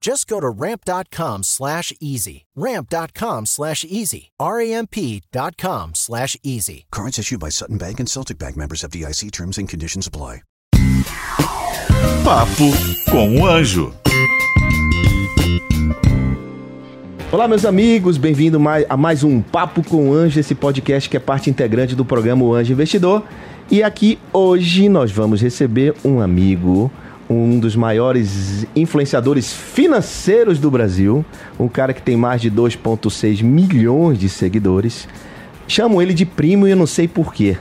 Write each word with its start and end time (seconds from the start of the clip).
Just 0.00 0.28
go 0.28 0.40
to 0.40 0.48
ramp.com 0.48 1.42
slash 1.42 1.92
easy. 2.00 2.46
Ramp.com 2.54 3.46
slash 3.46 3.84
easy. 3.84 4.30
R-A-M-P.com 4.38 5.94
slash 5.94 6.36
easy. 6.42 6.86
Cards 6.90 7.18
issued 7.18 7.40
by 7.40 7.50
Sutton 7.50 7.78
Bank 7.78 8.00
and 8.00 8.08
Celtic 8.08 8.38
Bank 8.38 8.56
members 8.56 8.84
of 8.84 8.90
DIC 8.90 9.30
terms 9.32 9.58
and 9.58 9.68
conditions 9.68 10.06
apply. 10.06 10.42
Papo 12.24 12.70
com 13.10 13.40
o 13.40 13.46
Anjo. 13.46 13.92
Olá, 17.32 17.48
meus 17.48 17.64
amigos, 17.64 18.16
bem-vindo 18.16 18.58
a 18.88 18.96
mais 18.96 19.24
um 19.24 19.42
Papo 19.42 19.82
com 19.82 20.10
o 20.10 20.14
Anjo, 20.14 20.40
esse 20.40 20.54
podcast 20.54 21.08
que 21.08 21.16
é 21.16 21.20
parte 21.20 21.50
integrante 21.50 21.94
do 21.94 22.04
programa 22.04 22.44
O 22.44 22.54
Anjo 22.54 22.72
Investidor. 22.72 23.24
E 23.70 23.82
aqui 23.82 24.18
hoje 24.32 24.88
nós 24.88 25.10
vamos 25.10 25.40
receber 25.40 25.94
um 26.04 26.20
amigo, 26.20 26.90
um 27.28 27.58
dos 27.58 27.76
maiores 27.76 28.66
influenciadores 28.74 29.52
financeiros 29.52 30.58
do 30.58 30.70
Brasil, 30.70 31.24
um 31.58 31.68
cara 31.68 31.92
que 31.92 32.00
tem 32.00 32.16
mais 32.16 32.40
de 32.40 32.50
2,6 32.50 33.42
milhões 33.42 34.18
de 34.18 34.28
seguidores. 34.28 35.06
Chamo 35.66 36.00
ele 36.00 36.14
de 36.14 36.24
primo 36.24 36.66
e 36.66 36.70
eu 36.70 36.76
não 36.76 36.86
sei 36.86 37.06
porquê. 37.06 37.58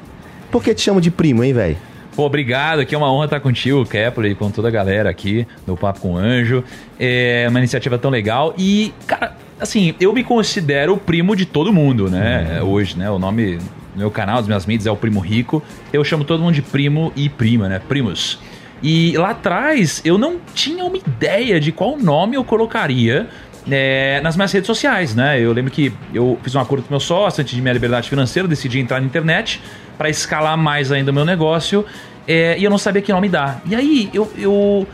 Por 0.50 0.64
que 0.64 0.73
te 0.73 0.82
chamo 0.82 1.02
de 1.02 1.12
primo, 1.12 1.44
hein, 1.44 1.54
velho? 1.54 1.78
Pô, 2.16 2.26
obrigado. 2.26 2.80
Aqui 2.80 2.95
é 2.95 2.98
uma 2.98 3.12
honra 3.12 3.26
estar 3.26 3.40
contigo, 3.40 3.86
Kepler, 3.86 4.32
e 4.32 4.36
com 4.36 4.50
toda 4.50 4.70
a 4.70 4.72
galera 4.72 5.10
aqui 5.10 5.45
do 5.68 5.76
Papo 5.78 6.00
com 6.00 6.14
o 6.14 6.18
Anjo. 6.18 6.64
É 7.00 7.45
uma 7.50 7.60
iniciativa 7.60 7.98
tão 7.98 8.10
legal. 8.10 8.56
E, 8.58 8.94
cara, 9.06 9.36
assim, 9.60 9.94
eu 10.00 10.12
me 10.14 10.23
considero 10.23 10.94
o 10.94 10.98
primo 10.98 11.36
de 11.36 11.45
todo 11.45 11.72
mundo, 11.72 12.10
né? 12.10 12.60
Uhum. 12.62 12.70
Hoje, 12.70 12.98
né? 12.98 13.12
O 13.12 13.20
nome 13.20 13.58
do 13.58 14.00
meu 14.00 14.10
canal, 14.10 14.38
das 14.38 14.48
minhas 14.48 14.66
mídias 14.66 14.88
é 14.88 14.92
o 14.92 14.95
Primo 14.95 15.20
Rico. 15.20 15.62
Eu 15.94 16.04
chamo 16.04 16.23
todo 16.23 16.42
mundo 16.42 16.56
de 16.56 16.62
primo 16.64 17.12
e 17.16 17.30
prima, 17.30 17.70
né? 17.70 17.80
Primos. 17.88 18.40
E 18.81 19.17
lá 19.17 19.31
atrás 19.31 20.02
eu 20.06 20.17
não 20.17 20.38
tinha 20.53 20.83
uma 20.86 20.97
ideia 20.97 21.59
de 21.59 21.72
qual 21.72 21.97
nome 21.97 22.36
eu 22.36 22.44
colocaria 22.44 23.28
é, 23.70 24.22
nas 24.22 24.36
minhas 24.36 24.52
redes 24.52 24.67
sociais, 24.67 25.16
né? 25.16 25.39
Eu 25.39 25.52
lembro 25.52 25.72
que 25.72 25.92
eu 26.14 26.38
fiz 26.42 26.56
um 26.56 26.59
acordo 26.59 26.83
com 26.83 26.94
meu 26.94 27.00
sócio 27.00 27.42
antes 27.42 27.55
de 27.55 27.61
minha 27.61 27.73
liberdade 27.73 28.09
financeira, 28.09 28.48
decidi 28.48 28.80
entrar 28.80 29.00
na 29.00 29.05
internet 29.05 29.61
para 29.98 30.09
escalar 30.09 30.58
mais 30.58 30.92
ainda 30.92 31.11
o 31.11 31.14
meu 31.14 31.25
negócio 31.25 31.86
é, 32.28 32.58
e 32.58 32.64
eu 32.64 32.70
não 32.70 32.78
sabia 32.78 33.02
que 33.02 33.11
nome 33.11 33.30
dar. 33.30 33.61
E 33.66 33.75
aí 33.75 34.09
eu, 34.14 34.31
eu 34.38 34.88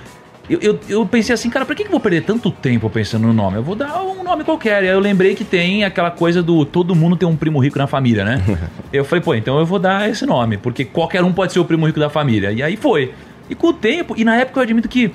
eu, 0.49 0.59
eu, 0.59 0.79
eu, 0.89 1.05
pensei 1.05 1.33
assim, 1.33 1.49
cara, 1.49 1.65
que, 1.65 1.75
que 1.75 1.83
eu 1.83 1.91
vou 1.91 2.01
perder 2.01 2.23
tanto 2.23 2.51
tempo 2.51 2.89
pensando 2.89 3.25
no 3.25 3.33
nome? 3.33 3.57
Eu 3.57 3.63
vou 3.63 3.75
dar 3.75 4.03
um 4.03 4.23
nome 4.23 4.43
qualquer. 4.43 4.83
E 4.83 4.89
aí 4.89 4.93
eu 4.93 4.99
lembrei 4.99 5.35
que 5.35 5.45
tem 5.45 5.85
aquela 5.85 6.11
coisa 6.11 6.43
do 6.43 6.65
todo 6.65 6.93
mundo 6.93 7.15
tem 7.15 7.27
um 7.27 7.35
primo 7.35 7.59
rico 7.59 7.79
na 7.79 7.87
família, 7.87 8.25
né? 8.25 8.43
eu 8.91 9.05
falei, 9.05 9.23
pô, 9.23 9.33
então 9.33 9.57
eu 9.57 9.65
vou 9.65 9.79
dar 9.79 10.09
esse 10.09 10.25
nome, 10.25 10.57
porque 10.57 10.83
qualquer 10.83 11.23
um 11.23 11.31
pode 11.31 11.53
ser 11.53 11.59
o 11.59 11.65
primo 11.65 11.85
rico 11.85 11.99
da 11.99 12.09
família. 12.09 12.51
E 12.51 12.61
aí 12.61 12.75
foi. 12.75 13.13
E 13.49 13.55
com 13.55 13.67
o 13.67 13.73
tempo, 13.73 14.13
e 14.17 14.23
na 14.23 14.35
época 14.35 14.59
eu 14.59 14.63
admito 14.63 14.87
que 14.87 15.11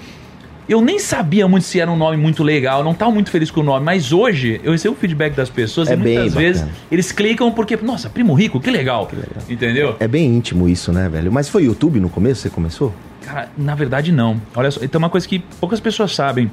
eu 0.68 0.82
nem 0.82 0.98
sabia 0.98 1.48
muito 1.48 1.64
se 1.64 1.80
era 1.80 1.90
um 1.90 1.96
nome 1.96 2.18
muito 2.18 2.42
legal, 2.42 2.84
não 2.84 2.92
estava 2.92 3.10
muito 3.10 3.30
feliz 3.30 3.50
com 3.50 3.60
o 3.60 3.64
nome, 3.64 3.84
mas 3.84 4.12
hoje 4.12 4.60
eu 4.62 4.72
recebo 4.72 4.94
feedback 4.94 5.34
das 5.34 5.48
pessoas 5.48 5.88
é 5.88 5.94
e 5.94 5.96
muitas 5.96 6.34
vezes 6.34 6.64
eles 6.92 7.10
clicam 7.10 7.50
porque, 7.50 7.74
nossa, 7.76 8.10
primo 8.10 8.34
rico, 8.34 8.60
que 8.60 8.70
legal. 8.70 9.06
Que 9.06 9.16
legal. 9.16 9.42
Entendeu? 9.48 9.96
É, 9.98 10.04
é 10.04 10.08
bem 10.08 10.26
íntimo 10.26 10.68
isso, 10.68 10.92
né, 10.92 11.08
velho? 11.08 11.32
Mas 11.32 11.48
foi 11.48 11.64
YouTube 11.64 11.98
no 12.00 12.10
começo? 12.10 12.42
Você 12.42 12.50
começou? 12.50 12.94
Cara, 13.22 13.48
na 13.56 13.74
verdade 13.74 14.12
não. 14.12 14.40
Olha 14.54 14.70
só, 14.70 14.80
tem 14.80 14.90
uma 14.94 15.08
coisa 15.08 15.26
que 15.26 15.38
poucas 15.38 15.80
pessoas 15.80 16.14
sabem. 16.14 16.50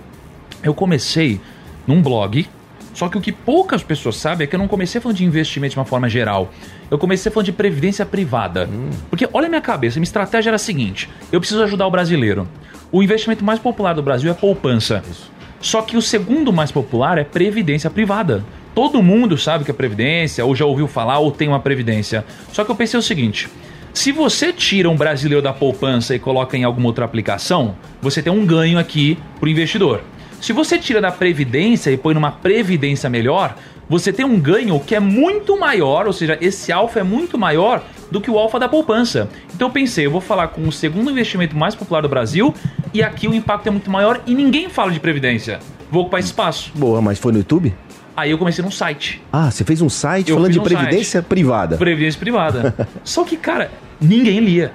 Eu 0.64 0.74
comecei 0.74 1.42
num 1.86 2.02
blog, 2.02 2.48
só 2.96 3.10
que 3.10 3.18
o 3.18 3.22
que 3.22 3.34
poucas 3.34 3.84
pessoas 3.84 4.16
sabem 4.16 4.46
é 4.46 4.48
que 4.48 4.56
eu 4.56 4.60
não 4.60 4.70
comecei 4.70 5.02
falando 5.02 5.18
de 5.18 5.26
investimento 5.26 5.74
de 5.74 5.78
uma 5.78 5.86
forma 5.86 6.08
geral. 6.08 6.50
Eu 6.90 6.98
comecei 6.98 7.30
falando 7.30 7.46
de 7.46 7.52
previdência 7.52 8.06
privada. 8.06 8.70
Hum. 8.72 8.90
Porque 9.10 9.28
olha 9.34 9.48
a 9.48 9.50
minha 9.50 9.62
cabeça, 9.62 10.00
minha 10.00 10.06
estratégia 10.06 10.50
era 10.50 10.56
a 10.56 10.60
seguinte: 10.60 11.10
eu 11.30 11.42
preciso 11.42 11.62
ajudar 11.64 11.86
o 11.86 11.92
brasileiro. 11.92 12.48
O 12.90 13.04
investimento 13.04 13.44
mais 13.44 13.60
popular 13.60 13.94
do 13.94 14.02
Brasil 14.02 14.32
é 14.32 14.34
poupança. 14.34 15.04
Isso. 15.12 15.30
Só 15.60 15.82
que 15.82 15.98
o 15.98 16.02
segundo 16.02 16.54
mais 16.54 16.72
popular 16.72 17.18
é 17.18 17.26
previdência 17.26 17.90
privada. 17.90 18.46
Todo 18.74 19.04
mundo 19.04 19.38
sabe 19.38 19.66
que 19.66 19.72
é 19.72 19.74
previdência, 19.74 20.46
ou 20.46 20.56
já 20.56 20.64
ouviu 20.64 20.88
falar, 20.88 21.20
ou 21.20 21.32
tem 21.32 21.50
uma 21.50 21.60
previdência. 21.60 22.24
Só 22.54 22.64
que 22.64 22.72
eu 22.72 22.76
pensei 22.76 22.98
o 22.98 23.04
seguinte: 23.04 23.50
se 23.94 24.14
você 24.14 24.54
tira 24.54 24.90
um 24.90 24.96
brasileiro 24.96 25.42
da 25.42 25.52
poupança 25.52 26.16
e 26.16 26.20
coloca 26.20 26.56
em 26.56 26.64
alguma 26.64 26.88
outra 26.88 27.04
aplicação, 27.04 27.76
você 28.02 28.22
tem 28.22 28.32
um 28.32 28.46
ganho 28.46 28.80
aqui 28.80 29.18
para 29.38 29.48
o 29.48 29.50
investidor. 29.50 30.02
Se 30.46 30.54
você 30.54 30.78
tira 30.78 31.02
da 31.02 31.12
previdência 31.12 31.90
e 31.90 31.98
põe 31.98 32.14
numa 32.14 32.32
previdência 32.32 33.10
melhor, 33.10 33.56
você 33.90 34.14
tem 34.14 34.24
um 34.24 34.40
ganho 34.40 34.80
que 34.80 34.94
é 34.94 35.00
muito 35.00 35.60
maior, 35.60 36.06
ou 36.06 36.14
seja, 36.14 36.38
esse 36.40 36.72
alfa 36.72 37.00
é 37.00 37.04
muito 37.04 37.36
maior 37.36 37.84
do 38.12 38.22
que 38.22 38.30
o 38.30 38.38
alfa 38.38 38.60
da 38.60 38.70
poupança. 38.70 39.28
Então 39.56 39.70
eu 39.70 39.72
pensei, 39.72 40.06
eu 40.06 40.12
vou 40.12 40.22
falar 40.22 40.50
com 40.50 40.62
o 40.68 40.72
segundo 40.72 41.10
investimento 41.10 41.58
mais 41.58 41.74
popular 41.74 42.02
do 42.02 42.10
Brasil 42.10 42.54
e 42.94 43.02
aqui 43.02 43.28
o 43.28 43.34
impacto 43.34 43.66
é 43.66 43.72
muito 43.72 43.90
maior 43.90 44.22
e 44.28 44.36
ninguém 44.36 44.70
fala 44.70 44.92
de 44.92 45.00
previdência. 45.00 45.58
Vou 45.90 46.04
ocupar 46.04 46.20
espaço. 46.20 46.72
Boa, 46.76 47.02
mas 47.02 47.18
foi 47.18 47.32
no 47.32 47.40
YouTube? 47.40 47.74
Aí 48.16 48.30
eu 48.30 48.38
comecei 48.38 48.64
num 48.64 48.70
site. 48.70 49.24
Ah, 49.34 49.50
você 49.50 49.64
fez 49.64 49.82
um 49.82 49.90
site 49.90 50.30
eu 50.30 50.36
falando 50.36 50.52
de 50.52 50.60
um 50.60 50.64
previdência 50.64 51.22
site. 51.22 51.26
privada. 51.26 51.76
Previdência 51.76 52.20
privada. 52.20 52.88
Só 53.04 53.24
que, 53.24 53.36
cara, 53.36 53.72
Ninguém 54.00 54.40
lia. 54.40 54.72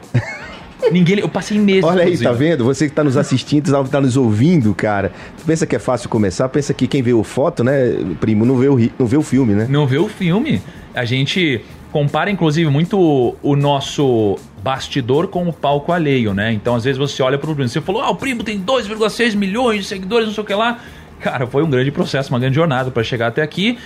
Ninguém, 0.91 1.19
eu 1.19 1.29
passei 1.29 1.59
meses. 1.59 1.85
Olha 1.85 2.05
aí, 2.05 2.17
tá 2.19 2.33
vendo? 2.33 2.65
Você 2.65 2.87
que 2.87 2.93
está 2.93 3.05
nos 3.05 3.17
assistindo, 3.17 3.67
está 3.85 4.01
nos 4.01 4.17
ouvindo, 4.17 4.75
cara. 4.75 5.13
Tu 5.39 5.45
pensa 5.45 5.67
que 5.67 5.77
é 5.77 5.79
fácil 5.79 6.09
começar? 6.09 6.49
Pensa 6.49 6.73
que 6.73 6.87
quem 6.87 7.03
vê 7.03 7.13
o 7.13 7.23
foto, 7.23 7.63
né, 7.63 7.97
primo, 8.21 8.45
não 8.45 8.57
vê 8.57 8.69
o, 8.69 8.91
não 8.99 9.07
vê 9.07 9.17
o 9.17 9.23
filme, 9.23 9.55
né? 9.55 9.67
Não 9.69 9.87
vê 9.87 9.99
o 9.99 10.09
filme. 10.09 10.63
A 10.95 11.05
gente 11.05 11.61
compara, 11.93 12.31
inclusive, 12.31 12.71
muito 12.71 13.37
o 13.43 13.57
nosso 13.57 14.39
bastidor 14.63 15.29
com 15.29 15.49
o 15.49 15.53
palco 15.53 15.93
alheio, 15.93 16.35
né? 16.35 16.53
Então, 16.53 16.75
às 16.75 16.85
vezes, 16.85 16.99
você 16.99 17.23
olha 17.23 17.39
para 17.39 17.51
o 17.51 17.55
primo, 17.55 17.69
você 17.69 17.81
falou, 17.81 18.03
ah, 18.03 18.11
o 18.11 18.17
primo 18.17 18.43
tem 18.43 18.61
2,6 18.61 19.35
milhões 19.37 19.81
de 19.81 19.85
seguidores, 19.87 20.27
não 20.27 20.35
sei 20.35 20.43
o 20.43 20.47
que 20.47 20.55
lá. 20.55 20.79
Cara, 21.21 21.47
foi 21.47 21.63
um 21.63 21.69
grande 21.69 21.91
processo, 21.91 22.31
uma 22.31 22.39
grande 22.39 22.57
jornada 22.57 22.91
para 22.91 23.03
chegar 23.03 23.27
até 23.27 23.43
aqui 23.43 23.79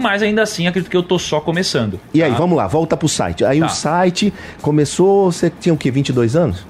mas 0.00 0.22
ainda 0.22 0.42
assim 0.42 0.66
acredito 0.66 0.90
que 0.90 0.96
eu 0.96 1.02
tô 1.02 1.18
só 1.18 1.40
começando. 1.40 2.00
E 2.12 2.20
tá? 2.20 2.26
aí, 2.26 2.32
vamos 2.32 2.56
lá, 2.56 2.66
volta 2.66 2.96
pro 2.96 3.08
site. 3.08 3.44
Aí 3.44 3.60
tá. 3.60 3.66
o 3.66 3.68
site 3.68 4.32
começou, 4.60 5.30
você 5.30 5.50
tinha 5.50 5.74
o 5.74 5.76
quê, 5.76 5.90
22 5.90 6.36
anos? 6.36 6.66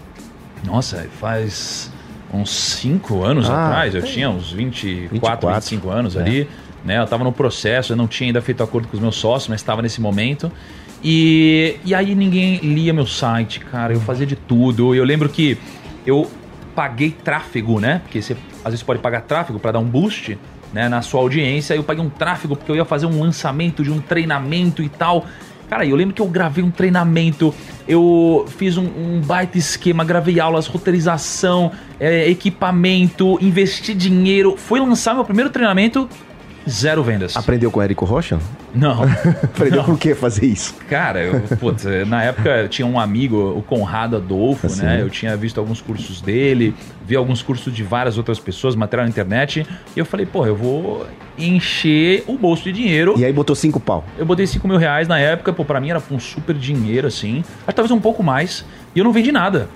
Nossa, 0.64 1.06
faz 1.20 1.90
uns 2.32 2.50
5 2.50 3.22
anos 3.22 3.48
ah, 3.48 3.66
atrás, 3.66 3.94
eu 3.94 4.02
tinha 4.02 4.30
uns 4.30 4.52
24, 4.52 5.10
24. 5.10 5.48
25 5.48 5.90
anos 5.90 6.16
é. 6.16 6.20
ali, 6.20 6.48
né? 6.84 6.98
Eu 6.98 7.06
tava 7.06 7.24
no 7.24 7.32
processo, 7.32 7.92
eu 7.92 7.96
não 7.96 8.06
tinha 8.06 8.28
ainda 8.28 8.40
feito 8.40 8.62
acordo 8.62 8.88
com 8.88 8.96
os 8.96 9.02
meus 9.02 9.16
sócios, 9.16 9.48
mas 9.48 9.60
estava 9.60 9.82
nesse 9.82 10.00
momento. 10.00 10.50
E, 11.02 11.76
e 11.84 11.94
aí 11.94 12.14
ninguém 12.14 12.56
lia 12.58 12.92
meu 12.92 13.06
site, 13.06 13.60
cara, 13.60 13.92
eu 13.92 14.00
fazia 14.00 14.26
de 14.26 14.36
tudo. 14.36 14.94
Eu 14.94 15.04
lembro 15.04 15.28
que 15.28 15.58
eu 16.06 16.30
paguei 16.74 17.10
tráfego, 17.10 17.80
né? 17.80 18.00
Porque 18.04 18.20
você 18.20 18.36
às 18.64 18.72
vezes 18.72 18.82
pode 18.82 19.00
pagar 19.00 19.22
tráfego 19.22 19.58
para 19.58 19.72
dar 19.72 19.78
um 19.78 19.84
boost 19.84 20.38
né, 20.72 20.88
na 20.88 21.02
sua 21.02 21.20
audiência. 21.20 21.74
Eu 21.74 21.82
paguei 21.82 22.04
um 22.04 22.10
tráfego 22.10 22.56
porque 22.56 22.70
eu 22.70 22.76
ia 22.76 22.84
fazer 22.84 23.06
um 23.06 23.20
lançamento 23.20 23.82
de 23.82 23.90
um 23.90 24.00
treinamento 24.00 24.82
e 24.82 24.88
tal. 24.88 25.26
Cara, 25.68 25.86
eu 25.86 25.94
lembro 25.94 26.12
que 26.12 26.20
eu 26.20 26.26
gravei 26.26 26.64
um 26.64 26.70
treinamento, 26.70 27.54
eu 27.86 28.44
fiz 28.58 28.76
um, 28.76 28.86
um 28.86 29.20
baita 29.20 29.56
esquema, 29.56 30.04
gravei 30.04 30.40
aulas, 30.40 30.66
roteirização, 30.66 31.70
é, 32.00 32.28
equipamento, 32.28 33.38
investi 33.40 33.94
dinheiro. 33.94 34.56
Fui 34.56 34.80
lançar 34.80 35.14
meu 35.14 35.24
primeiro 35.24 35.48
treinamento, 35.48 36.08
Zero 36.70 37.02
vendas. 37.02 37.36
Aprendeu 37.36 37.70
com 37.70 37.80
o 37.80 37.82
Érico 37.82 38.04
Rocha? 38.04 38.38
Não. 38.72 39.02
Aprendeu 39.42 39.82
com 39.82 39.92
o 39.92 39.98
que 39.98 40.14
fazer 40.14 40.46
isso? 40.46 40.74
Cara, 40.88 41.20
eu, 41.20 41.40
putz, 41.58 41.84
na 42.06 42.22
época 42.22 42.68
tinha 42.68 42.86
um 42.86 42.98
amigo, 42.98 43.54
o 43.56 43.62
Conrado 43.62 44.16
Adolfo, 44.16 44.68
assim. 44.68 44.82
né? 44.82 45.02
Eu 45.02 45.10
tinha 45.10 45.36
visto 45.36 45.58
alguns 45.58 45.80
cursos 45.80 46.20
dele, 46.20 46.74
vi 47.04 47.16
alguns 47.16 47.42
cursos 47.42 47.74
de 47.74 47.82
várias 47.82 48.16
outras 48.16 48.38
pessoas, 48.38 48.76
material 48.76 49.04
na 49.04 49.10
internet, 49.10 49.66
e 49.96 49.98
eu 49.98 50.06
falei, 50.06 50.24
pô, 50.24 50.46
eu 50.46 50.54
vou 50.54 51.06
encher 51.36 52.22
o 52.26 52.38
bolso 52.38 52.64
de 52.64 52.72
dinheiro. 52.72 53.14
E 53.16 53.24
aí 53.24 53.32
botou 53.32 53.56
cinco 53.56 53.80
pau? 53.80 54.04
Eu 54.16 54.24
botei 54.24 54.46
cinco 54.46 54.68
mil 54.68 54.76
reais 54.76 55.08
na 55.08 55.18
época, 55.18 55.52
pô, 55.52 55.64
pra 55.64 55.80
mim 55.80 55.90
era 55.90 56.02
um 56.10 56.20
super 56.20 56.54
dinheiro, 56.54 57.08
assim. 57.08 57.42
Acho 57.66 57.74
talvez 57.74 57.90
um 57.90 58.00
pouco 58.00 58.22
mais, 58.22 58.64
e 58.94 58.98
eu 58.98 59.04
não 59.04 59.12
vendi 59.12 59.32
nada. 59.32 59.68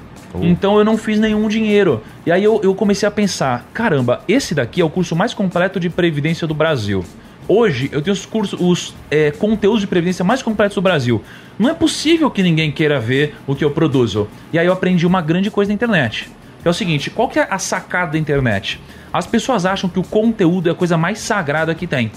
Então 0.43 0.79
eu 0.79 0.85
não 0.85 0.97
fiz 0.97 1.21
nenhum 1.21 1.49
dinheiro. 1.49 2.03
E 2.27 2.33
aí 2.33 2.43
eu, 2.43 2.61
eu 2.63 2.75
comecei 2.75 3.07
a 3.07 3.11
pensar: 3.11 3.67
caramba, 3.73 4.23
esse 4.27 4.55
daqui 4.55 4.81
é 4.81 4.85
o 4.85 4.91
curso 4.91 5.15
mais 5.15 5.33
completo 5.33 5.79
de 5.79 5.89
previdência 5.89 6.47
do 6.47 6.55
Brasil. 6.55 7.05
Hoje 7.47 7.91
eu 7.93 8.01
tenho 8.01 8.15
os 8.15 8.25
cursos, 8.25 8.59
os 8.61 8.95
é, 9.11 9.31
conteúdos 9.31 9.81
de 9.81 9.87
previdência 9.87 10.25
mais 10.25 10.43
completos 10.43 10.75
do 10.75 10.83
Brasil. 10.83 11.23
Não 11.59 11.69
é 11.69 11.75
possível 11.75 12.31
que 12.31 12.43
ninguém 12.43 12.73
queira 12.73 12.99
ver 12.99 13.37
o 13.47 13.55
que 13.55 13.65
eu 13.65 13.71
produzo. 13.71 14.29
E 14.53 14.59
aí 14.59 14.67
eu 14.67 14.73
aprendi 14.73 15.07
uma 15.07 15.21
grande 15.21 15.51
coisa 15.51 15.69
na 15.69 15.75
internet. 15.75 16.31
É 16.65 16.69
o 16.69 16.75
seguinte: 16.75 17.11
qual 17.11 17.29
que 17.29 17.39
é 17.39 17.47
a 17.49 17.59
sacada 17.59 18.13
da 18.13 18.19
internet? 18.19 18.81
As 19.13 19.27
pessoas 19.27 19.67
acham 19.67 19.89
que 19.89 19.99
o 19.99 20.03
conteúdo 20.03 20.69
é 20.69 20.73
a 20.73 20.75
coisa 20.75 20.97
mais 20.97 21.19
sagrada 21.19 21.75
que 21.75 21.87
tem. 21.87 22.11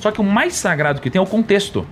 Só 0.00 0.10
que 0.10 0.20
o 0.20 0.24
mais 0.24 0.54
sagrado 0.54 1.00
que 1.00 1.10
tem 1.10 1.18
é 1.18 1.22
o 1.22 1.26
contexto. 1.26 1.86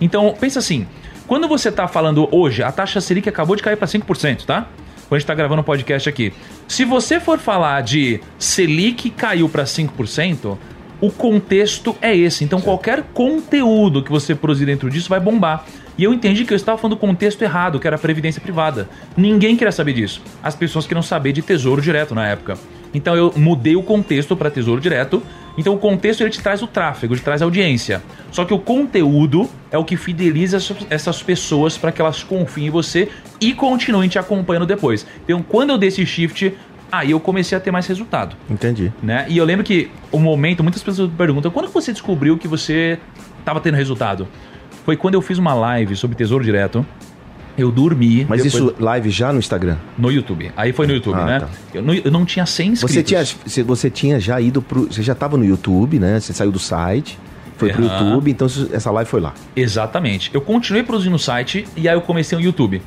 Então, 0.00 0.34
pensa 0.38 0.58
assim: 0.58 0.86
quando 1.26 1.48
você 1.48 1.70
está 1.70 1.88
falando 1.88 2.28
hoje, 2.30 2.62
a 2.62 2.70
taxa 2.70 3.00
Selic 3.00 3.26
acabou 3.26 3.56
de 3.56 3.62
cair 3.62 3.76
para 3.76 3.88
5%, 3.88 4.44
tá? 4.44 4.68
Quando 5.08 5.12
a 5.12 5.18
gente 5.18 5.24
está 5.24 5.34
gravando 5.34 5.60
o 5.60 5.62
um 5.62 5.64
podcast 5.64 6.08
aqui. 6.08 6.32
Se 6.66 6.84
você 6.84 7.20
for 7.20 7.38
falar 7.38 7.82
de 7.82 8.20
Selic 8.38 9.10
caiu 9.10 9.48
para 9.48 9.64
5%, 9.64 10.56
o 11.00 11.10
contexto 11.10 11.94
é 12.00 12.16
esse. 12.16 12.44
Então, 12.44 12.60
qualquer 12.60 13.02
conteúdo 13.12 14.02
que 14.02 14.10
você 14.10 14.34
produzir 14.34 14.66
dentro 14.66 14.88
disso 14.88 15.08
vai 15.08 15.20
bombar. 15.20 15.64
E 15.96 16.02
eu 16.04 16.12
entendi 16.12 16.44
que 16.44 16.52
eu 16.52 16.56
estava 16.56 16.78
falando 16.78 16.96
do 16.96 17.00
contexto 17.00 17.42
errado, 17.42 17.78
que 17.78 17.86
era 17.86 17.96
a 17.96 17.98
previdência 17.98 18.40
privada. 18.40 18.88
Ninguém 19.16 19.56
queria 19.56 19.70
saber 19.70 19.92
disso. 19.92 20.22
As 20.42 20.56
pessoas 20.56 20.86
queriam 20.86 21.02
saber 21.02 21.32
de 21.32 21.42
tesouro 21.42 21.80
direto 21.80 22.14
na 22.14 22.26
época. 22.26 22.56
Então 22.92 23.14
eu 23.14 23.32
mudei 23.36 23.76
o 23.76 23.82
contexto 23.82 24.36
para 24.36 24.50
tesouro 24.50 24.80
direto. 24.80 25.22
Então 25.56 25.74
o 25.74 25.78
contexto 25.78 26.22
ele 26.22 26.30
te 26.30 26.40
traz 26.40 26.62
o 26.62 26.66
tráfego, 26.66 27.14
ele 27.14 27.20
te 27.20 27.24
traz 27.24 27.42
a 27.42 27.44
audiência. 27.44 28.02
Só 28.30 28.44
que 28.44 28.52
o 28.52 28.58
conteúdo 28.58 29.48
é 29.70 29.78
o 29.78 29.84
que 29.84 29.96
fideliza 29.96 30.58
essas 30.90 31.22
pessoas 31.22 31.78
para 31.78 31.92
que 31.92 32.00
elas 32.00 32.22
confiem 32.22 32.66
em 32.66 32.70
você 32.70 33.08
e 33.40 33.54
continuem 33.54 34.08
te 34.08 34.18
acompanhando 34.18 34.66
depois. 34.66 35.06
Então 35.24 35.42
quando 35.42 35.70
eu 35.70 35.78
dei 35.78 35.88
esse 35.88 36.04
shift, 36.04 36.54
aí 36.90 37.10
eu 37.10 37.20
comecei 37.20 37.56
a 37.56 37.60
ter 37.60 37.70
mais 37.70 37.86
resultado. 37.86 38.36
Entendi. 38.48 38.92
Né? 39.02 39.26
E 39.28 39.36
eu 39.36 39.44
lembro 39.44 39.64
que 39.64 39.90
o 40.12 40.18
momento, 40.18 40.62
muitas 40.62 40.82
pessoas 40.82 41.10
perguntam, 41.16 41.50
quando 41.50 41.68
você 41.68 41.92
descobriu 41.92 42.38
que 42.38 42.48
você 42.48 42.98
estava 43.38 43.60
tendo 43.60 43.74
resultado? 43.74 44.26
Foi 44.84 44.96
quando 44.96 45.14
eu 45.14 45.22
fiz 45.22 45.38
uma 45.38 45.54
live 45.54 45.96
sobre 45.96 46.16
Tesouro 46.16 46.44
Direto. 46.44 46.84
Eu 47.56 47.70
dormi. 47.70 48.26
Mas 48.28 48.42
depois... 48.42 48.54
isso 48.62 48.74
live 48.78 49.10
já 49.10 49.32
no 49.32 49.38
Instagram? 49.38 49.76
No 49.96 50.10
YouTube. 50.10 50.50
Aí 50.56 50.72
foi 50.72 50.86
no 50.86 50.92
YouTube, 50.92 51.18
ah, 51.18 51.24
né? 51.24 51.40
Tá. 51.40 51.48
Eu, 51.72 51.82
não, 51.82 51.94
eu, 51.94 52.10
não, 52.10 52.24
tinha 52.24 52.44
100 52.44 52.72
inscritos. 52.72 52.94
Você 52.94 53.02
tinha, 53.02 53.64
você 53.64 53.90
tinha 53.90 54.20
já 54.20 54.40
ido 54.40 54.60
pro. 54.60 54.86
Você 54.86 55.02
já 55.02 55.12
estava 55.12 55.36
no 55.36 55.44
YouTube, 55.44 55.98
né? 55.98 56.18
Você 56.20 56.32
saiu 56.32 56.50
do 56.50 56.58
site. 56.58 57.18
Foi 57.56 57.72
pro 57.72 57.84
YouTube, 57.84 58.30
então 58.30 58.48
essa 58.72 58.90
live 58.90 59.08
foi 59.08 59.20
lá. 59.20 59.32
Exatamente. 59.54 60.30
Eu 60.34 60.40
continuei 60.40 60.82
produzindo 60.82 61.12
no 61.12 61.18
site 61.18 61.64
e 61.76 61.88
aí 61.88 61.94
eu 61.94 62.00
comecei 62.00 62.36
no 62.36 62.42
YouTube. 62.42 62.82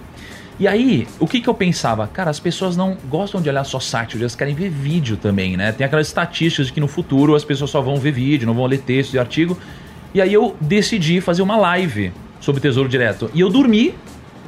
E 0.59 0.67
aí, 0.67 1.07
o 1.19 1.27
que, 1.27 1.39
que 1.39 1.47
eu 1.47 1.53
pensava? 1.53 2.07
Cara, 2.07 2.31
as 2.31 2.39
pessoas 2.39 2.75
não 2.75 2.97
gostam 3.07 3.39
de 3.39 3.47
olhar 3.47 3.63
só 3.63 3.79
site, 3.79 4.17
elas 4.17 4.35
querem 4.35 4.55
ver 4.55 4.69
vídeo 4.69 5.15
também, 5.15 5.55
né? 5.55 5.71
Tem 5.71 5.85
aquelas 5.85 6.07
estatísticas 6.07 6.67
de 6.67 6.73
que 6.73 6.79
no 6.79 6.87
futuro 6.87 7.35
as 7.35 7.45
pessoas 7.45 7.69
só 7.69 7.79
vão 7.79 7.97
ver 7.97 8.11
vídeo, 8.11 8.47
não 8.47 8.55
vão 8.55 8.65
ler 8.65 8.79
texto 8.79 9.13
e 9.13 9.19
artigo. 9.19 9.57
E 10.13 10.21
aí 10.21 10.33
eu 10.33 10.55
decidi 10.59 11.21
fazer 11.21 11.43
uma 11.43 11.55
live 11.57 12.11
sobre 12.39 12.59
Tesouro 12.59 12.89
Direto. 12.89 13.29
E 13.33 13.39
eu 13.39 13.49
dormi 13.49 13.93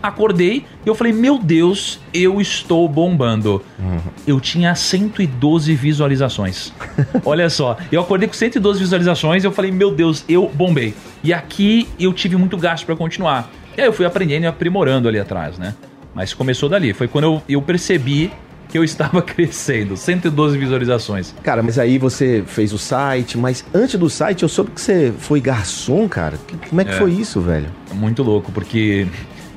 acordei 0.01 0.65
e 0.85 0.87
eu 0.87 0.95
falei: 0.95 1.13
Meu 1.13 1.37
Deus, 1.37 1.99
eu 2.13 2.39
estou 2.41 2.87
bombando. 2.87 3.61
Uhum. 3.77 3.99
Eu 4.27 4.39
tinha 4.39 4.75
112 4.75 5.73
visualizações. 5.75 6.73
Olha 7.25 7.49
só, 7.49 7.77
eu 7.91 8.01
acordei 8.01 8.27
com 8.27 8.33
112 8.33 8.79
visualizações 8.79 9.43
e 9.43 9.47
eu 9.47 9.51
falei: 9.51 9.71
Meu 9.71 9.91
Deus, 9.91 10.23
eu 10.27 10.49
bombei. 10.53 10.93
E 11.23 11.33
aqui 11.33 11.87
eu 11.99 12.13
tive 12.13 12.35
muito 12.35 12.57
gasto 12.57 12.85
para 12.85 12.95
continuar. 12.95 13.49
E 13.77 13.81
aí 13.81 13.87
eu 13.87 13.93
fui 13.93 14.05
aprendendo 14.05 14.43
e 14.43 14.47
aprimorando 14.47 15.07
ali 15.07 15.19
atrás, 15.19 15.57
né? 15.57 15.75
Mas 16.13 16.33
começou 16.33 16.67
dali. 16.67 16.93
Foi 16.93 17.07
quando 17.07 17.25
eu, 17.25 17.41
eu 17.47 17.61
percebi 17.61 18.31
que 18.69 18.77
eu 18.77 18.83
estava 18.83 19.21
crescendo. 19.23 19.97
112 19.97 20.57
visualizações. 20.57 21.33
Cara, 21.43 21.61
mas 21.61 21.77
aí 21.77 21.97
você 21.97 22.43
fez 22.45 22.71
o 22.71 22.77
site, 22.77 23.37
mas 23.37 23.65
antes 23.73 23.99
do 23.99 24.09
site 24.09 24.43
eu 24.43 24.49
soube 24.49 24.71
que 24.71 24.79
você 24.79 25.11
foi 25.17 25.41
garçom, 25.41 26.07
cara. 26.07 26.37
Como 26.69 26.79
é 26.79 26.85
que 26.85 26.91
é, 26.91 26.97
foi 26.97 27.11
isso, 27.11 27.41
velho? 27.41 27.67
Muito 27.93 28.23
louco, 28.23 28.51
porque 28.51 29.07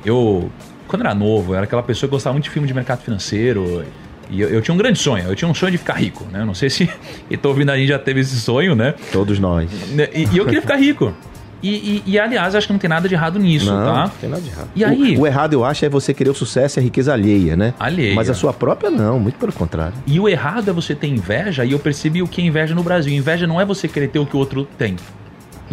eu, 0.05 0.49
quando 0.87 1.01
era 1.01 1.13
novo, 1.13 1.53
eu 1.53 1.55
era 1.55 1.63
aquela 1.65 1.83
pessoa 1.83 2.07
que 2.07 2.11
gostava 2.11 2.33
muito 2.33 2.45
de 2.45 2.49
filme 2.49 2.67
de 2.67 2.73
mercado 2.73 3.01
financeiro. 3.01 3.85
E 4.29 4.41
eu, 4.41 4.49
eu, 4.49 4.61
tinha 4.61 4.73
um 4.73 4.77
grande 4.77 4.99
sonho, 4.99 5.25
eu 5.27 5.35
tinha 5.35 5.49
um 5.49 5.53
sonho 5.53 5.71
de 5.71 5.77
ficar 5.77 5.93
rico, 5.93 6.25
né? 6.31 6.43
Não 6.45 6.53
sei 6.53 6.69
se 6.69 6.89
e 7.29 7.37
tô 7.37 7.49
ouvindo 7.49 7.71
a 7.71 7.77
gente 7.77 7.89
já 7.89 7.99
teve 7.99 8.21
esse 8.21 8.39
sonho, 8.39 8.75
né? 8.75 8.95
Todos 9.11 9.39
nós. 9.39 9.69
E, 10.13 10.27
e 10.33 10.37
eu 10.37 10.45
queria 10.45 10.61
ficar 10.61 10.77
rico. 10.77 11.13
E, 11.63 11.69
e, 11.69 12.03
e, 12.05 12.19
aliás, 12.19 12.53
acho 12.55 12.67
que 12.67 12.73
não 12.73 12.79
tem 12.79 12.89
nada 12.89 13.07
de 13.07 13.15
errado 13.15 13.39
nisso, 13.39 13.67
não, 13.73 13.85
tá? 13.85 14.03
Não, 14.03 14.09
tem 14.09 14.29
nada 14.29 14.41
de 14.41 14.49
errado. 14.49 14.69
E 14.75 14.83
aí, 14.83 15.15
o, 15.17 15.21
o, 15.21 15.27
errado, 15.27 15.53
eu 15.53 15.63
acho, 15.63 15.85
é 15.85 15.89
você 15.89 16.13
querer 16.13 16.29
o 16.29 16.35
sucesso 16.35 16.77
e 16.77 16.81
a 16.81 16.83
riqueza 16.83 17.13
alheia, 17.13 17.55
né? 17.55 17.73
Alheia. 17.79 18.13
Mas 18.13 18.29
a 18.29 18.33
sua 18.33 18.51
própria 18.51 18.91
não, 18.91 19.17
muito 19.17 19.35
pelo 19.39 19.53
contrário. 19.53 19.93
E 20.05 20.19
o 20.19 20.27
errado 20.27 20.69
é 20.69 20.73
você 20.73 20.93
ter 20.93 21.07
inveja, 21.07 21.63
e 21.63 21.71
eu 21.71 21.79
percebi 21.79 22.21
o 22.21 22.27
que 22.27 22.41
é 22.41 22.43
inveja 22.43 22.75
no 22.75 22.83
Brasil. 22.83 23.13
Inveja 23.13 23.47
não 23.47 23.61
é 23.61 23.65
você 23.65 23.87
querer 23.87 24.09
ter 24.09 24.19
o 24.19 24.25
que 24.25 24.35
o 24.35 24.39
outro 24.39 24.67
tem. 24.77 24.97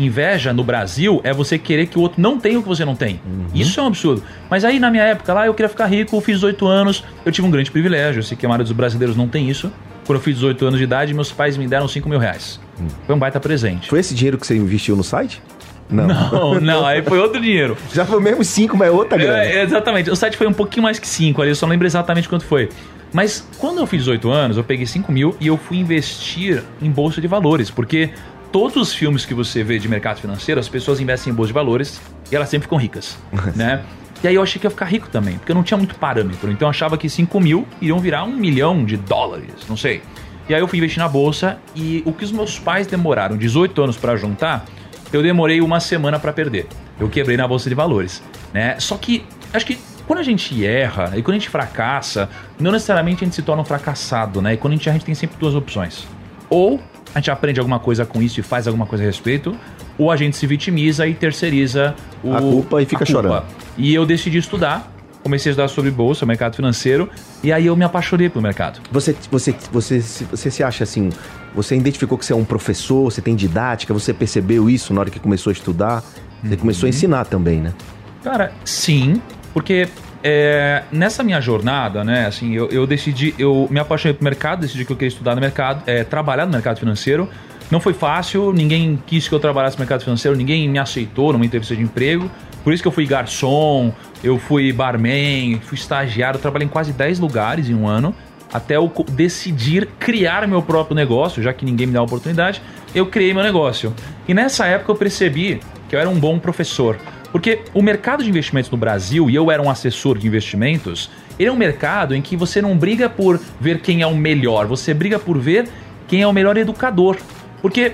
Inveja 0.04 0.52
no 0.52 0.64
Brasil 0.64 1.20
é 1.24 1.32
você 1.32 1.58
querer 1.58 1.86
que 1.86 1.98
o 1.98 2.00
outro 2.00 2.20
não 2.20 2.38
tenha 2.38 2.58
o 2.58 2.62
que 2.62 2.68
você 2.68 2.84
não 2.84 2.96
tem. 2.96 3.20
Uhum. 3.26 3.46
Isso 3.54 3.78
é 3.78 3.82
um 3.82 3.86
absurdo. 3.86 4.22
Mas 4.48 4.64
aí 4.64 4.78
na 4.78 4.90
minha 4.90 5.04
época 5.04 5.32
lá 5.34 5.46
eu 5.46 5.54
queria 5.54 5.68
ficar 5.68 5.86
rico, 5.86 6.16
eu 6.16 6.20
fiz 6.20 6.36
18 6.36 6.66
anos, 6.66 7.04
eu 7.24 7.30
tive 7.30 7.46
um 7.46 7.50
grande 7.50 7.70
privilégio. 7.70 8.20
Eu 8.20 8.22
sei 8.22 8.36
que 8.36 8.46
a 8.46 8.48
maioria 8.48 8.64
dos 8.64 8.72
brasileiros 8.72 9.16
não 9.16 9.28
tem 9.28 9.48
isso. 9.50 9.70
Quando 10.06 10.18
eu 10.18 10.22
fiz 10.22 10.36
18 10.36 10.66
anos 10.66 10.78
de 10.78 10.84
idade, 10.84 11.12
meus 11.14 11.30
pais 11.30 11.56
me 11.56 11.68
deram 11.68 11.86
5 11.86 12.08
mil 12.08 12.18
reais. 12.18 12.60
Uhum. 12.78 12.88
Foi 13.06 13.14
um 13.14 13.18
baita 13.18 13.38
presente. 13.38 13.88
Foi 13.88 14.00
esse 14.00 14.14
dinheiro 14.14 14.38
que 14.38 14.46
você 14.46 14.56
investiu 14.56 14.96
no 14.96 15.04
site? 15.04 15.42
Não. 15.90 16.06
Não, 16.06 16.60
não, 16.60 16.86
aí 16.86 17.02
foi 17.02 17.18
outro 17.18 17.40
dinheiro. 17.40 17.76
Já 17.92 18.04
foi 18.04 18.20
mesmo 18.20 18.42
5, 18.42 18.76
mas 18.76 18.88
é 18.88 18.90
outra 18.90 19.18
grana. 19.18 19.42
É, 19.42 19.62
exatamente. 19.62 20.10
O 20.10 20.16
site 20.16 20.36
foi 20.36 20.46
um 20.46 20.52
pouquinho 20.52 20.84
mais 20.84 20.98
que 20.98 21.06
5 21.06 21.42
ali, 21.42 21.50
eu 21.50 21.54
só 21.54 21.66
não 21.66 21.72
lembro 21.72 21.86
exatamente 21.86 22.28
quanto 22.28 22.44
foi. 22.44 22.68
Mas 23.12 23.46
quando 23.58 23.78
eu 23.78 23.86
fiz 23.86 24.00
18 24.00 24.30
anos, 24.30 24.56
eu 24.56 24.64
peguei 24.64 24.86
5 24.86 25.10
mil 25.10 25.36
e 25.40 25.48
eu 25.48 25.56
fui 25.56 25.78
investir 25.78 26.62
em 26.80 26.90
bolsa 26.90 27.20
de 27.20 27.26
valores, 27.26 27.70
porque 27.70 28.10
todos 28.52 28.76
os 28.76 28.94
filmes 28.94 29.24
que 29.24 29.34
você 29.34 29.62
vê 29.62 29.78
de 29.78 29.88
mercado 29.88 30.20
financeiro, 30.20 30.60
as 30.60 30.68
pessoas 30.68 31.00
investem 31.00 31.32
em 31.32 31.36
bolsa 31.36 31.48
de 31.48 31.54
valores 31.54 32.00
e 32.30 32.36
elas 32.36 32.48
sempre 32.48 32.66
ficam 32.66 32.78
ricas, 32.78 33.18
né? 33.54 33.82
E 34.22 34.28
aí 34.28 34.34
eu 34.34 34.42
achei 34.42 34.60
que 34.60 34.66
ia 34.66 34.70
ficar 34.70 34.84
rico 34.84 35.08
também, 35.08 35.38
porque 35.38 35.50
eu 35.50 35.56
não 35.56 35.62
tinha 35.62 35.78
muito 35.78 35.94
parâmetro. 35.94 36.50
Então 36.50 36.66
eu 36.66 36.70
achava 36.70 36.98
que 36.98 37.08
5 37.08 37.40
mil 37.40 37.66
iriam 37.80 37.98
virar 37.98 38.24
um 38.24 38.36
milhão 38.36 38.84
de 38.84 38.96
dólares, 38.96 39.54
não 39.68 39.76
sei. 39.76 40.02
E 40.48 40.54
aí 40.54 40.60
eu 40.60 40.68
fui 40.68 40.78
investir 40.78 41.00
na 41.00 41.08
bolsa 41.08 41.58
e 41.74 42.02
o 42.04 42.12
que 42.12 42.24
os 42.24 42.32
meus 42.32 42.58
pais 42.58 42.86
demoraram 42.86 43.36
18 43.36 43.82
anos 43.82 43.96
para 43.96 44.16
juntar, 44.16 44.64
eu 45.12 45.22
demorei 45.22 45.60
uma 45.60 45.80
semana 45.80 46.18
para 46.18 46.32
perder. 46.32 46.66
Eu 46.98 47.08
quebrei 47.08 47.36
na 47.36 47.48
bolsa 47.48 47.68
de 47.68 47.74
valores, 47.74 48.22
né? 48.52 48.78
Só 48.78 48.96
que 48.98 49.24
acho 49.54 49.64
que 49.64 49.78
quando 50.06 50.18
a 50.18 50.22
gente 50.22 50.66
erra 50.66 51.12
e 51.16 51.22
quando 51.22 51.36
a 51.36 51.38
gente 51.38 51.48
fracassa, 51.48 52.28
não 52.58 52.72
necessariamente 52.72 53.22
a 53.22 53.26
gente 53.26 53.36
se 53.36 53.42
torna 53.42 53.62
um 53.62 53.64
fracassado, 53.64 54.42
né? 54.42 54.54
E 54.54 54.56
quando 54.56 54.72
a 54.72 54.76
gente 54.76 54.88
erra, 54.88 54.96
a 54.96 54.98
gente 54.98 55.06
tem 55.06 55.14
sempre 55.14 55.38
duas 55.38 55.54
opções. 55.54 56.06
Ou 56.50 56.80
a 57.14 57.18
gente 57.18 57.30
aprende 57.30 57.58
alguma 57.58 57.78
coisa 57.78 58.04
com 58.04 58.22
isso 58.22 58.40
e 58.40 58.42
faz 58.42 58.66
alguma 58.66 58.86
coisa 58.86 59.04
a 59.04 59.06
respeito, 59.06 59.56
ou 59.98 60.10
a 60.10 60.16
gente 60.16 60.36
se 60.36 60.46
vitimiza 60.46 61.06
e 61.06 61.14
terceiriza 61.14 61.94
o, 62.22 62.34
a 62.34 62.40
culpa 62.40 62.82
e 62.82 62.84
fica 62.84 63.04
culpa. 63.04 63.12
chorando. 63.12 63.44
E 63.76 63.94
eu 63.94 64.06
decidi 64.06 64.38
estudar, 64.38 64.92
comecei 65.22 65.50
a 65.50 65.52
estudar 65.52 65.68
sobre 65.68 65.90
bolsa, 65.90 66.24
mercado 66.24 66.56
financeiro, 66.56 67.08
e 67.42 67.52
aí 67.52 67.66
eu 67.66 67.76
me 67.76 67.84
apaixonei 67.84 68.28
pelo 68.28 68.42
mercado. 68.42 68.80
Você, 68.90 69.16
você, 69.30 69.54
você, 69.72 70.00
você 70.00 70.50
se 70.50 70.62
acha 70.62 70.84
assim, 70.84 71.10
você 71.54 71.76
identificou 71.76 72.16
que 72.16 72.24
você 72.24 72.32
é 72.32 72.36
um 72.36 72.44
professor, 72.44 73.04
você 73.10 73.20
tem 73.20 73.34
didática, 73.34 73.92
você 73.92 74.14
percebeu 74.14 74.70
isso 74.70 74.94
na 74.94 75.00
hora 75.00 75.10
que 75.10 75.18
começou 75.18 75.50
a 75.50 75.52
estudar? 75.52 76.02
Você 76.42 76.54
uhum. 76.54 76.60
começou 76.60 76.86
a 76.86 76.90
ensinar 76.90 77.24
também, 77.26 77.60
né? 77.60 77.74
Cara, 78.22 78.52
sim, 78.64 79.20
porque 79.52 79.88
é, 80.22 80.82
nessa 80.92 81.22
minha 81.22 81.40
jornada, 81.40 82.04
né, 82.04 82.26
assim, 82.26 82.54
eu, 82.54 82.68
eu, 82.68 82.86
decidi, 82.86 83.34
eu 83.38 83.66
me 83.70 83.80
apaixonei 83.80 84.14
pro 84.14 84.24
mercado, 84.24 84.60
decidi 84.60 84.84
que 84.84 84.92
eu 84.92 84.96
queria 84.96 85.08
estudar 85.08 85.34
no 85.34 85.40
mercado, 85.40 85.82
é, 85.86 86.04
trabalhar 86.04 86.46
no 86.46 86.52
mercado 86.52 86.78
financeiro. 86.78 87.28
Não 87.70 87.80
foi 87.80 87.94
fácil, 87.94 88.52
ninguém 88.52 89.00
quis 89.06 89.28
que 89.28 89.34
eu 89.34 89.38
trabalhasse 89.38 89.76
no 89.76 89.80
mercado 89.80 90.02
financeiro, 90.02 90.36
ninguém 90.36 90.68
me 90.68 90.78
aceitou 90.78 91.32
numa 91.32 91.46
entrevista 91.46 91.74
de 91.74 91.82
emprego. 91.82 92.30
Por 92.64 92.72
isso 92.72 92.82
que 92.82 92.88
eu 92.88 92.92
fui 92.92 93.06
garçom, 93.06 93.92
eu 94.22 94.38
fui 94.38 94.72
barman, 94.72 95.60
fui 95.60 95.78
estagiário, 95.78 96.38
trabalhei 96.38 96.66
em 96.66 96.70
quase 96.70 96.92
10 96.92 97.20
lugares 97.20 97.70
em 97.70 97.74
um 97.74 97.88
ano, 97.88 98.14
até 98.52 98.76
eu 98.76 98.92
decidir 99.12 99.88
criar 99.98 100.46
meu 100.46 100.60
próprio 100.60 100.94
negócio, 100.94 101.42
já 101.42 101.52
que 101.52 101.64
ninguém 101.64 101.86
me 101.86 101.92
dá 101.92 102.00
a 102.00 102.02
oportunidade, 102.02 102.60
eu 102.94 103.06
criei 103.06 103.32
meu 103.32 103.42
negócio. 103.42 103.94
E 104.28 104.34
nessa 104.34 104.66
época 104.66 104.92
eu 104.92 104.96
percebi 104.96 105.60
que 105.88 105.94
eu 105.94 106.00
era 106.00 106.08
um 106.08 106.18
bom 106.18 106.38
professor. 106.38 106.98
Porque 107.32 107.60
o 107.72 107.82
mercado 107.82 108.22
de 108.22 108.28
investimentos 108.28 108.70
no 108.70 108.76
Brasil, 108.76 109.30
e 109.30 109.34
eu 109.34 109.50
era 109.50 109.62
um 109.62 109.70
assessor 109.70 110.18
de 110.18 110.26
investimentos, 110.26 111.10
ele 111.38 111.48
é 111.48 111.52
um 111.52 111.56
mercado 111.56 112.14
em 112.14 112.20
que 112.20 112.36
você 112.36 112.60
não 112.60 112.76
briga 112.76 113.08
por 113.08 113.40
ver 113.60 113.80
quem 113.80 114.02
é 114.02 114.06
o 114.06 114.14
melhor, 114.14 114.66
você 114.66 114.92
briga 114.92 115.18
por 115.18 115.38
ver 115.38 115.68
quem 116.08 116.22
é 116.22 116.26
o 116.26 116.32
melhor 116.32 116.56
educador. 116.56 117.16
Porque 117.62 117.92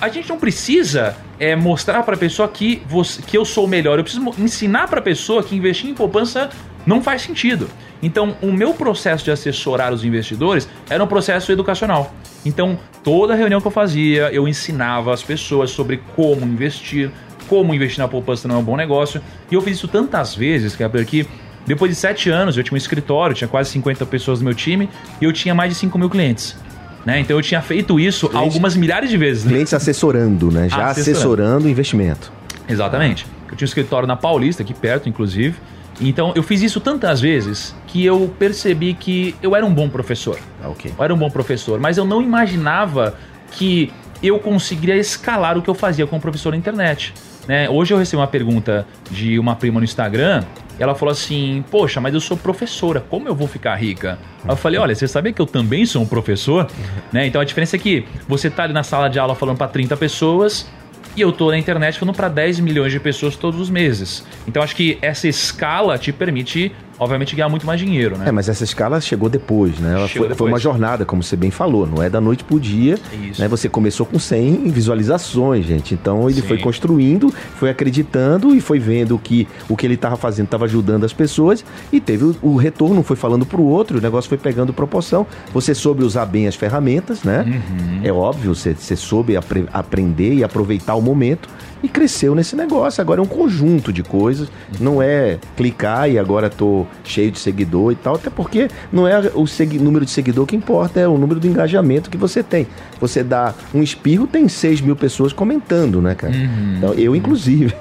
a 0.00 0.08
gente 0.08 0.28
não 0.28 0.38
precisa 0.38 1.16
é, 1.38 1.54
mostrar 1.54 2.02
para 2.02 2.14
a 2.14 2.18
pessoa 2.18 2.48
que, 2.48 2.82
você, 2.88 3.20
que 3.22 3.36
eu 3.36 3.44
sou 3.44 3.66
o 3.66 3.68
melhor, 3.68 3.98
eu 3.98 4.04
preciso 4.04 4.24
ensinar 4.38 4.88
para 4.88 5.00
a 5.00 5.02
pessoa 5.02 5.42
que 5.42 5.54
investir 5.54 5.90
em 5.90 5.94
poupança 5.94 6.50
não 6.86 7.02
faz 7.02 7.22
sentido. 7.22 7.68
Então, 8.02 8.36
o 8.40 8.52
meu 8.52 8.72
processo 8.72 9.24
de 9.24 9.30
assessorar 9.30 9.92
os 9.92 10.04
investidores 10.04 10.68
era 10.88 11.02
um 11.02 11.06
processo 11.06 11.52
educacional. 11.52 12.14
Então, 12.46 12.78
toda 13.02 13.34
reunião 13.34 13.60
que 13.60 13.66
eu 13.66 13.72
fazia, 13.72 14.30
eu 14.32 14.48
ensinava 14.48 15.12
as 15.12 15.22
pessoas 15.22 15.70
sobre 15.70 16.00
como 16.14 16.46
investir, 16.46 17.10
como 17.48 17.74
investir 17.74 17.98
na 18.00 18.08
poupança 18.08 18.46
não 18.46 18.56
é 18.56 18.58
um 18.58 18.62
bom 18.62 18.76
negócio. 18.76 19.20
E 19.50 19.54
eu 19.54 19.62
fiz 19.62 19.76
isso 19.78 19.88
tantas 19.88 20.34
vezes, 20.34 20.76
que 20.76 20.82
é 20.82 20.88
porque 20.88 21.26
Depois 21.66 21.90
de 21.90 21.96
sete 21.96 22.30
anos, 22.30 22.56
eu 22.56 22.62
tinha 22.64 22.74
um 22.74 22.78
escritório, 22.78 23.34
tinha 23.34 23.46
quase 23.48 23.68
50 23.70 24.06
pessoas 24.06 24.38
no 24.40 24.46
meu 24.46 24.54
time 24.54 24.88
e 25.20 25.24
eu 25.26 25.32
tinha 25.34 25.54
mais 25.54 25.70
de 25.72 25.78
5 25.78 25.98
mil 25.98 26.08
clientes. 26.08 26.56
Né? 27.04 27.20
Então 27.20 27.36
eu 27.36 27.42
tinha 27.42 27.60
feito 27.60 28.00
isso 28.00 28.26
Cliente- 28.28 28.44
algumas 28.46 28.74
milhares 28.74 29.10
de 29.10 29.16
vezes. 29.18 29.44
né? 29.44 29.50
Clientes 29.50 29.74
assessorando, 29.74 30.50
né? 30.50 30.68
Já 30.68 30.86
Assessorando. 30.86 31.10
assessorando 31.18 31.66
o 31.66 31.68
investimento. 31.68 32.32
Exatamente. 32.66 33.26
Eu 33.50 33.56
tinha 33.56 33.66
um 33.66 33.68
escritório 33.68 34.08
na 34.08 34.16
Paulista, 34.16 34.62
aqui 34.62 34.72
perto, 34.72 35.08
inclusive. 35.10 35.56
Então 36.00 36.32
eu 36.34 36.42
fiz 36.42 36.62
isso 36.62 36.80
tantas 36.80 37.20
vezes 37.20 37.74
que 37.86 38.02
eu 38.04 38.32
percebi 38.38 38.94
que 38.94 39.34
eu 39.42 39.54
era 39.54 39.66
um 39.66 39.72
bom 39.74 39.88
professor. 39.90 40.38
Ah, 40.62 40.68
ok. 40.70 40.92
Eu 40.98 41.04
era 41.04 41.12
um 41.14 41.18
bom 41.18 41.28
professor, 41.30 41.78
mas 41.78 41.98
eu 41.98 42.04
não 42.06 42.22
imaginava 42.22 43.14
que 43.52 43.92
eu 44.22 44.38
conseguiria 44.38 44.96
escalar 44.96 45.58
o 45.58 45.62
que 45.62 45.68
eu 45.68 45.74
fazia 45.74 46.06
como 46.06 46.20
professor 46.20 46.50
na 46.52 46.56
internet. 46.56 47.12
Né? 47.48 47.68
Hoje 47.68 47.94
eu 47.94 47.98
recebi 47.98 48.20
uma 48.20 48.26
pergunta 48.26 48.86
de 49.10 49.38
uma 49.38 49.56
prima 49.56 49.80
no 49.80 49.84
Instagram. 49.84 50.44
Ela 50.78 50.94
falou 50.94 51.10
assim: 51.10 51.64
Poxa, 51.70 51.98
mas 51.98 52.12
eu 52.12 52.20
sou 52.20 52.36
professora, 52.36 53.00
como 53.00 53.26
eu 53.26 53.34
vou 53.34 53.48
ficar 53.48 53.74
rica? 53.74 54.18
Aí 54.44 54.50
eu 54.50 54.56
falei: 54.56 54.78
Olha, 54.78 54.94
você 54.94 55.08
sabia 55.08 55.32
que 55.32 55.40
eu 55.40 55.46
também 55.46 55.86
sou 55.86 56.02
um 56.02 56.06
professor? 56.06 56.68
né? 57.10 57.26
Então 57.26 57.40
a 57.40 57.44
diferença 57.44 57.76
é 57.76 57.78
que 57.78 58.06
você 58.28 58.50
tá 58.50 58.64
ali 58.64 58.74
na 58.74 58.82
sala 58.82 59.08
de 59.08 59.18
aula 59.18 59.34
falando 59.34 59.56
para 59.56 59.66
30 59.66 59.96
pessoas 59.96 60.70
e 61.16 61.20
eu 61.20 61.32
tô 61.32 61.50
na 61.50 61.58
internet 61.58 61.98
falando 61.98 62.14
para 62.14 62.28
10 62.28 62.60
milhões 62.60 62.92
de 62.92 63.00
pessoas 63.00 63.34
todos 63.34 63.58
os 63.58 63.70
meses. 63.70 64.24
Então 64.46 64.62
acho 64.62 64.76
que 64.76 64.98
essa 65.00 65.26
escala 65.26 65.98
te 65.98 66.12
permite, 66.12 66.70
obviamente, 66.98 67.34
ganhar 67.36 67.48
muito 67.48 67.66
mais 67.66 67.80
dinheiro, 67.80 68.16
né? 68.18 68.26
É, 68.28 68.32
mas 68.32 68.48
essa 68.48 68.64
escala 68.64 69.00
chegou 69.00 69.28
depois, 69.28 69.78
né? 69.78 69.94
Ela 69.94 70.08
Chegou 70.08 70.28
foi, 70.28 70.36
foi 70.36 70.46
uma 70.46 70.58
depois. 70.58 70.62
jornada, 70.62 71.04
como 71.04 71.22
você 71.22 71.36
bem 71.36 71.50
falou, 71.50 71.86
não 71.86 72.02
é 72.02 72.10
da 72.10 72.20
noite 72.20 72.44
pro 72.44 72.58
dia. 72.58 72.98
Isso. 73.30 73.40
Né? 73.40 73.48
Você 73.48 73.68
começou 73.68 74.04
com 74.06 74.18
100 74.18 74.70
visualizações, 74.70 75.64
gente. 75.66 75.94
Então 75.94 76.28
ele 76.28 76.40
Sim. 76.40 76.48
foi 76.48 76.58
construindo, 76.58 77.32
foi 77.56 77.70
acreditando 77.70 78.54
e 78.54 78.60
foi 78.60 78.78
vendo 78.78 79.18
que 79.18 79.46
o 79.68 79.76
que 79.76 79.86
ele 79.86 79.94
estava 79.94 80.16
fazendo 80.16 80.46
estava 80.46 80.64
ajudando 80.64 81.04
as 81.04 81.12
pessoas 81.12 81.64
e 81.92 82.00
teve 82.00 82.24
o, 82.24 82.36
o 82.42 82.56
retorno, 82.56 83.02
foi 83.02 83.16
falando 83.16 83.46
pro 83.46 83.62
outro, 83.62 83.98
o 83.98 84.00
negócio 84.00 84.28
foi 84.28 84.38
pegando 84.38 84.72
proporção. 84.72 85.26
Você 85.52 85.74
soube 85.74 86.02
usar 86.04 86.26
bem 86.26 86.46
as 86.48 86.54
ferramentas, 86.54 87.22
né? 87.22 87.44
Uhum. 87.46 88.00
É 88.02 88.12
óbvio, 88.12 88.54
você, 88.54 88.74
você 88.74 88.96
soube 88.96 89.36
apre- 89.36 89.66
aprender 89.72 90.34
e 90.34 90.44
aproveitar 90.44 90.94
o 90.94 91.02
momento 91.02 91.48
e 91.82 91.88
cresceu 91.88 92.34
nesse 92.34 92.56
negócio. 92.56 93.00
Agora 93.00 93.20
é 93.20 93.22
um 93.22 93.26
conjunto 93.26 93.92
de 93.92 94.02
coisas, 94.02 94.48
não 94.80 95.02
é 95.02 95.38
clicar 95.56 96.10
e 96.10 96.18
agora 96.18 96.48
tô 96.48 96.86
cheio 97.04 97.30
de 97.30 97.38
seguidor 97.38 97.92
e 97.92 97.94
tal, 97.94 98.16
até 98.16 98.30
porque 98.30 98.68
não 98.92 99.06
é 99.06 99.20
o 99.34 99.46
número 99.80 100.04
de 100.04 100.10
seguidor 100.10 100.46
que 100.46 100.56
importa, 100.56 101.00
é 101.00 101.08
o 101.08 101.18
número 101.18 101.40
do 101.40 101.46
engajamento 101.46 102.10
que 102.10 102.16
você 102.16 102.42
tem. 102.42 102.66
Você 103.00 103.22
dá 103.22 103.54
um 103.72 103.82
espirro, 103.82 104.26
tem 104.26 104.48
6 104.48 104.80
mil 104.80 104.96
pessoas 104.96 105.32
comentando, 105.32 106.02
né, 106.02 106.14
cara? 106.14 106.34
Então, 106.76 106.94
eu, 106.94 107.14
inclusive. 107.14 107.72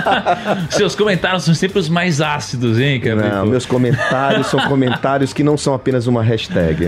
Seus 0.70 0.94
comentários 0.94 1.44
são 1.44 1.54
sempre 1.54 1.78
os 1.78 1.88
mais 1.88 2.20
ácidos, 2.20 2.78
hein, 2.78 3.00
Cabrito? 3.00 3.34
Não, 3.34 3.46
meus 3.46 3.64
comentários 3.64 4.48
são 4.48 4.60
comentários 4.68 5.32
que 5.32 5.42
não 5.42 5.56
são 5.56 5.72
apenas 5.74 6.06
uma 6.06 6.22
hashtag. 6.22 6.86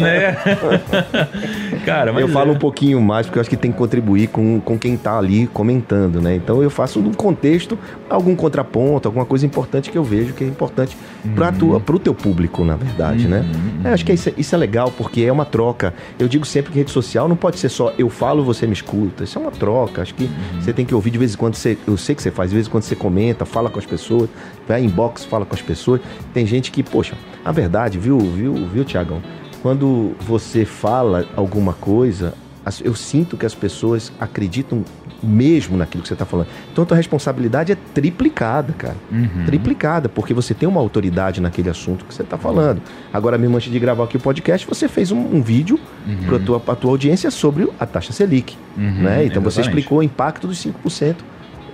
né? 0.00 0.36
Cara, 1.84 2.12
mas 2.12 2.22
eu 2.22 2.28
falo 2.28 2.52
é. 2.52 2.54
um 2.54 2.58
pouquinho 2.58 3.00
mais 3.00 3.26
porque 3.26 3.38
eu 3.38 3.40
acho 3.40 3.50
que 3.50 3.56
tem 3.56 3.70
que 3.70 3.78
contribuir 3.78 4.28
com, 4.28 4.60
com 4.60 4.78
quem 4.78 4.96
tá 4.96 5.18
ali 5.18 5.27
comentando, 5.52 6.20
né? 6.20 6.34
Então 6.36 6.62
eu 6.62 6.70
faço 6.70 7.00
num 7.00 7.12
contexto 7.12 7.78
algum 8.08 8.34
contraponto, 8.34 9.08
alguma 9.08 9.24
coisa 9.24 9.44
importante 9.44 9.90
que 9.90 9.98
eu 9.98 10.04
vejo 10.04 10.32
que 10.32 10.44
é 10.44 10.46
importante 10.46 10.96
para 11.34 11.52
tua, 11.52 11.80
pro 11.80 11.98
teu 11.98 12.14
público, 12.14 12.64
na 12.64 12.76
verdade, 12.76 13.28
né? 13.28 13.44
É, 13.84 13.92
acho 13.92 14.04
que 14.04 14.12
isso 14.12 14.28
é, 14.28 14.34
isso 14.36 14.54
é 14.54 14.58
legal 14.58 14.92
porque 14.96 15.22
é 15.22 15.32
uma 15.32 15.44
troca. 15.44 15.94
Eu 16.18 16.28
digo 16.28 16.46
sempre 16.46 16.72
que 16.72 16.78
rede 16.78 16.90
social 16.90 17.28
não 17.28 17.36
pode 17.36 17.58
ser 17.58 17.68
só 17.68 17.92
eu 17.98 18.08
falo, 18.08 18.44
você 18.44 18.66
me 18.66 18.72
escuta. 18.72 19.24
Isso 19.24 19.38
é 19.38 19.42
uma 19.42 19.50
troca. 19.50 20.02
Acho 20.02 20.14
que 20.14 20.28
você 20.60 20.72
tem 20.72 20.84
que 20.84 20.94
ouvir 20.94 21.10
de 21.10 21.18
vez 21.18 21.34
em 21.34 21.36
quando. 21.36 21.54
Você, 21.54 21.76
eu 21.86 21.96
sei 21.96 22.14
que 22.14 22.22
você 22.22 22.30
faz, 22.30 22.50
de 22.50 22.56
vez 22.56 22.66
em 22.66 22.70
quando 22.70 22.84
você 22.84 22.96
comenta, 22.96 23.44
fala 23.44 23.70
com 23.70 23.78
as 23.78 23.86
pessoas, 23.86 24.28
vai 24.66 24.82
inbox, 24.82 25.24
fala 25.24 25.44
com 25.44 25.54
as 25.54 25.62
pessoas. 25.62 26.00
Tem 26.32 26.46
gente 26.46 26.70
que, 26.70 26.82
poxa, 26.82 27.14
a 27.44 27.52
verdade, 27.52 27.98
viu, 27.98 28.18
viu, 28.18 28.54
viu, 28.66 28.84
Tiagão? 28.84 29.22
Quando 29.62 30.12
você 30.20 30.64
fala 30.64 31.26
alguma 31.34 31.72
coisa, 31.72 32.34
eu 32.84 32.94
sinto 32.94 33.36
que 33.36 33.46
as 33.46 33.54
pessoas 33.54 34.12
acreditam 34.20 34.84
mesmo 35.22 35.76
naquilo 35.76 36.02
que 36.02 36.08
você 36.08 36.14
está 36.14 36.24
falando. 36.24 36.48
Então 36.72 36.84
a 36.84 36.86
tua 36.86 36.96
responsabilidade 36.96 37.72
é 37.72 37.76
triplicada, 37.94 38.72
cara. 38.72 38.96
Uhum. 39.10 39.44
Triplicada, 39.46 40.08
porque 40.08 40.32
você 40.32 40.54
tem 40.54 40.68
uma 40.68 40.80
autoridade 40.80 41.40
naquele 41.40 41.68
assunto 41.68 42.04
que 42.04 42.14
você 42.14 42.22
está 42.22 42.38
falando. 42.38 42.80
Agora 43.12 43.36
mesmo, 43.36 43.56
antes 43.56 43.70
de 43.70 43.78
gravar 43.78 44.04
aqui 44.04 44.16
o 44.16 44.20
podcast, 44.20 44.66
você 44.66 44.88
fez 44.88 45.10
um, 45.10 45.18
um 45.18 45.42
vídeo 45.42 45.78
para 46.26 46.36
a 46.36 46.40
tua, 46.40 46.60
pra 46.60 46.74
tua 46.76 46.90
audiência 46.90 47.30
sobre 47.30 47.68
a 47.78 47.86
taxa 47.86 48.12
Selic. 48.12 48.56
Uhum, 48.76 49.02
né? 49.02 49.24
Então 49.24 49.42
você 49.42 49.60
exatamente. 49.60 49.68
explicou 49.68 49.98
o 49.98 50.02
impacto 50.02 50.46
dos 50.46 50.64
5% 50.64 51.16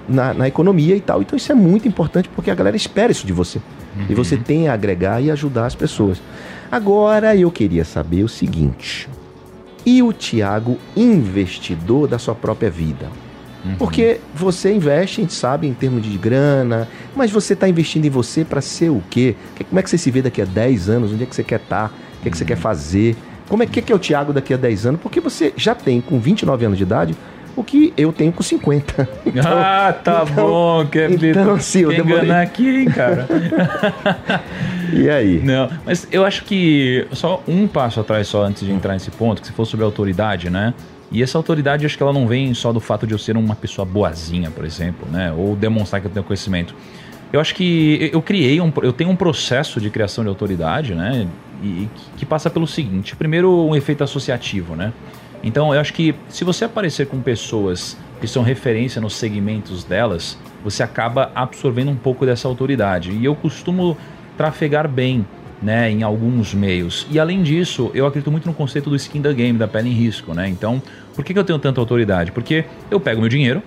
na, 0.09 0.33
na 0.33 0.49
economia 0.49 0.97
e 0.97 1.01
tal. 1.01 1.21
Então 1.21 1.37
isso 1.37 1.51
é 1.51 1.55
muito 1.55 1.87
importante 1.87 2.29
porque 2.35 2.51
a 2.51 2.55
galera 2.55 2.77
espera 2.77 3.13
isso 3.13 3.27
de 3.27 3.33
você. 3.33 3.59
Uhum. 3.97 4.07
E 4.09 4.15
você 4.15 4.37
tem 4.37 4.69
a 4.69 4.75
agregar 4.75 5.21
e 5.21 5.31
ajudar 5.31 5.67
as 5.67 5.75
pessoas. 5.75 6.21
Agora 6.71 7.37
eu 7.37 7.51
queria 7.51 7.85
saber 7.85 8.25
o 8.25 8.29
seguinte. 8.29 9.09
E 9.87 10.03
o 10.03 10.12
Tiago, 10.12 10.79
investidor 10.97 12.09
da 12.09 12.19
sua 12.19 12.35
própria 12.35 12.71
vida? 12.71 13.07
Uhum. 13.64 13.76
Porque 13.76 14.21
você 14.35 14.73
investe, 14.73 15.21
a 15.21 15.25
gente 15.25 15.35
sabe, 15.35 15.67
em 15.67 15.75
termos 15.75 16.03
de 16.03 16.17
grana, 16.19 16.88
mas 17.17 17.31
você 17.31 17.55
está 17.55 17.69
investindo 17.69 18.05
em 18.05 18.11
você 18.11 18.45
para 18.45 18.61
ser 18.61 18.91
o 18.91 19.03
quê? 19.11 19.35
Como 19.69 19.79
é 19.79 19.83
que 19.83 19.91
você 19.91 19.99
se 19.99 20.11
vê 20.11 20.21
daqui 20.21 20.43
a 20.43 20.45
10 20.45 20.88
anos? 20.88 21.12
Onde 21.12 21.23
é 21.23 21.26
que 21.26 21.35
você 21.35 21.45
quer 21.45 21.61
estar? 21.61 21.93
O 22.19 22.23
que, 22.23 22.29
é 22.29 22.31
que 22.31 22.37
você 22.37 22.45
quer 22.45 22.57
fazer? 22.57 23.17
Como 23.49 23.62
é 23.62 23.67
que, 23.67 23.81
que 23.81 23.93
é 23.93 23.95
o 23.95 23.99
Tiago 23.99 24.33
daqui 24.33 24.53
a 24.55 24.57
10 24.57 24.87
anos? 24.87 25.00
Porque 25.00 25.21
você 25.21 25.53
já 25.57 25.75
tem, 25.75 26.00
com 26.00 26.19
29 26.19 26.67
anos 26.67 26.79
de 26.79 26.85
idade, 26.85 27.14
o 27.57 27.63
que 27.65 27.93
eu 27.97 28.13
tenho 28.13 28.33
com 28.33 28.43
50. 28.43 29.09
ah, 29.47 29.93
tá 29.93 30.25
então- 30.25 30.35
bom, 30.35 30.87
Cabrito. 30.87 31.27
então, 31.27 31.59
sim, 31.61 31.81
eu 31.81 31.91
Quer 31.91 31.97
demorei. 31.97 32.25
enganar 32.25 32.43
aqui, 32.43 32.69
hein, 32.69 32.85
cara? 32.87 33.27
E 34.93 35.09
aí? 35.11 35.41
Não, 35.43 35.69
mas 35.85 36.07
eu 36.13 36.25
acho 36.25 36.45
que 36.45 37.07
só 37.13 37.43
um 37.49 37.67
passo 37.67 37.99
atrás, 37.99 38.29
só 38.29 38.45
antes 38.45 38.65
de 38.65 38.71
entrar 38.71 38.93
nesse 38.93 39.11
ponto, 39.11 39.41
que 39.41 39.49
você 39.49 39.53
falou 39.53 39.67
sobre 39.67 39.85
autoridade, 39.85 40.49
né? 40.51 40.73
E 41.11 41.23
essa 41.23 41.37
autoridade, 41.37 41.85
acho 41.85 41.97
que 41.97 42.03
ela 42.03 42.13
não 42.13 42.29
vem 42.29 42.55
só 42.55 42.73
do 42.73 42.79
fato 42.81 43.07
de 43.07 43.13
eu 43.13 43.19
ser 43.19 43.37
uma 43.37 43.57
pessoa 43.57 43.85
boazinha, 43.85 44.51
por 44.51 44.65
exemplo, 44.65 45.09
né? 45.11 45.33
Ou 45.37 45.57
demonstrar 45.57 46.01
que 46.01 46.07
eu 46.07 46.11
tenho 46.13 46.25
conhecimento. 46.25 46.75
Eu 47.33 47.41
acho 47.41 47.55
que 47.55 48.11
eu 48.13 48.23
criei 48.23 48.61
um, 48.61 48.73
eu 48.83 48.93
tenho 48.93 49.11
um 49.11 49.17
processo 49.17 49.81
de 49.81 49.91
criação 49.91 50.23
de 50.23 50.29
autoridade, 50.29 50.95
né? 50.95 51.27
E 51.63 51.89
que 52.17 52.25
passa 52.25 52.49
pelo 52.49 52.67
seguinte: 52.67 53.17
primeiro, 53.17 53.51
um 53.67 53.75
efeito 53.75 54.05
associativo, 54.05 54.77
né? 54.77 54.93
Então, 55.45 55.75
eu 55.75 55.81
acho 55.81 55.93
que 55.93 56.15
se 56.31 56.43
você 56.43 56.65
aparecer 56.65 57.07
com 57.07 57.21
pessoas 57.21 57.99
que 58.19 58.27
são 58.27 58.43
referência 58.43 58.99
nos 58.99 59.15
segmentos 59.15 59.85
delas, 59.85 60.39
você 60.65 60.83
acaba 60.83 61.31
absorvendo 61.35 61.91
um 61.91 61.97
pouco 61.97 62.25
dessa 62.25 62.49
autoridade. 62.49 63.13
E 63.13 63.23
eu 63.27 63.37
costumo 63.37 63.95
trafegar 64.39 64.89
bem, 64.89 65.27
né, 65.63 65.91
em 65.91 66.03
alguns 66.03 66.55
meios. 66.55 67.07
E 67.11 67.21
além 67.21 67.43
disso, 67.43 67.91
eu 67.95 68.07
acredito 68.07 68.31
muito 68.31 68.47
no 68.47 68.55
conceito 68.55 68.89
do 68.89 68.97
skin 68.97 69.21
the 69.21 69.35
game, 69.35 69.59
da 69.59 69.69
pele 69.69 69.91
em 69.91 69.93
risco, 69.93 70.33
né? 70.33 70.49
Então, 70.49 70.83
por 71.15 71.23
que 71.23 71.39
eu 71.39 71.45
tenho 71.45 71.59
tanta 71.59 71.79
autoridade? 71.79 72.33
Porque 72.33 72.65
eu 72.91 72.99
pego 72.99 73.21
meu 73.21 73.29
dinheiro, 73.29 73.63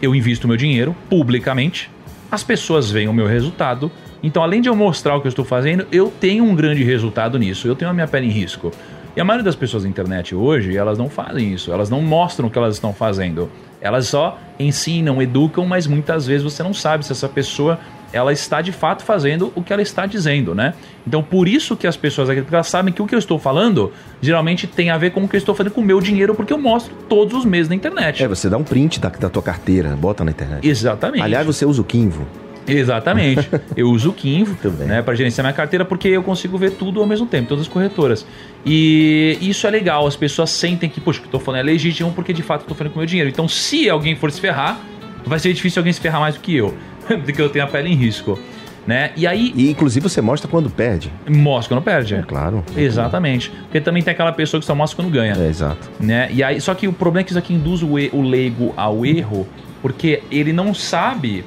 eu 0.00 0.14
invisto 0.14 0.48
meu 0.48 0.56
dinheiro 0.56 0.96
publicamente, 1.10 1.90
as 2.30 2.42
pessoas 2.42 2.90
veem 2.90 3.08
o 3.08 3.12
meu 3.12 3.26
resultado. 3.26 3.92
Então, 4.22 4.42
além 4.42 4.60
de 4.62 4.68
eu 4.68 4.74
mostrar 4.74 5.14
o 5.16 5.20
que 5.20 5.26
eu 5.26 5.30
estou 5.30 5.44
fazendo, 5.44 5.86
eu 5.92 6.10
tenho 6.18 6.44
um 6.44 6.54
grande 6.54 6.82
resultado 6.82 7.38
nisso. 7.38 7.68
Eu 7.68 7.76
tenho 7.76 7.90
a 7.90 7.94
minha 7.94 8.08
pele 8.08 8.26
em 8.26 8.30
risco. 8.30 8.72
E 9.16 9.20
a 9.20 9.24
maioria 9.24 9.44
das 9.44 9.54
pessoas 9.54 9.84
na 9.84 9.88
internet 9.88 10.34
hoje, 10.34 10.76
elas 10.76 10.98
não 10.98 11.08
fazem 11.08 11.52
isso. 11.52 11.72
Elas 11.72 11.88
não 11.88 12.02
mostram 12.02 12.48
o 12.48 12.50
que 12.50 12.58
elas 12.58 12.74
estão 12.74 12.92
fazendo. 12.92 13.48
Elas 13.80 14.08
só 14.08 14.38
ensinam, 14.58 15.22
educam, 15.22 15.64
mas 15.66 15.86
muitas 15.86 16.26
vezes 16.26 16.42
você 16.42 16.62
não 16.62 16.74
sabe 16.74 17.06
se 17.06 17.12
essa 17.12 17.28
pessoa 17.28 17.78
ela 18.12 18.32
está 18.32 18.62
de 18.62 18.70
fato 18.70 19.04
fazendo 19.04 19.52
o 19.56 19.62
que 19.62 19.72
ela 19.72 19.82
está 19.82 20.06
dizendo, 20.06 20.54
né? 20.54 20.74
Então, 21.04 21.20
por 21.20 21.48
isso 21.48 21.76
que 21.76 21.84
as 21.84 21.96
pessoas 21.96 22.28
porque 22.28 22.54
elas 22.54 22.68
sabem 22.68 22.94
que 22.94 23.02
o 23.02 23.06
que 23.06 23.14
eu 23.14 23.18
estou 23.18 23.40
falando 23.40 23.92
geralmente 24.20 24.68
tem 24.68 24.90
a 24.90 24.96
ver 24.96 25.10
com 25.10 25.24
o 25.24 25.28
que 25.28 25.34
eu 25.34 25.38
estou 25.38 25.54
fazendo 25.54 25.72
com 25.72 25.80
o 25.80 25.84
meu 25.84 26.00
dinheiro, 26.00 26.32
porque 26.34 26.52
eu 26.52 26.58
mostro 26.58 26.94
todos 27.08 27.34
os 27.34 27.44
meses 27.44 27.68
na 27.68 27.74
internet. 27.74 28.22
É, 28.22 28.28
você 28.28 28.48
dá 28.48 28.56
um 28.56 28.62
print 28.62 29.00
da, 29.00 29.08
da 29.08 29.28
tua 29.28 29.42
carteira, 29.42 29.96
bota 29.96 30.24
na 30.24 30.30
internet. 30.30 30.66
Exatamente. 30.66 31.22
Aliás, 31.22 31.44
você 31.44 31.66
usa 31.66 31.80
o 31.80 31.84
Kinvo. 31.84 32.24
Exatamente. 32.66 33.48
Eu 33.76 33.90
uso 33.90 34.10
o 34.10 34.12
Kinvo 34.12 34.56
né, 34.86 35.02
para 35.02 35.14
gerenciar 35.14 35.44
minha 35.44 35.52
carteira 35.54 35.84
porque 35.84 36.08
eu 36.08 36.22
consigo 36.22 36.56
ver 36.56 36.72
tudo 36.72 37.00
ao 37.00 37.06
mesmo 37.06 37.26
tempo, 37.26 37.48
todas 37.48 37.62
as 37.62 37.68
corretoras. 37.68 38.26
E 38.64 39.36
isso 39.40 39.66
é 39.66 39.70
legal, 39.70 40.06
as 40.06 40.16
pessoas 40.16 40.50
sentem 40.50 40.88
que, 40.88 41.00
poxa, 41.00 41.18
o 41.18 41.22
que 41.22 41.28
eu 41.28 41.32
tô 41.32 41.38
falando 41.38 41.60
é 41.60 41.62
legítimo 41.64 42.12
porque 42.12 42.32
de 42.32 42.42
fato 42.42 42.62
eu 42.62 42.68
tô 42.68 42.74
falando 42.74 42.92
com 42.92 42.98
o 42.98 43.00
meu 43.00 43.06
dinheiro. 43.06 43.28
Então, 43.30 43.46
se 43.48 43.88
alguém 43.90 44.16
for 44.16 44.30
se 44.30 44.40
ferrar, 44.40 44.78
vai 45.26 45.38
ser 45.38 45.52
difícil 45.52 45.80
alguém 45.80 45.92
se 45.92 46.00
ferrar 46.00 46.20
mais 46.20 46.34
do 46.34 46.40
que 46.40 46.54
eu, 46.56 46.74
porque 47.24 47.40
eu 47.40 47.48
tenho 47.48 47.64
a 47.64 47.68
pele 47.68 47.90
em 47.90 47.94
risco. 47.94 48.38
Né? 48.86 49.12
E 49.16 49.26
aí, 49.26 49.50
E 49.56 49.70
inclusive 49.70 50.06
você 50.08 50.20
mostra 50.20 50.46
quando 50.46 50.68
perde. 50.68 51.10
mostra 51.26 51.74
quando 51.74 51.82
perde. 51.84 52.16
É 52.16 52.22
claro. 52.22 52.62
Exatamente. 52.76 53.50
Porque 53.62 53.80
também 53.80 54.02
tem 54.02 54.12
aquela 54.12 54.30
pessoa 54.30 54.60
que 54.60 54.66
só 54.66 54.74
mostra 54.74 54.96
quando 55.02 55.10
ganha 55.10 55.34
É, 55.34 55.48
exato. 55.48 55.90
né? 55.98 56.28
E 56.30 56.42
aí, 56.42 56.60
só 56.60 56.74
que 56.74 56.86
o 56.86 56.92
problema 56.92 57.22
é 57.22 57.24
que 57.24 57.30
isso 57.30 57.38
aqui 57.38 57.54
induz 57.54 57.82
o, 57.82 57.98
e- 57.98 58.10
o 58.12 58.20
leigo 58.20 58.74
ao 58.76 59.06
erro, 59.06 59.46
porque 59.80 60.22
ele 60.30 60.52
não 60.52 60.74
sabe 60.74 61.44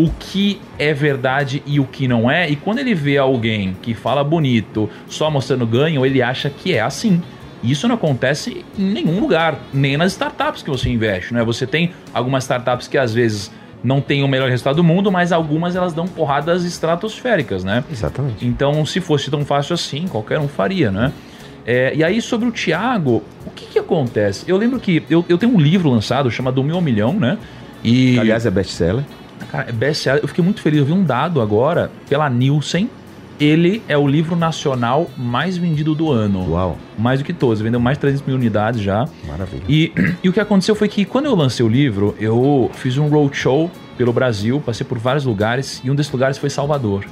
o 0.00 0.10
que 0.18 0.58
é 0.78 0.94
verdade 0.94 1.62
e 1.66 1.78
o 1.78 1.84
que 1.84 2.08
não 2.08 2.30
é, 2.30 2.48
e 2.48 2.56
quando 2.56 2.78
ele 2.78 2.94
vê 2.94 3.18
alguém 3.18 3.76
que 3.82 3.92
fala 3.92 4.24
bonito 4.24 4.88
só 5.06 5.30
mostrando 5.30 5.66
ganho, 5.66 6.06
ele 6.06 6.22
acha 6.22 6.48
que 6.48 6.74
é 6.74 6.80
assim. 6.80 7.22
Isso 7.62 7.86
não 7.86 7.96
acontece 7.96 8.64
em 8.78 8.82
nenhum 8.82 9.20
lugar, 9.20 9.58
nem 9.74 9.98
nas 9.98 10.12
startups 10.12 10.62
que 10.62 10.70
você 10.70 10.88
investe, 10.88 11.34
né? 11.34 11.44
Você 11.44 11.66
tem 11.66 11.92
algumas 12.14 12.44
startups 12.44 12.88
que 12.88 12.96
às 12.96 13.12
vezes 13.12 13.50
não 13.84 14.00
têm 14.00 14.24
o 14.24 14.28
melhor 14.28 14.48
resultado 14.48 14.76
do 14.76 14.84
mundo, 14.84 15.12
mas 15.12 15.32
algumas 15.32 15.76
elas 15.76 15.92
dão 15.92 16.08
porradas 16.08 16.64
estratosféricas, 16.64 17.62
né? 17.62 17.84
Exatamente. 17.92 18.46
Então, 18.46 18.86
se 18.86 18.98
fosse 19.00 19.30
tão 19.30 19.44
fácil 19.44 19.74
assim, 19.74 20.08
qualquer 20.08 20.38
um 20.38 20.48
faria, 20.48 20.90
né? 20.90 21.12
É, 21.66 21.94
e 21.94 22.02
aí, 22.02 22.22
sobre 22.22 22.48
o 22.48 22.52
Thiago, 22.52 23.22
o 23.44 23.50
que, 23.50 23.66
que 23.66 23.78
acontece? 23.78 24.44
Eu 24.48 24.56
lembro 24.56 24.80
que 24.80 25.02
eu, 25.10 25.22
eu 25.28 25.36
tenho 25.36 25.54
um 25.54 25.60
livro 25.60 25.90
lançado 25.90 26.30
chamado 26.30 26.64
Mil 26.64 26.80
Milhão, 26.80 27.12
né? 27.12 27.36
E... 27.84 28.18
Aliás, 28.18 28.46
é 28.46 28.50
best-seller. 28.50 29.04
Cara, 29.50 29.68
é 29.68 29.72
best-seller. 29.72 30.22
Eu 30.22 30.28
fiquei 30.28 30.44
muito 30.44 30.60
feliz. 30.60 30.80
Eu 30.80 30.86
vi 30.86 30.92
um 30.92 31.04
dado 31.04 31.40
agora 31.40 31.90
pela 32.08 32.28
Nielsen. 32.28 32.88
Ele 33.38 33.82
é 33.88 33.96
o 33.96 34.06
livro 34.06 34.36
nacional 34.36 35.10
mais 35.16 35.56
vendido 35.56 35.94
do 35.94 36.10
ano. 36.10 36.50
Uau. 36.50 36.76
Mais 36.98 37.20
do 37.20 37.24
que 37.24 37.32
todos. 37.32 37.60
Vendeu 37.60 37.80
mais 37.80 37.96
de 37.96 38.02
300 38.02 38.26
mil 38.26 38.36
unidades 38.36 38.82
já. 38.82 39.08
Maravilha. 39.26 39.62
E, 39.66 39.92
e 40.22 40.28
o 40.28 40.32
que 40.32 40.40
aconteceu 40.40 40.74
foi 40.74 40.88
que 40.88 41.06
quando 41.06 41.24
eu 41.24 41.34
lancei 41.34 41.64
o 41.64 41.68
livro, 41.68 42.14
eu 42.20 42.70
fiz 42.74 42.98
um 42.98 43.08
roadshow 43.08 43.70
pelo 43.96 44.12
Brasil, 44.12 44.62
passei 44.64 44.86
por 44.86 44.98
vários 44.98 45.24
lugares 45.24 45.80
e 45.82 45.90
um 45.90 45.94
desses 45.94 46.12
lugares 46.12 46.36
foi 46.36 46.50
Salvador. 46.50 47.06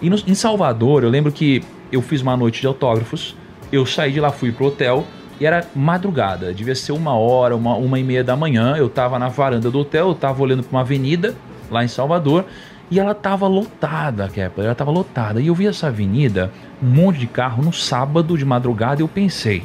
E 0.00 0.10
no, 0.10 0.16
em 0.26 0.34
Salvador, 0.34 1.04
eu 1.04 1.10
lembro 1.10 1.30
que 1.30 1.62
eu 1.92 2.02
fiz 2.02 2.22
uma 2.22 2.36
noite 2.36 2.60
de 2.60 2.66
autógrafos, 2.66 3.36
eu 3.70 3.86
saí 3.86 4.12
de 4.12 4.20
lá, 4.20 4.30
fui 4.30 4.50
pro 4.50 4.66
hotel 4.66 5.06
e 5.40 5.46
era 5.46 5.64
madrugada, 5.74 6.52
devia 6.52 6.74
ser 6.74 6.92
uma 6.92 7.14
hora, 7.14 7.54
uma, 7.54 7.76
uma 7.76 7.98
e 7.98 8.02
meia 8.02 8.24
da 8.24 8.36
manhã. 8.36 8.74
Eu 8.76 8.88
tava 8.88 9.18
na 9.18 9.28
varanda 9.28 9.70
do 9.70 9.78
hotel, 9.78 10.08
eu 10.08 10.14
tava 10.14 10.42
olhando 10.42 10.62
para 10.64 10.76
uma 10.76 10.80
avenida 10.80 11.36
lá 11.72 11.84
em 11.84 11.88
Salvador 11.88 12.44
e 12.90 13.00
ela 13.00 13.14
tava 13.14 13.46
lotada, 13.46 14.28
Kepler, 14.28 14.66
ela 14.66 14.74
tava 14.74 14.90
lotada. 14.90 15.40
E 15.40 15.46
eu 15.46 15.54
vi 15.54 15.66
essa 15.66 15.86
avenida, 15.86 16.52
um 16.82 16.86
monte 16.86 17.18
de 17.18 17.26
carro 17.26 17.62
no 17.62 17.72
sábado 17.72 18.36
de 18.36 18.44
madrugada 18.44 19.00
e 19.00 19.02
eu 19.02 19.08
pensei, 19.08 19.64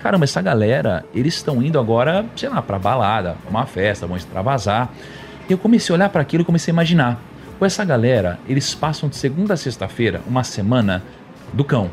caramba, 0.00 0.24
essa 0.24 0.40
galera, 0.40 1.04
eles 1.12 1.34
estão 1.34 1.60
indo 1.62 1.78
agora, 1.78 2.24
sei 2.36 2.48
lá, 2.48 2.62
pra 2.62 2.78
balada, 2.78 3.36
pra 3.42 3.50
uma 3.50 3.66
festa, 3.66 4.06
vão 4.06 4.16
extravasar. 4.16 4.90
E 5.48 5.52
eu 5.52 5.58
comecei 5.58 5.92
a 5.92 5.96
olhar 5.96 6.08
para 6.08 6.22
aquilo 6.22 6.42
e 6.42 6.44
comecei 6.44 6.70
a 6.70 6.74
imaginar, 6.74 7.20
com 7.58 7.66
essa 7.66 7.84
galera, 7.84 8.38
eles 8.48 8.72
passam 8.74 9.08
de 9.08 9.16
segunda 9.16 9.54
a 9.54 9.56
sexta-feira, 9.56 10.20
uma 10.28 10.44
semana 10.44 11.02
do 11.52 11.64
cão 11.64 11.90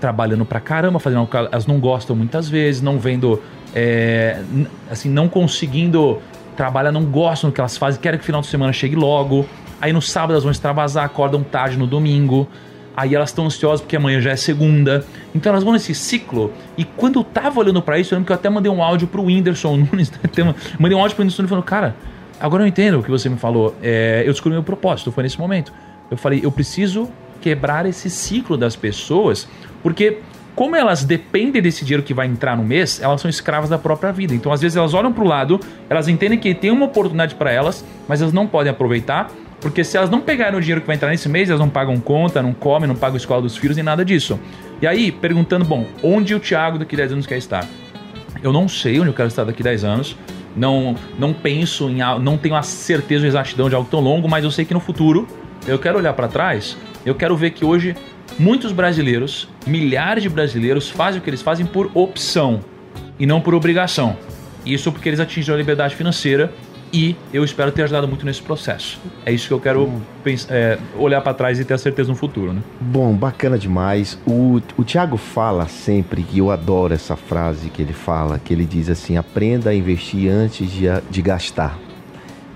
trabalhando 0.00 0.44
pra 0.44 0.60
caramba, 0.60 0.98
fazendo 0.98 1.28
elas 1.32 1.66
não 1.66 1.78
gostam 1.78 2.16
muitas 2.16 2.48
vezes, 2.48 2.80
não 2.80 2.98
vendo, 2.98 3.42
é, 3.74 4.40
assim, 4.90 5.10
não 5.10 5.28
conseguindo 5.28 6.22
trabalhar, 6.56 6.92
não 6.92 7.04
gostam 7.04 7.50
do 7.50 7.54
que 7.54 7.60
elas 7.60 7.76
fazem, 7.76 8.00
querem 8.00 8.18
que 8.18 8.22
o 8.22 8.26
final 8.26 8.40
de 8.40 8.46
semana 8.46 8.72
chegue 8.72 8.96
logo. 8.96 9.46
Aí 9.80 9.92
no 9.92 10.02
sábado 10.02 10.32
elas 10.32 10.42
vão 10.42 10.52
extravasar, 10.52 11.04
acordam 11.04 11.42
tarde 11.42 11.78
no 11.78 11.86
domingo. 11.86 12.48
Aí 12.96 13.14
elas 13.14 13.30
estão 13.30 13.46
ansiosas 13.46 13.80
porque 13.80 13.96
amanhã 13.96 14.20
já 14.20 14.30
é 14.32 14.36
segunda. 14.36 15.04
Então 15.34 15.50
elas 15.50 15.64
vão 15.64 15.72
nesse 15.72 15.94
ciclo. 15.94 16.52
E 16.76 16.84
quando 16.84 17.20
eu 17.20 17.24
tava 17.24 17.60
olhando 17.60 17.80
para 17.80 17.98
isso, 17.98 18.12
eu 18.12 18.16
lembro 18.16 18.26
que 18.26 18.32
eu 18.32 18.36
até 18.36 18.50
mandei 18.50 18.70
um 18.70 18.82
áudio 18.82 19.08
pro 19.08 19.22
Whindersson 19.22 19.76
Nunes. 19.90 20.10
Né, 20.10 20.54
mandei 20.78 20.96
um 20.96 21.00
áudio 21.00 21.14
pro 21.16 21.22
Whindersson 21.22 21.42
Nunes 21.42 21.48
falando, 21.50 21.64
cara, 21.64 21.96
agora 22.38 22.62
eu 22.62 22.66
entendo 22.66 22.98
o 22.98 23.02
que 23.02 23.10
você 23.10 23.28
me 23.28 23.38
falou. 23.38 23.74
É, 23.82 24.22
eu 24.26 24.32
descobri 24.32 24.52
meu 24.52 24.62
propósito, 24.62 25.10
foi 25.10 25.22
nesse 25.22 25.38
momento. 25.38 25.72
Eu 26.10 26.16
falei, 26.16 26.40
eu 26.42 26.52
preciso 26.52 27.08
quebrar 27.40 27.86
esse 27.86 28.10
ciclo 28.10 28.56
das 28.56 28.76
pessoas 28.76 29.48
porque 29.82 30.18
como 30.54 30.76
elas 30.76 31.04
dependem 31.04 31.62
desse 31.62 31.84
dinheiro 31.84 32.02
que 32.02 32.12
vai 32.12 32.26
entrar 32.26 32.56
no 32.56 32.64
mês, 32.64 33.00
elas 33.02 33.20
são 33.20 33.28
escravas 33.28 33.70
da 33.70 33.78
própria 33.78 34.12
vida. 34.12 34.34
Então, 34.34 34.52
às 34.52 34.60
vezes, 34.60 34.76
elas 34.76 34.94
olham 34.94 35.12
para 35.12 35.24
o 35.24 35.26
lado, 35.26 35.60
elas 35.88 36.08
entendem 36.08 36.38
que 36.38 36.54
tem 36.54 36.70
uma 36.70 36.86
oportunidade 36.86 37.34
para 37.34 37.50
elas, 37.50 37.84
mas 38.08 38.20
elas 38.20 38.32
não 38.32 38.46
podem 38.46 38.70
aproveitar, 38.70 39.30
porque 39.60 39.84
se 39.84 39.96
elas 39.96 40.10
não 40.10 40.20
pegarem 40.20 40.58
o 40.58 40.60
dinheiro 40.60 40.80
que 40.80 40.86
vai 40.86 40.96
entrar 40.96 41.10
nesse 41.10 41.28
mês, 41.28 41.48
elas 41.48 41.60
não 41.60 41.68
pagam 41.68 41.98
conta, 41.98 42.42
não 42.42 42.52
comem, 42.52 42.88
não 42.88 42.96
pagam 42.96 43.14
a 43.14 43.18
escola 43.18 43.42
dos 43.42 43.56
filhos, 43.56 43.76
nem 43.76 43.84
nada 43.84 44.04
disso. 44.04 44.38
E 44.80 44.86
aí, 44.86 45.12
perguntando, 45.12 45.64
bom, 45.64 45.86
onde 46.02 46.34
o 46.34 46.40
Thiago 46.40 46.78
daqui 46.78 46.96
10 46.96 47.12
anos 47.12 47.26
quer 47.26 47.36
estar? 47.36 47.66
Eu 48.42 48.52
não 48.52 48.68
sei 48.68 48.98
onde 48.98 49.08
eu 49.08 49.14
quero 49.14 49.28
estar 49.28 49.44
daqui 49.44 49.62
10 49.62 49.84
anos. 49.84 50.16
Não, 50.56 50.96
não 51.18 51.32
penso 51.32 51.88
em 51.88 51.98
não 52.20 52.36
tenho 52.36 52.56
a 52.56 52.62
certeza 52.62 53.22
ou 53.22 53.28
exatidão 53.28 53.68
de 53.68 53.74
algo 53.74 53.88
tão 53.88 54.00
longo, 54.00 54.28
mas 54.28 54.42
eu 54.42 54.50
sei 54.50 54.64
que 54.64 54.74
no 54.74 54.80
futuro 54.80 55.28
eu 55.66 55.78
quero 55.78 55.98
olhar 55.98 56.12
para 56.12 56.26
trás, 56.26 56.76
eu 57.04 57.14
quero 57.14 57.36
ver 57.36 57.50
que 57.50 57.64
hoje 57.64 57.94
Muitos 58.38 58.72
brasileiros, 58.72 59.48
milhares 59.66 60.22
de 60.22 60.28
brasileiros, 60.28 60.88
fazem 60.88 61.20
o 61.20 61.22
que 61.22 61.30
eles 61.30 61.42
fazem 61.42 61.66
por 61.66 61.90
opção 61.94 62.60
e 63.18 63.26
não 63.26 63.40
por 63.40 63.54
obrigação. 63.54 64.16
Isso 64.64 64.90
porque 64.92 65.08
eles 65.08 65.20
atingiram 65.20 65.54
a 65.54 65.58
liberdade 65.58 65.94
financeira 65.94 66.52
e 66.92 67.14
eu 67.32 67.44
espero 67.44 67.70
ter 67.70 67.84
ajudado 67.84 68.08
muito 68.08 68.26
nesse 68.26 68.42
processo. 68.42 69.00
É 69.24 69.32
isso 69.32 69.46
que 69.46 69.54
eu 69.54 69.60
quero 69.60 69.90
pensar, 70.24 70.54
é, 70.54 70.78
olhar 70.98 71.20
para 71.20 71.34
trás 71.34 71.60
e 71.60 71.64
ter 71.64 71.74
a 71.74 71.78
certeza 71.78 72.08
no 72.08 72.16
futuro. 72.16 72.52
Né? 72.52 72.62
Bom, 72.80 73.14
bacana 73.14 73.58
demais. 73.58 74.18
O, 74.26 74.60
o 74.76 74.84
Tiago 74.84 75.16
fala 75.16 75.68
sempre, 75.68 76.26
e 76.32 76.38
eu 76.38 76.50
adoro 76.50 76.92
essa 76.92 77.16
frase 77.16 77.68
que 77.70 77.80
ele 77.80 77.92
fala, 77.92 78.38
que 78.38 78.52
ele 78.52 78.64
diz 78.64 78.90
assim, 78.90 79.16
aprenda 79.16 79.70
a 79.70 79.74
investir 79.74 80.30
antes 80.30 80.70
de, 80.70 80.86
de 81.10 81.22
gastar. 81.22 81.78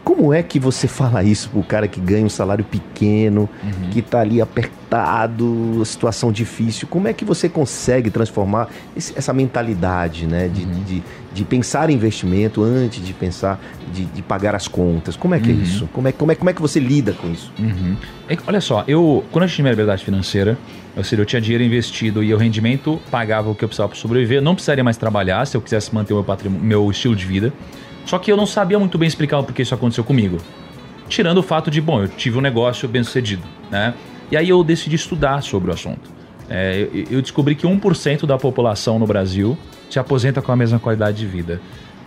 Como 0.04 0.34
é 0.34 0.42
que 0.42 0.60
você 0.60 0.86
fala 0.86 1.24
isso 1.24 1.48
pro 1.48 1.62
cara 1.62 1.88
que 1.88 1.98
ganha 1.98 2.26
um 2.26 2.28
salário 2.28 2.62
pequeno, 2.62 3.48
uhum. 3.62 3.90
que 3.90 4.02
tá 4.02 4.20
ali 4.20 4.38
apertado, 4.38 5.82
situação 5.86 6.30
difícil? 6.30 6.86
Como 6.86 7.08
é 7.08 7.14
que 7.14 7.24
você 7.24 7.48
consegue 7.48 8.10
transformar 8.10 8.68
esse, 8.94 9.16
essa 9.16 9.32
mentalidade, 9.32 10.26
né? 10.26 10.46
De, 10.48 10.62
uhum. 10.62 10.84
de, 10.84 11.02
de, 11.32 11.44
pensar 11.46 11.88
em 11.88 11.94
investimento 11.94 12.62
antes 12.62 13.04
de 13.04 13.14
pensar, 13.14 13.58
de, 13.94 14.04
de 14.04 14.20
pagar 14.20 14.54
as 14.54 14.68
contas? 14.68 15.16
Como 15.16 15.34
é 15.34 15.40
que 15.40 15.50
é 15.50 15.54
uhum. 15.54 15.60
é 15.60 15.62
isso? 15.62 15.88
Como 15.90 16.06
é, 16.06 16.12
como, 16.12 16.32
é, 16.32 16.34
como 16.34 16.50
é 16.50 16.52
que 16.52 16.60
você 16.60 16.78
lida 16.78 17.14
com 17.14 17.30
isso? 17.30 17.50
Uhum. 17.58 17.96
É, 18.28 18.36
olha 18.46 18.60
só, 18.60 18.84
eu, 18.86 19.24
quando 19.32 19.44
eu 19.44 19.48
tinha 19.48 19.62
minha 19.62 19.72
liberdade 19.72 20.04
financeira, 20.04 20.58
ou 20.94 21.02
seja, 21.02 21.22
eu 21.22 21.26
tinha 21.26 21.40
dinheiro 21.40 21.64
investido 21.64 22.22
e 22.22 22.32
o 22.34 22.36
rendimento 22.36 23.00
pagava 23.10 23.48
o 23.48 23.54
que 23.54 23.64
eu 23.64 23.68
precisava 23.68 23.88
para 23.88 23.98
sobreviver, 23.98 24.42
não 24.42 24.54
precisaria 24.54 24.84
mais 24.84 24.98
trabalhar 24.98 25.46
se 25.46 25.56
eu 25.56 25.62
quisesse 25.62 25.94
manter 25.94 26.12
o 26.12 26.22
meu, 26.22 26.50
meu 26.50 26.90
estilo 26.90 27.16
de 27.16 27.24
vida. 27.24 27.52
Só 28.06 28.18
que 28.18 28.30
eu 28.30 28.36
não 28.36 28.46
sabia 28.46 28.78
muito 28.78 28.98
bem 28.98 29.06
explicar 29.06 29.38
o 29.38 29.44
porquê 29.44 29.62
isso 29.62 29.74
aconteceu 29.74 30.04
comigo. 30.04 30.38
Tirando 31.08 31.38
o 31.38 31.42
fato 31.42 31.70
de, 31.70 31.80
bom, 31.80 32.02
eu 32.02 32.08
tive 32.08 32.38
um 32.38 32.40
negócio 32.40 32.88
bem 32.88 33.02
sucedido, 33.02 33.42
né? 33.70 33.94
E 34.30 34.36
aí 34.36 34.48
eu 34.48 34.62
decidi 34.64 34.96
estudar 34.96 35.42
sobre 35.42 35.70
o 35.70 35.74
assunto. 35.74 36.10
É, 36.48 36.88
eu 37.10 37.22
descobri 37.22 37.54
que 37.54 37.66
1% 37.66 38.26
da 38.26 38.36
população 38.36 38.98
no 38.98 39.06
Brasil 39.06 39.56
se 39.88 39.98
aposenta 39.98 40.42
com 40.42 40.52
a 40.52 40.56
mesma 40.56 40.78
qualidade 40.78 41.18
de 41.18 41.26
vida. 41.26 41.60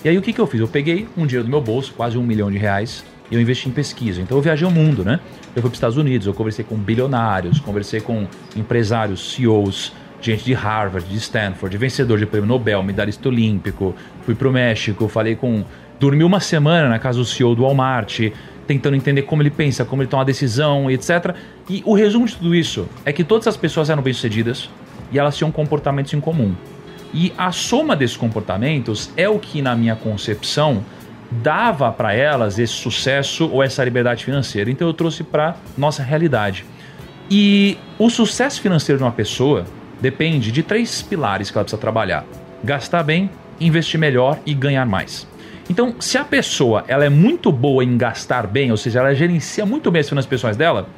E 0.03 0.10
aí 0.10 0.17
o 0.17 0.21
que, 0.21 0.31
que 0.31 0.39
eu 0.39 0.47
fiz? 0.47 0.60
Eu 0.60 0.67
peguei 0.67 1.07
um 1.17 1.25
dinheiro 1.25 1.43
do 1.43 1.49
meu 1.49 1.62
bolso, 1.62 1.93
quase 1.93 2.17
um 2.17 2.23
milhão 2.23 2.51
de 2.51 2.57
reais, 2.57 3.03
e 3.31 3.36
eu 3.36 3.41
investi 3.41 3.67
em 3.67 3.71
pesquisa. 3.71 4.21
Então 4.21 4.38
eu 4.38 4.41
viajei 4.41 4.67
o 4.67 4.71
mundo, 4.71 5.03
né? 5.03 5.19
Eu 5.55 5.62
fui 5.62 5.63
para 5.63 5.67
os 5.69 5.73
Estados 5.73 5.97
Unidos, 5.97 6.27
eu 6.27 6.33
conversei 6.33 6.63
com 6.63 6.75
bilionários, 6.75 7.60
conversei 7.60 7.99
com 7.99 8.27
empresários, 8.55 9.33
CEOs, 9.33 9.93
gente 10.21 10.43
de 10.43 10.53
Harvard, 10.53 11.07
de 11.07 11.17
Stanford, 11.17 11.75
vencedor 11.77 12.17
de 12.17 12.25
prêmio 12.25 12.47
Nobel, 12.47 12.81
medalhista 12.83 13.27
olímpico. 13.27 13.95
Fui 14.23 14.36
para 14.36 14.47
o 14.47 14.51
México, 14.51 15.07
falei 15.07 15.36
com 15.36 15.63
dormi 15.99 16.23
uma 16.23 16.39
semana 16.39 16.89
na 16.89 16.99
casa 16.99 17.17
do 17.19 17.25
CEO 17.25 17.55
do 17.55 17.63
Walmart, 17.63 18.31
tentando 18.65 18.95
entender 18.95 19.23
como 19.23 19.41
ele 19.41 19.49
pensa, 19.49 19.86
como 19.86 20.01
ele 20.01 20.10
toma 20.10 20.21
uma 20.21 20.25
decisão, 20.25 20.91
etc. 20.91 21.36
E 21.69 21.81
o 21.86 21.93
resumo 21.93 22.25
de 22.25 22.36
tudo 22.36 22.53
isso 22.53 22.88
é 23.05 23.13
que 23.13 23.23
todas 23.23 23.47
as 23.47 23.57
pessoas 23.57 23.89
eram 23.89 24.03
bem-sucedidas 24.03 24.69
e 25.12 25.17
elas 25.17 25.38
tinham 25.38 25.51
comportamentos 25.51 26.13
em 26.13 26.19
comum. 26.19 26.53
E 27.13 27.33
a 27.38 27.51
soma 27.51 27.95
desses 27.95 28.17
comportamentos 28.17 29.10
é 29.15 29.29
o 29.29 29.39
que, 29.39 29.62
na 29.62 29.75
minha 29.75 29.95
concepção, 29.95 30.83
dava 31.31 31.91
para 31.91 32.13
elas 32.13 32.60
esse 32.60 32.73
sucesso 32.73 33.49
ou 33.49 33.63
essa 33.63 33.83
liberdade 33.83 34.25
financeira. 34.25 34.69
Então 34.69 34.88
eu 34.88 34.93
trouxe 34.93 35.23
para 35.23 35.55
nossa 35.77 36.03
realidade. 36.03 36.65
E 37.29 37.77
o 37.97 38.10
sucesso 38.10 38.62
financeiro 38.62 38.97
de 38.97 39.03
uma 39.03 39.12
pessoa 39.12 39.65
depende 39.99 40.51
de 40.51 40.63
três 40.63 41.01
pilares 41.01 41.49
que 41.49 41.57
ela 41.57 41.63
precisa 41.63 41.79
trabalhar: 41.79 42.25
gastar 42.63 43.03
bem, 43.03 43.29
investir 43.60 43.99
melhor 43.99 44.39
e 44.45 44.53
ganhar 44.53 44.86
mais. 44.86 45.27
Então, 45.69 45.95
se 45.99 46.17
a 46.17 46.23
pessoa 46.23 46.86
ela 46.88 47.06
é 47.06 47.10
muito 47.10 47.51
boa 47.51 47.84
em 47.84 47.97
gastar 47.97 48.47
bem, 48.47 48.71
ou 48.71 48.77
seja, 48.77 48.99
ela 48.99 49.13
gerencia 49.13 49.65
muito 49.65 49.91
bem 49.91 49.99
as 49.99 50.10
finanças 50.10 50.30
pessoais 50.30 50.56
dela, 50.56 50.89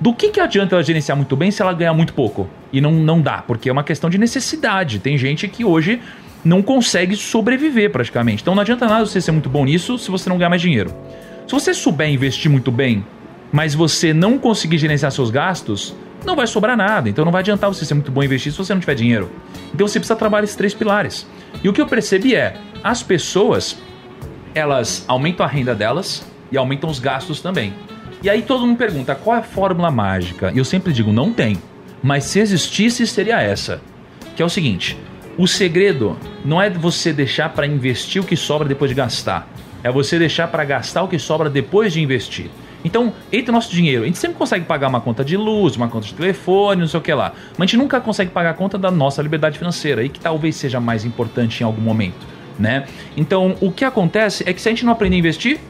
do 0.00 0.14
que, 0.14 0.28
que 0.28 0.38
adianta 0.38 0.76
ela 0.76 0.82
gerenciar 0.82 1.16
muito 1.16 1.34
bem 1.34 1.50
se 1.50 1.60
ela 1.60 1.72
ganhar 1.72 1.92
muito 1.94 2.12
pouco? 2.12 2.48
E 2.72 2.80
não, 2.80 2.92
não 2.92 3.20
dá, 3.20 3.38
porque 3.38 3.68
é 3.68 3.72
uma 3.72 3.82
questão 3.82 4.08
de 4.08 4.18
necessidade. 4.18 4.98
Tem 4.98 5.18
gente 5.18 5.48
que 5.48 5.64
hoje 5.64 6.00
não 6.44 6.62
consegue 6.62 7.16
sobreviver 7.16 7.90
praticamente. 7.90 8.42
Então 8.42 8.54
não 8.54 8.62
adianta 8.62 8.86
nada 8.86 9.04
você 9.04 9.20
ser 9.20 9.32
muito 9.32 9.48
bom 9.48 9.64
nisso 9.64 9.98
se 9.98 10.10
você 10.10 10.28
não 10.28 10.38
ganhar 10.38 10.50
mais 10.50 10.62
dinheiro. 10.62 10.94
Se 11.46 11.52
você 11.52 11.74
souber 11.74 12.08
investir 12.08 12.50
muito 12.50 12.70
bem, 12.70 13.04
mas 13.50 13.74
você 13.74 14.12
não 14.12 14.38
conseguir 14.38 14.78
gerenciar 14.78 15.10
seus 15.10 15.30
gastos, 15.30 15.94
não 16.24 16.36
vai 16.36 16.46
sobrar 16.46 16.76
nada. 16.76 17.08
Então 17.08 17.24
não 17.24 17.32
vai 17.32 17.40
adiantar 17.40 17.68
você 17.68 17.84
ser 17.84 17.94
muito 17.94 18.12
bom 18.12 18.22
investir 18.22 18.52
se 18.52 18.58
você 18.58 18.72
não 18.72 18.80
tiver 18.80 18.94
dinheiro. 18.94 19.30
Então 19.74 19.88
você 19.88 19.98
precisa 19.98 20.16
trabalhar 20.16 20.44
esses 20.44 20.56
três 20.56 20.74
pilares. 20.74 21.26
E 21.64 21.68
o 21.68 21.72
que 21.72 21.80
eu 21.80 21.86
percebi 21.86 22.36
é, 22.36 22.56
as 22.84 23.02
pessoas 23.02 23.76
elas 24.58 25.04
aumentam 25.06 25.46
a 25.46 25.48
renda 25.48 25.74
delas 25.74 26.26
e 26.50 26.56
aumentam 26.56 26.90
os 26.90 26.98
gastos 26.98 27.40
também. 27.40 27.72
E 28.22 28.28
aí 28.28 28.42
todo 28.42 28.66
mundo 28.66 28.76
pergunta 28.76 29.14
qual 29.14 29.36
é 29.36 29.38
a 29.38 29.42
fórmula 29.42 29.90
mágica? 29.90 30.50
E 30.52 30.58
eu 30.58 30.64
sempre 30.64 30.92
digo, 30.92 31.12
não 31.12 31.32
tem. 31.32 31.56
Mas 32.02 32.24
se 32.24 32.40
existisse, 32.40 33.06
seria 33.06 33.40
essa. 33.40 33.80
Que 34.34 34.42
é 34.42 34.44
o 34.44 34.48
seguinte: 34.48 34.98
o 35.36 35.46
segredo 35.46 36.16
não 36.44 36.60
é 36.60 36.68
você 36.68 37.12
deixar 37.12 37.50
para 37.50 37.66
investir 37.66 38.20
o 38.20 38.24
que 38.24 38.36
sobra 38.36 38.66
depois 38.66 38.90
de 38.90 38.94
gastar. 38.94 39.48
É 39.82 39.90
você 39.90 40.18
deixar 40.18 40.48
para 40.48 40.64
gastar 40.64 41.04
o 41.04 41.08
que 41.08 41.18
sobra 41.18 41.48
depois 41.48 41.92
de 41.92 42.00
investir. 42.00 42.50
Então, 42.84 43.12
entre 43.32 43.50
o 43.50 43.52
nosso 43.52 43.70
dinheiro, 43.70 44.02
a 44.02 44.06
gente 44.06 44.18
sempre 44.18 44.36
consegue 44.36 44.64
pagar 44.64 44.88
uma 44.88 45.00
conta 45.00 45.24
de 45.24 45.36
luz, 45.36 45.76
uma 45.76 45.88
conta 45.88 46.06
de 46.06 46.14
telefone, 46.14 46.80
não 46.80 46.88
sei 46.88 46.98
o 46.98 47.02
que 47.02 47.12
lá. 47.12 47.32
Mas 47.56 47.60
a 47.60 47.66
gente 47.66 47.76
nunca 47.76 48.00
consegue 48.00 48.30
pagar 48.30 48.50
a 48.50 48.54
conta 48.54 48.78
da 48.78 48.90
nossa 48.90 49.20
liberdade 49.20 49.58
financeira, 49.58 50.04
e 50.04 50.08
que 50.08 50.20
talvez 50.20 50.56
seja 50.56 50.78
mais 50.80 51.04
importante 51.04 51.60
em 51.60 51.64
algum 51.64 51.82
momento 51.82 52.37
né? 52.58 52.86
Então, 53.16 53.56
o 53.60 53.70
que 53.70 53.84
acontece 53.84 54.44
é 54.46 54.52
que 54.52 54.60
se 54.60 54.68
a 54.68 54.72
gente 54.72 54.84
não 54.84 54.92
aprender 54.92 55.16
a 55.16 55.18
investir, 55.18 55.60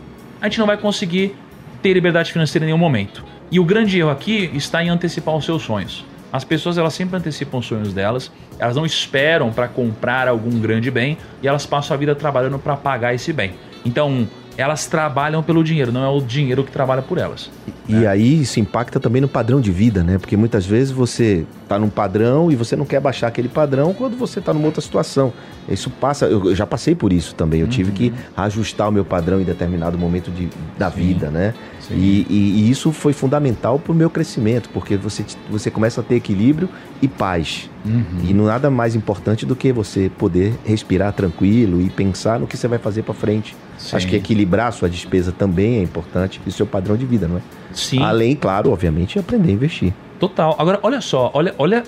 a 0.40 0.46
gente 0.48 0.58
não 0.58 0.66
vai 0.66 0.76
conseguir 0.76 1.34
ter 1.82 1.92
liberdade 1.92 2.32
financeira 2.32 2.64
em 2.64 2.68
nenhum 2.68 2.78
momento. 2.78 3.24
E 3.50 3.58
o 3.58 3.64
grande 3.64 3.98
erro 3.98 4.10
aqui 4.10 4.50
está 4.54 4.82
em 4.82 4.88
antecipar 4.88 5.34
os 5.36 5.44
seus 5.44 5.62
sonhos. 5.62 6.04
As 6.32 6.44
pessoas 6.44 6.76
elas 6.76 6.92
sempre 6.92 7.16
antecipam 7.16 7.58
os 7.58 7.66
sonhos 7.66 7.94
delas, 7.94 8.30
elas 8.58 8.76
não 8.76 8.84
esperam 8.84 9.50
para 9.50 9.66
comprar 9.66 10.28
algum 10.28 10.60
grande 10.60 10.90
bem 10.90 11.16
e 11.42 11.48
elas 11.48 11.64
passam 11.64 11.94
a 11.94 11.98
vida 11.98 12.14
trabalhando 12.14 12.58
para 12.58 12.76
pagar 12.76 13.14
esse 13.14 13.32
bem. 13.32 13.54
Então, 13.84 14.28
elas 14.56 14.86
trabalham 14.86 15.42
pelo 15.42 15.64
dinheiro, 15.64 15.90
não 15.90 16.04
é 16.04 16.08
o 16.08 16.20
dinheiro 16.20 16.64
que 16.64 16.70
trabalha 16.70 17.00
por 17.00 17.16
elas. 17.16 17.50
E 17.88 17.94
né? 17.94 18.06
aí 18.06 18.42
isso 18.42 18.60
impacta 18.60 19.00
também 19.00 19.22
no 19.22 19.28
padrão 19.28 19.60
de 19.60 19.72
vida, 19.72 20.04
né? 20.04 20.18
Porque 20.18 20.36
muitas 20.36 20.66
vezes 20.66 20.90
você 20.90 21.46
está 21.62 21.78
num 21.78 21.88
padrão 21.88 22.52
e 22.52 22.56
você 22.56 22.76
não 22.76 22.84
quer 22.84 23.00
baixar 23.00 23.28
aquele 23.28 23.48
padrão 23.48 23.94
quando 23.94 24.16
você 24.16 24.40
está 24.40 24.52
numa 24.52 24.66
outra 24.66 24.82
situação. 24.82 25.32
Isso 25.68 25.88
passa, 25.90 26.26
eu 26.26 26.54
já 26.54 26.66
passei 26.66 26.94
por 26.94 27.12
isso 27.12 27.34
também. 27.34 27.60
Eu 27.60 27.66
uhum. 27.66 27.70
tive 27.70 27.92
que 27.92 28.12
ajustar 28.36 28.88
o 28.88 28.92
meu 28.92 29.04
padrão 29.04 29.40
em 29.40 29.44
determinado 29.44 29.96
momento 29.96 30.30
de, 30.30 30.48
da 30.78 30.90
Sim. 30.90 31.00
vida, 31.00 31.30
né? 31.30 31.54
E, 31.90 32.26
e, 32.28 32.34
e, 32.60 32.70
isso 32.70 32.92
foi 32.92 33.14
fundamental 33.14 33.78
para 33.78 33.92
o 33.92 33.94
meu 33.94 34.10
crescimento, 34.10 34.68
porque 34.74 34.96
você, 34.96 35.24
você 35.50 35.70
começa 35.70 36.02
a 36.02 36.04
ter 36.04 36.16
equilíbrio 36.16 36.68
e 37.00 37.08
paz. 37.08 37.70
Uhum. 37.84 38.04
E 38.24 38.34
não 38.34 38.44
nada 38.44 38.70
mais 38.70 38.94
importante 38.94 39.46
do 39.46 39.56
que 39.56 39.72
você 39.72 40.10
poder 40.18 40.52
respirar 40.66 41.12
tranquilo 41.14 41.80
e 41.80 41.88
pensar 41.88 42.38
no 42.38 42.46
que 42.46 42.56
você 42.56 42.68
vai 42.68 42.78
fazer 42.78 43.02
para 43.02 43.14
frente. 43.14 43.56
Sim. 43.78 43.96
Acho 43.96 44.06
que 44.06 44.16
equilibrar 44.16 44.68
a 44.68 44.72
sua 44.72 44.90
despesa 44.90 45.32
também 45.32 45.78
é 45.78 45.82
importante 45.82 46.40
e 46.46 46.52
seu 46.52 46.66
padrão 46.66 46.96
de 46.96 47.06
vida, 47.06 47.26
não 47.26 47.38
é? 47.38 47.40
Sim. 47.78 48.02
Além, 48.02 48.34
claro, 48.34 48.72
obviamente, 48.72 49.14
de 49.14 49.18
aprender 49.20 49.50
a 49.50 49.52
investir. 49.52 49.94
Total. 50.18 50.56
Agora, 50.58 50.78
olha 50.82 51.00
só, 51.00 51.30
olha, 51.32 51.54
olha 51.58 51.84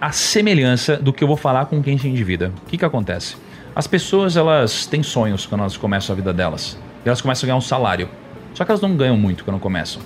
a 0.00 0.12
semelhança 0.12 0.96
do 0.96 1.12
que 1.12 1.24
eu 1.24 1.28
vou 1.28 1.36
falar 1.36 1.66
com 1.66 1.82
quem 1.82 1.98
se 1.98 2.08
endivida. 2.08 2.52
O 2.64 2.70
que, 2.70 2.78
que 2.78 2.84
acontece? 2.84 3.36
As 3.74 3.86
pessoas, 3.86 4.36
elas 4.36 4.86
têm 4.86 5.02
sonhos 5.02 5.44
quando 5.46 5.60
elas 5.62 5.76
começam 5.76 6.14
a 6.14 6.16
vida 6.16 6.32
delas. 6.32 6.78
E 7.04 7.08
elas 7.08 7.20
começam 7.20 7.46
a 7.46 7.48
ganhar 7.48 7.56
um 7.58 7.60
salário. 7.60 8.08
Só 8.54 8.64
que 8.64 8.70
elas 8.70 8.80
não 8.80 8.96
ganham 8.96 9.16
muito 9.16 9.44
quando 9.44 9.58
começam. 9.58 10.00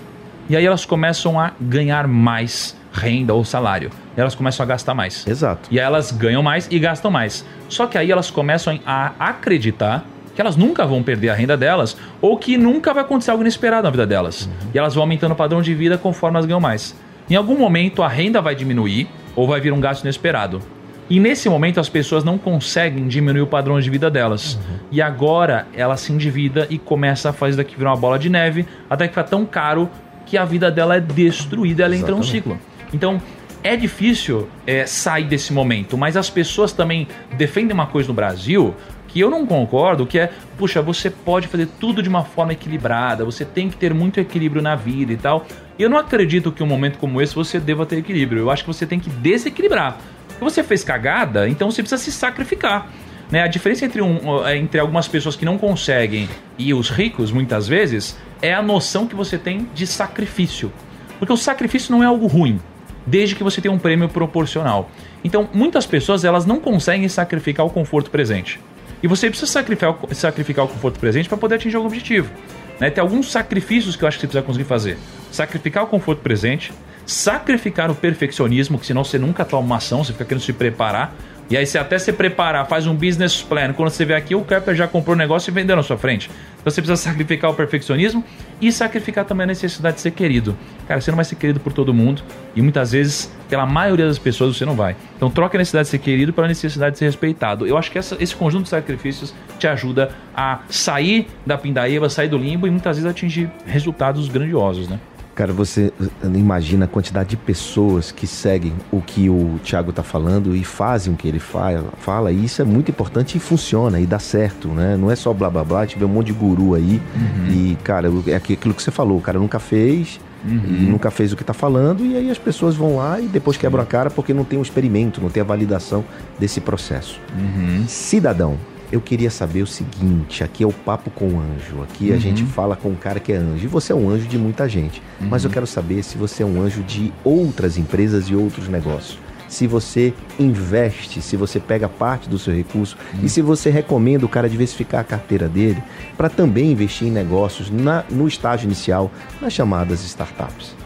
E 0.49 0.57
aí 0.57 0.67
elas 0.67 0.85
começam 0.85 1.39
a 1.39 1.53
ganhar 1.61 2.09
mais 2.09 2.77
renda 2.93 3.33
ou 3.33 3.45
salário. 3.45 3.91
E 4.17 4.21
elas 4.21 4.35
começam 4.35 4.65
a 4.65 4.67
gastar 4.67 4.95
mais. 4.95 5.25
Exato. 5.27 5.69
E 5.71 5.79
aí 5.79 5.87
elas 5.87 6.11
ganham 6.11 6.43
mais 6.43 6.67
e 6.71 6.79
gastam 6.79 7.11
mais. 7.11 7.45
Só 7.69 7.87
que 7.87 7.97
aí 7.97 8.11
elas 8.11 8.31
começam 8.31 8.81
a 8.85 9.13
acreditar 9.19 10.05
que 10.41 10.43
elas 10.43 10.57
nunca 10.57 10.87
vão 10.87 11.03
perder 11.03 11.29
a 11.29 11.35
renda 11.35 11.55
delas 11.55 11.95
ou 12.19 12.35
que 12.39 12.57
nunca 12.57 12.95
vai 12.95 13.03
acontecer 13.03 13.31
algo 13.31 13.43
inesperado 13.43 13.83
na 13.83 13.91
vida 13.91 14.07
delas. 14.07 14.47
Uhum. 14.47 14.71
E 14.73 14.79
elas 14.79 14.95
vão 14.95 15.03
aumentando 15.03 15.33
o 15.33 15.37
padrão 15.37 15.61
de 15.61 15.75
vida 15.75 15.99
conforme 15.99 16.39
elas 16.39 16.47
ganham 16.47 16.59
mais. 16.59 16.97
Em 17.29 17.37
algum 17.37 17.59
momento 17.59 18.03
a 18.03 18.09
renda 18.09 18.41
vai 18.41 18.55
diminuir 18.55 19.07
ou 19.37 19.47
vai 19.47 19.61
vir 19.61 19.71
um 19.71 19.79
gasto 19.79 20.01
inesperado. 20.01 20.63
E 21.11 21.21
nesse 21.21 21.47
momento 21.51 21.79
as 21.79 21.91
pessoas 21.91 22.25
não 22.25 22.39
conseguem 22.39 23.07
diminuir 23.07 23.43
o 23.43 23.47
padrão 23.47 23.79
de 23.79 23.91
vida 23.91 24.11
delas. 24.11 24.55
Uhum. 24.55 24.77
E 24.91 25.03
agora 25.03 25.67
ela 25.75 25.99
se 25.99 26.11
endivida 26.11 26.67
e 26.71 26.79
começa 26.79 27.29
a 27.29 27.33
fazer 27.35 27.59
daqui 27.59 27.77
virar 27.77 27.91
uma 27.91 28.01
bola 28.01 28.19
de 28.19 28.31
neve, 28.31 28.67
até 28.89 29.07
que 29.07 29.13
fica 29.13 29.25
tão 29.25 29.45
caro 29.45 29.91
que 30.25 30.39
a 30.39 30.45
vida 30.47 30.71
dela 30.71 30.97
é 30.97 31.01
destruída, 31.01 31.83
ela 31.83 31.95
Exatamente. 31.95 32.03
entra 32.03 32.17
num 32.17 32.23
ciclo. 32.23 32.59
Então, 32.95 33.21
é 33.63 33.77
difícil 33.77 34.49
é, 34.67 34.87
sair 34.87 35.25
desse 35.25 35.53
momento, 35.53 35.99
mas 35.99 36.17
as 36.17 36.31
pessoas 36.31 36.73
também 36.73 37.07
defendem 37.37 37.75
uma 37.75 37.87
coisa 37.87 38.09
no 38.09 38.15
Brasil 38.15 38.75
que 39.13 39.21
eu 39.21 39.29
não 39.29 39.45
concordo, 39.45 40.07
que 40.07 40.19
é, 40.19 40.31
puxa, 40.57 40.81
você 40.81 41.11
pode 41.11 41.49
fazer 41.49 41.69
tudo 41.79 42.03
de 42.03 42.09
uma 42.09 42.25
forma 42.25 42.53
equilibrada, 42.53 43.25
você 43.25 43.45
tem 43.45 43.69
que 43.69 43.77
ter 43.77 43.93
muito 43.93 44.21
equilíbrio 44.21 44.63
na 44.63 44.77
vida 44.77 45.13
e 45.13 45.17
tal. 45.17 45.45
Eu 45.79 45.91
não 45.91 45.99
acredito 45.99 46.53
que 46.53 46.63
um 46.63 46.67
momento 46.67 46.99
como 46.99 47.21
esse 47.21 47.35
você 47.35 47.59
deva 47.59 47.85
ter 47.85 47.99
equilíbrio. 47.99 48.43
Eu 48.43 48.51
acho 48.51 48.63
que 48.63 48.69
você 48.69 48.87
tem 48.87 49.01
que 49.01 49.11
desequilibrar. 49.11 49.99
Se 50.29 50.41
você 50.41 50.63
fez 50.63 50.85
cagada, 50.85 51.49
então 51.49 51.71
você 51.71 51.83
precisa 51.83 52.03
se 52.03 52.13
sacrificar. 52.13 52.89
Né? 53.31 53.43
A 53.43 53.47
diferença 53.47 53.85
entre, 53.85 54.03
um, 54.03 54.47
é, 54.47 54.57
entre 54.57 54.81
algumas 54.81 55.07
pessoas 55.09 55.37
que 55.37 55.45
não 55.45 55.59
conseguem 55.59 56.29
e 56.59 56.75
os 56.75 56.91
ricos, 56.91 57.31
muitas 57.33 57.67
vezes, 57.67 58.19
é 58.43 58.53
a 58.53 58.63
noção 58.63 59.07
que 59.07 59.15
você 59.15 59.39
tem 59.39 59.69
de 59.75 59.87
sacrifício. 59.87 60.73
Porque 61.19 61.33
o 61.33 61.37
sacrifício 61.37 61.93
não 61.93 62.03
é 62.03 62.07
algo 62.07 62.27
ruim, 62.27 62.61
desde 63.07 63.35
que 63.35 63.45
você 63.45 63.61
tenha 63.61 63.73
um 63.73 63.79
prêmio 63.79 64.09
proporcional. 64.09 64.91
Então, 65.23 65.49
muitas 65.53 65.87
pessoas 65.87 66.25
elas 66.25 66.47
não 66.47 66.61
conseguem 66.61 67.09
sacrificar 67.09 67.67
o 67.67 67.71
conforto 67.71 68.11
presente. 68.11 68.59
E 69.03 69.09
você 69.09 69.29
precisa 69.29 69.51
sacrificar, 69.51 69.95
sacrificar 70.13 70.65
o 70.65 70.69
conforto 70.69 70.99
presente 70.99 71.29
para 71.29 71.39
poder 71.39 71.57
atingir 71.57 71.77
algum 71.77 71.89
objetivo. 71.89 72.31
Né? 72.79 72.91
Tem 72.91 73.01
alguns 73.01 73.31
sacrifícios 73.31 73.97
que 73.97 74.05
eu 74.05 74.09
acho 74.09 74.19
que 74.19 74.23
você 74.23 74.27
precisa 74.27 74.47
conseguir 74.47 74.65
fazer. 74.65 74.99
Sacrificar 75.31 75.85
o 75.85 75.87
conforto 75.87 76.21
presente, 76.21 76.73
sacrificar 77.07 77.91
o 77.91 77.95
perfeccionismo, 77.95 78.79
que 78.79 78.87
senão 78.87 79.05
você 79.05 79.19
nunca 79.19 79.45
toma 79.45 79.63
uma 79.63 79.77
ação, 79.77 80.05
você 80.05 80.13
fica 80.13 80.25
querendo 80.25 80.43
se 80.43 80.53
preparar. 80.53 81.15
E 81.51 81.57
aí 81.57 81.67
você 81.67 81.79
até 81.79 81.99
se 81.99 82.13
preparar, 82.13 82.65
faz 82.69 82.87
um 82.87 82.95
business 82.95 83.43
plan. 83.43 83.73
Quando 83.73 83.91
você 83.91 84.05
vê 84.05 84.15
aqui, 84.15 84.37
o 84.37 84.43
Kepler 84.45 84.77
já 84.77 84.87
comprou 84.87 85.17
o 85.17 85.19
negócio 85.19 85.51
e 85.51 85.53
vendeu 85.53 85.75
na 85.75 85.83
sua 85.83 85.99
frente. 85.99 86.31
Então 86.61 86.71
você 86.71 86.81
precisa 86.81 86.95
sacrificar 87.11 87.51
o 87.51 87.55
perfeccionismo 87.55 88.23
e 88.61 88.71
sacrificar 88.71 89.25
também 89.25 89.43
a 89.43 89.47
necessidade 89.49 89.97
de 89.97 90.03
ser 90.03 90.13
querido. 90.13 90.57
Cara, 90.87 91.01
você 91.01 91.11
não 91.11 91.17
vai 91.17 91.25
ser 91.25 91.35
querido 91.35 91.59
por 91.59 91.73
todo 91.73 91.93
mundo 91.93 92.23
e 92.55 92.63
muitas 92.63 92.93
vezes, 92.93 93.33
pela 93.49 93.67
maioria 93.67 94.07
das 94.07 94.19
pessoas, 94.19 94.57
você 94.57 94.65
não 94.65 94.77
vai. 94.77 94.95
Então 95.17 95.29
troca 95.29 95.57
a 95.57 95.59
necessidade 95.59 95.87
de 95.87 95.91
ser 95.91 95.99
querido 95.99 96.33
pela 96.33 96.47
necessidade 96.47 96.93
de 96.93 96.99
ser 97.01 97.07
respeitado. 97.07 97.67
Eu 97.67 97.77
acho 97.77 97.91
que 97.91 97.99
essa, 97.99 98.17
esse 98.21 98.37
conjunto 98.37 98.65
de 98.65 98.69
sacrifícios 98.69 99.35
te 99.59 99.67
ajuda 99.67 100.11
a 100.33 100.61
sair 100.69 101.27
da 101.45 101.59
pindaíba, 101.59 102.09
sair 102.09 102.29
do 102.29 102.39
limbo 102.39 102.69
e 102.69 102.71
muitas 102.71 102.97
vezes 102.97 103.11
atingir 103.11 103.51
resultados 103.67 104.29
grandiosos, 104.29 104.89
né? 104.89 105.01
Cara, 105.41 105.55
você 105.55 105.91
imagina 106.35 106.85
a 106.85 106.89
quantidade 106.89 107.31
de 107.31 107.37
pessoas 107.39 108.13
que 108.13 108.27
seguem 108.27 108.75
o 108.93 109.01
que 109.01 109.31
o 109.31 109.59
Thiago 109.65 109.89
está 109.89 110.03
falando 110.03 110.55
e 110.55 110.63
fazem 110.63 111.15
o 111.15 111.17
que 111.17 111.27
ele 111.27 111.39
fala, 111.39 111.95
fala, 111.97 112.31
e 112.31 112.45
isso 112.45 112.61
é 112.61 112.65
muito 112.67 112.91
importante 112.91 113.39
e 113.39 113.41
funciona 113.41 113.99
e 113.99 114.05
dá 114.05 114.19
certo, 114.19 114.69
né? 114.69 114.99
Não 114.99 115.11
é 115.11 115.17
só 115.17 115.33
blá 115.33 115.49
blá 115.49 115.65
blá, 115.65 115.87
tiver 115.87 116.05
um 116.05 116.09
monte 116.09 116.27
de 116.27 116.35
guru 116.35 116.75
aí 116.75 117.01
uhum. 117.17 117.53
e, 117.55 117.79
cara, 117.83 118.11
é 118.27 118.35
aquilo 118.35 118.75
que 118.75 118.83
você 118.83 118.91
falou, 118.91 119.17
o 119.17 119.23
cara 119.23 119.39
nunca 119.39 119.59
fez, 119.59 120.21
Uhum. 120.43 120.91
nunca 120.91 121.11
fez 121.11 121.35
o 121.35 121.37
que 121.37 121.43
está 121.43 121.53
falando, 121.53 122.05
e 122.05 122.17
aí 122.17 122.31
as 122.31 122.39
pessoas 122.39 122.75
vão 122.75 122.97
lá 122.97 123.21
e 123.21 123.27
depois 123.27 123.59
quebram 123.59 123.83
a 123.83 123.87
cara 123.87 124.09
porque 124.09 124.33
não 124.33 124.43
tem 124.43 124.59
um 124.59 124.63
experimento, 124.63 125.21
não 125.21 125.29
tem 125.29 125.43
a 125.43 125.45
validação 125.45 126.03
desse 126.39 126.63
processo. 126.63 127.21
Uhum. 127.39 127.85
Cidadão, 127.87 128.57
eu 128.93 129.01
queria 129.01 129.31
saber 129.31 129.63
o 129.63 129.67
seguinte: 129.67 130.43
aqui 130.43 130.65
é 130.65 130.67
o 130.67 130.73
Papo 130.73 131.11
com 131.11 131.27
o 131.27 131.41
Anjo. 131.41 131.83
Aqui 131.83 132.11
uhum. 132.11 132.17
a 132.17 132.19
gente 132.19 132.45
fala 132.45 132.77
com 132.77 132.89
um 132.91 132.95
cara 132.95 133.21
que 133.21 133.33
é 133.33 133.37
anjo. 133.37 133.65
E 133.65 133.69
você 133.69 133.93
é 133.93 133.97
um 133.97 134.09
anjo 134.11 134.27
de 134.27 134.39
muita 134.39 134.69
gente. 134.69 135.03
Uhum. 135.21 135.29
Mas 135.29 135.45
eu 135.45 135.49
uhum. 135.49 135.55
quero 135.55 135.67
saber 135.67 136.03
se 136.03 136.19
você 136.19 136.43
é 136.43 136.47
um 136.47 136.61
anjo 136.61 136.83
de 136.83 137.13
outras 137.23 137.77
empresas 137.77 138.29
e 138.29 138.35
outros 138.35 138.69
negócios. 138.69 139.19
Se 139.51 139.67
você 139.67 140.15
investe, 140.39 141.21
se 141.21 141.37
você 141.37 141.59
pega 141.59 141.89
parte 141.89 142.29
do 142.29 142.39
seu 142.39 142.55
recurso 142.55 142.97
uhum. 143.13 143.25
e 143.25 143.29
se 143.29 143.43
você 143.43 143.69
recomenda 143.69 144.25
o 144.25 144.29
cara 144.29 144.49
diversificar 144.49 145.01
a 145.01 145.05
carteira 145.05 145.49
dele 145.49 145.83
para 146.17 146.29
também 146.29 146.71
investir 146.71 147.09
em 147.09 147.11
negócios 147.11 147.69
na, 147.69 148.05
no 148.09 148.29
estágio 148.29 148.67
inicial, 148.67 149.11
nas 149.43 149.53
chamadas 149.53 150.05
startups. 150.05 150.77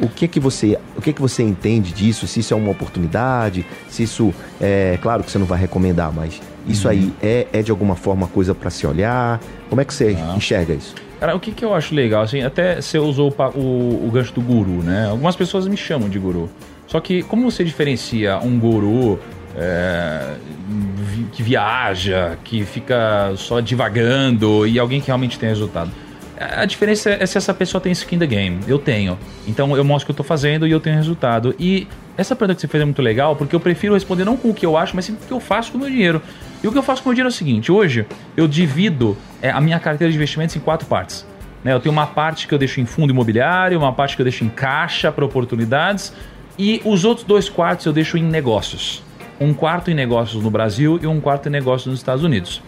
O 0.00 0.08
que 0.08 0.28
que 0.28 0.38
você, 0.38 0.78
o 0.96 1.02
que 1.02 1.12
que 1.12 1.20
você 1.20 1.42
entende 1.42 1.92
disso? 1.92 2.26
Se 2.28 2.40
isso 2.40 2.54
é 2.54 2.56
uma 2.56 2.70
oportunidade, 2.70 3.66
se 3.88 4.04
isso 4.04 4.32
é 4.60 4.98
claro 5.02 5.24
que 5.24 5.30
você 5.30 5.38
não 5.38 5.46
vai 5.46 5.58
recomendar, 5.58 6.12
mas 6.12 6.40
isso 6.66 6.86
uhum. 6.86 6.92
aí 6.92 7.12
é, 7.20 7.48
é 7.52 7.60
de 7.60 7.72
alguma 7.72 7.96
forma 7.96 8.28
coisa 8.28 8.54
para 8.54 8.70
se 8.70 8.86
olhar? 8.86 9.40
Como 9.68 9.80
é 9.80 9.84
que 9.84 9.92
você 9.92 10.16
ah. 10.16 10.36
enxerga 10.36 10.74
isso? 10.74 10.94
Cara, 11.18 11.34
o 11.36 11.40
que, 11.40 11.52
que 11.52 11.64
eu 11.64 11.74
acho 11.74 11.94
legal, 11.94 12.22
assim, 12.22 12.42
até 12.42 12.80
você 12.80 12.98
usou 12.98 13.32
o, 13.36 13.58
o, 13.58 14.08
o 14.08 14.10
gancho 14.12 14.32
do 14.32 14.40
guru, 14.40 14.82
né? 14.82 15.08
Algumas 15.08 15.36
pessoas 15.36 15.66
me 15.66 15.76
chamam 15.76 16.08
de 16.08 16.18
guru. 16.18 16.50
Só 16.92 17.00
que 17.00 17.22
como 17.22 17.50
você 17.50 17.64
diferencia 17.64 18.36
um 18.40 18.58
guru 18.58 19.18
é, 19.56 20.34
que 21.32 21.42
viaja, 21.42 22.36
que 22.44 22.66
fica 22.66 23.32
só 23.34 23.60
divagando 23.60 24.66
e 24.66 24.78
alguém 24.78 25.00
que 25.00 25.06
realmente 25.06 25.38
tem 25.38 25.48
resultado? 25.48 25.90
A 26.38 26.66
diferença 26.66 27.08
é 27.08 27.24
se 27.24 27.38
essa 27.38 27.54
pessoa 27.54 27.80
tem 27.80 27.92
skin 27.92 28.18
the 28.18 28.26
game. 28.26 28.60
Eu 28.68 28.78
tenho. 28.78 29.18
Então 29.48 29.74
eu 29.74 29.82
mostro 29.82 30.04
o 30.04 30.06
que 30.06 30.10
eu 30.10 30.22
estou 30.22 30.26
fazendo 30.26 30.66
e 30.66 30.70
eu 30.70 30.80
tenho 30.80 30.96
resultado. 30.96 31.54
E 31.58 31.88
essa 32.14 32.36
pergunta 32.36 32.56
que 32.56 32.60
você 32.60 32.68
fez 32.68 32.82
é 32.82 32.84
muito 32.84 33.00
legal, 33.00 33.36
porque 33.36 33.56
eu 33.56 33.60
prefiro 33.60 33.94
responder 33.94 34.26
não 34.26 34.36
com 34.36 34.50
o 34.50 34.54
que 34.54 34.66
eu 34.66 34.76
acho, 34.76 34.94
mas 34.94 35.06
sim 35.06 35.14
com 35.14 35.24
o 35.24 35.26
que 35.26 35.32
eu 35.32 35.40
faço 35.40 35.72
com 35.72 35.78
o 35.78 35.80
meu 35.80 35.88
dinheiro. 35.88 36.20
E 36.62 36.68
o 36.68 36.72
que 36.72 36.76
eu 36.76 36.82
faço 36.82 37.02
com 37.02 37.08
o 37.08 37.10
meu 37.10 37.14
dinheiro 37.14 37.28
é 37.28 37.32
o 37.32 37.34
seguinte: 37.34 37.72
hoje 37.72 38.04
eu 38.36 38.46
divido 38.46 39.16
é, 39.40 39.50
a 39.50 39.62
minha 39.62 39.80
carteira 39.80 40.10
de 40.10 40.16
investimentos 40.18 40.54
em 40.56 40.60
quatro 40.60 40.86
partes. 40.86 41.26
Né? 41.64 41.72
Eu 41.72 41.80
tenho 41.80 41.92
uma 41.92 42.06
parte 42.06 42.46
que 42.46 42.52
eu 42.52 42.58
deixo 42.58 42.80
em 42.80 42.86
fundo 42.86 43.10
imobiliário, 43.10 43.78
uma 43.78 43.92
parte 43.92 44.16
que 44.16 44.22
eu 44.22 44.24
deixo 44.24 44.44
em 44.44 44.48
caixa 44.48 45.12
para 45.12 45.24
oportunidades, 45.24 46.12
e 46.58 46.80
os 46.84 47.04
outros 47.04 47.26
dois 47.26 47.48
quartos 47.48 47.86
eu 47.86 47.92
deixo 47.92 48.16
em 48.16 48.22
negócios. 48.22 49.02
Um 49.40 49.52
quarto 49.52 49.90
em 49.90 49.94
negócios 49.94 50.42
no 50.42 50.50
Brasil 50.50 50.98
e 51.02 51.06
um 51.06 51.20
quarto 51.20 51.48
em 51.48 51.52
negócios 51.52 51.86
nos 51.86 51.98
Estados 51.98 52.24
Unidos. 52.24 52.62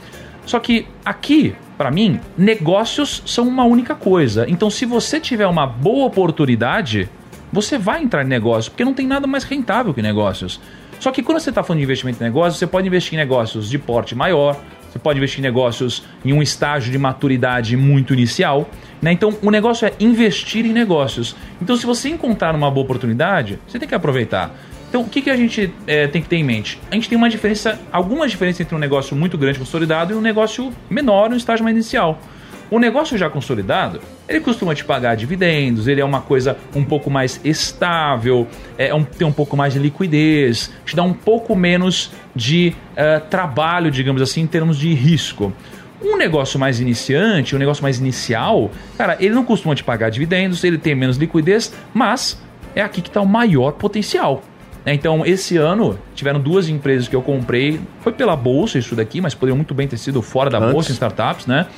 Só 0.47 0.59
que 0.59 0.87
aqui, 1.05 1.55
para 1.79 1.90
mim, 1.90 2.20
negócios 2.37 3.23
são 3.27 3.47
uma 3.47 3.64
única 3.64 3.94
coisa. 3.94 4.44
Então, 4.49 4.68
se 4.70 4.85
você 4.85 5.18
tiver 5.18 5.47
uma 5.47 5.66
boa 5.66 6.07
oportunidade, 6.07 7.09
você 7.53 7.79
vai 7.79 8.03
entrar 8.03 8.25
em 8.25 8.29
negócios, 8.29 8.68
porque 8.68 8.85
não 8.85 8.94
tem 8.94 9.07
nada 9.07 9.27
mais 9.27 9.44
rentável 9.44 9.94
que 9.94 10.03
negócios. 10.03 10.61
Só 11.01 11.11
que 11.11 11.23
quando 11.23 11.38
você 11.38 11.51
está 11.51 11.62
falando 11.62 11.79
de 11.79 11.85
investimento 11.85 12.23
em 12.23 12.27
negócios, 12.27 12.59
você 12.59 12.66
pode 12.66 12.87
investir 12.87 13.14
em 13.14 13.16
negócios 13.16 13.68
de 13.70 13.79
porte 13.79 14.14
maior, 14.14 14.59
você 14.94 14.98
pode 15.00 15.18
investir 15.18 15.40
em 15.40 15.42
negócios 15.42 16.04
em 16.24 16.33
um 16.33 16.40
estágio 16.40 16.92
de 16.92 16.98
maturidade 16.98 17.76
muito 17.76 18.12
inicial. 18.14 18.70
Né? 19.02 19.11
Então, 19.11 19.37
o 19.42 19.50
negócio 19.50 19.88
é 19.88 19.92
investir 19.98 20.64
em 20.64 20.72
negócios. 20.72 21.35
Então, 21.61 21.76
se 21.76 21.85
você 21.85 22.09
encontrar 22.09 22.54
uma 22.54 22.70
boa 22.70 22.85
oportunidade, 22.85 23.59
você 23.66 23.76
tem 23.76 23.88
que 23.88 23.94
aproveitar. 23.94 24.54
Então, 24.88 25.02
o 25.02 25.09
que, 25.09 25.20
que 25.20 25.30
a 25.30 25.37
gente 25.37 25.74
é, 25.88 26.07
tem 26.07 26.22
que 26.22 26.28
ter 26.28 26.37
em 26.37 26.44
mente? 26.44 26.78
A 26.92 26.94
gente 26.94 27.09
tem 27.09 27.18
uma 27.18 27.28
diferença, 27.28 27.80
alguma 27.90 28.28
diferença 28.28 28.62
entre 28.62 28.76
um 28.76 28.78
negócio 28.78 29.16
muito 29.16 29.37
grande 29.37 29.59
consolidado 29.59 30.12
e 30.12 30.16
um 30.16 30.20
negócio 30.20 30.72
menor 30.88 31.28
no 31.28 31.37
estágio 31.37 31.64
mais 31.64 31.74
inicial. 31.74 32.20
O 32.75 32.79
negócio 32.81 33.17
já 33.17 33.31
consolidado, 33.31 34.01
ele 34.29 34.41
costuma 34.41 34.75
te 34.75 34.85
pagar 34.85 35.15
dividendos, 35.15 35.87
ele 35.87 36.01
é 36.01 36.05
uma 36.05 36.21
coisa 36.21 36.57
um 36.75 36.83
pouco 36.83 37.09
mais 37.09 37.41
estável, 37.45 38.49
é 38.77 38.93
um, 38.93 39.05
tem 39.05 39.25
um 39.25 39.33
pouco 39.33 39.57
mais 39.57 39.75
de 39.75 39.79
liquidez, 39.79 40.73
te 40.85 40.97
dá 40.97 41.05
um 41.05 41.13
pouco 41.13 41.55
menos 41.55 42.11
de 42.35 42.75
uh, 42.95 43.21
trabalho, 43.31 43.93
digamos 43.93 44.21
assim, 44.21 44.41
em 44.41 44.47
termos 44.49 44.77
de 44.77 44.93
risco. 44.93 45.53
Um 46.03 46.17
negócio 46.17 46.59
mais 46.59 46.81
iniciante, 46.81 47.55
um 47.55 47.61
negócio 47.61 47.81
mais 47.81 48.01
inicial, 48.01 48.73
cara, 48.99 49.17
ele 49.21 49.37
não 49.37 49.45
costuma 49.45 49.77
te 49.77 49.85
pagar 49.85 50.11
dividendos, 50.11 50.65
ele 50.65 50.77
tem 50.77 50.97
menos 50.97 51.17
liquidez, 51.17 51.73
mas 51.95 52.43
é 52.75 52.83
aqui 52.83 53.01
que 53.01 53.09
está 53.09 53.21
o 53.21 53.27
maior 53.27 53.75
potencial. 53.75 54.43
Né? 54.85 54.95
Então, 54.95 55.25
esse 55.25 55.57
ano, 55.57 55.97
tiveram 56.13 56.41
duas 56.41 56.69
empresas 56.69 57.07
que 57.07 57.15
eu 57.15 57.23
comprei. 57.23 57.79
Foi 58.01 58.13
pela 58.13 58.35
bolsa 58.35 58.81
isso 58.81 58.97
daqui, 58.97 59.21
mas 59.21 59.33
poderia 59.33 59.55
muito 59.55 59.75
bem 59.75 59.87
ter 59.87 59.97
sido 59.97 60.21
fora 60.21 60.51
da 60.51 60.59
Antes. 60.59 60.73
bolsa 60.73 60.91
em 60.91 60.95
startups, 60.95 61.47
né? 61.47 61.69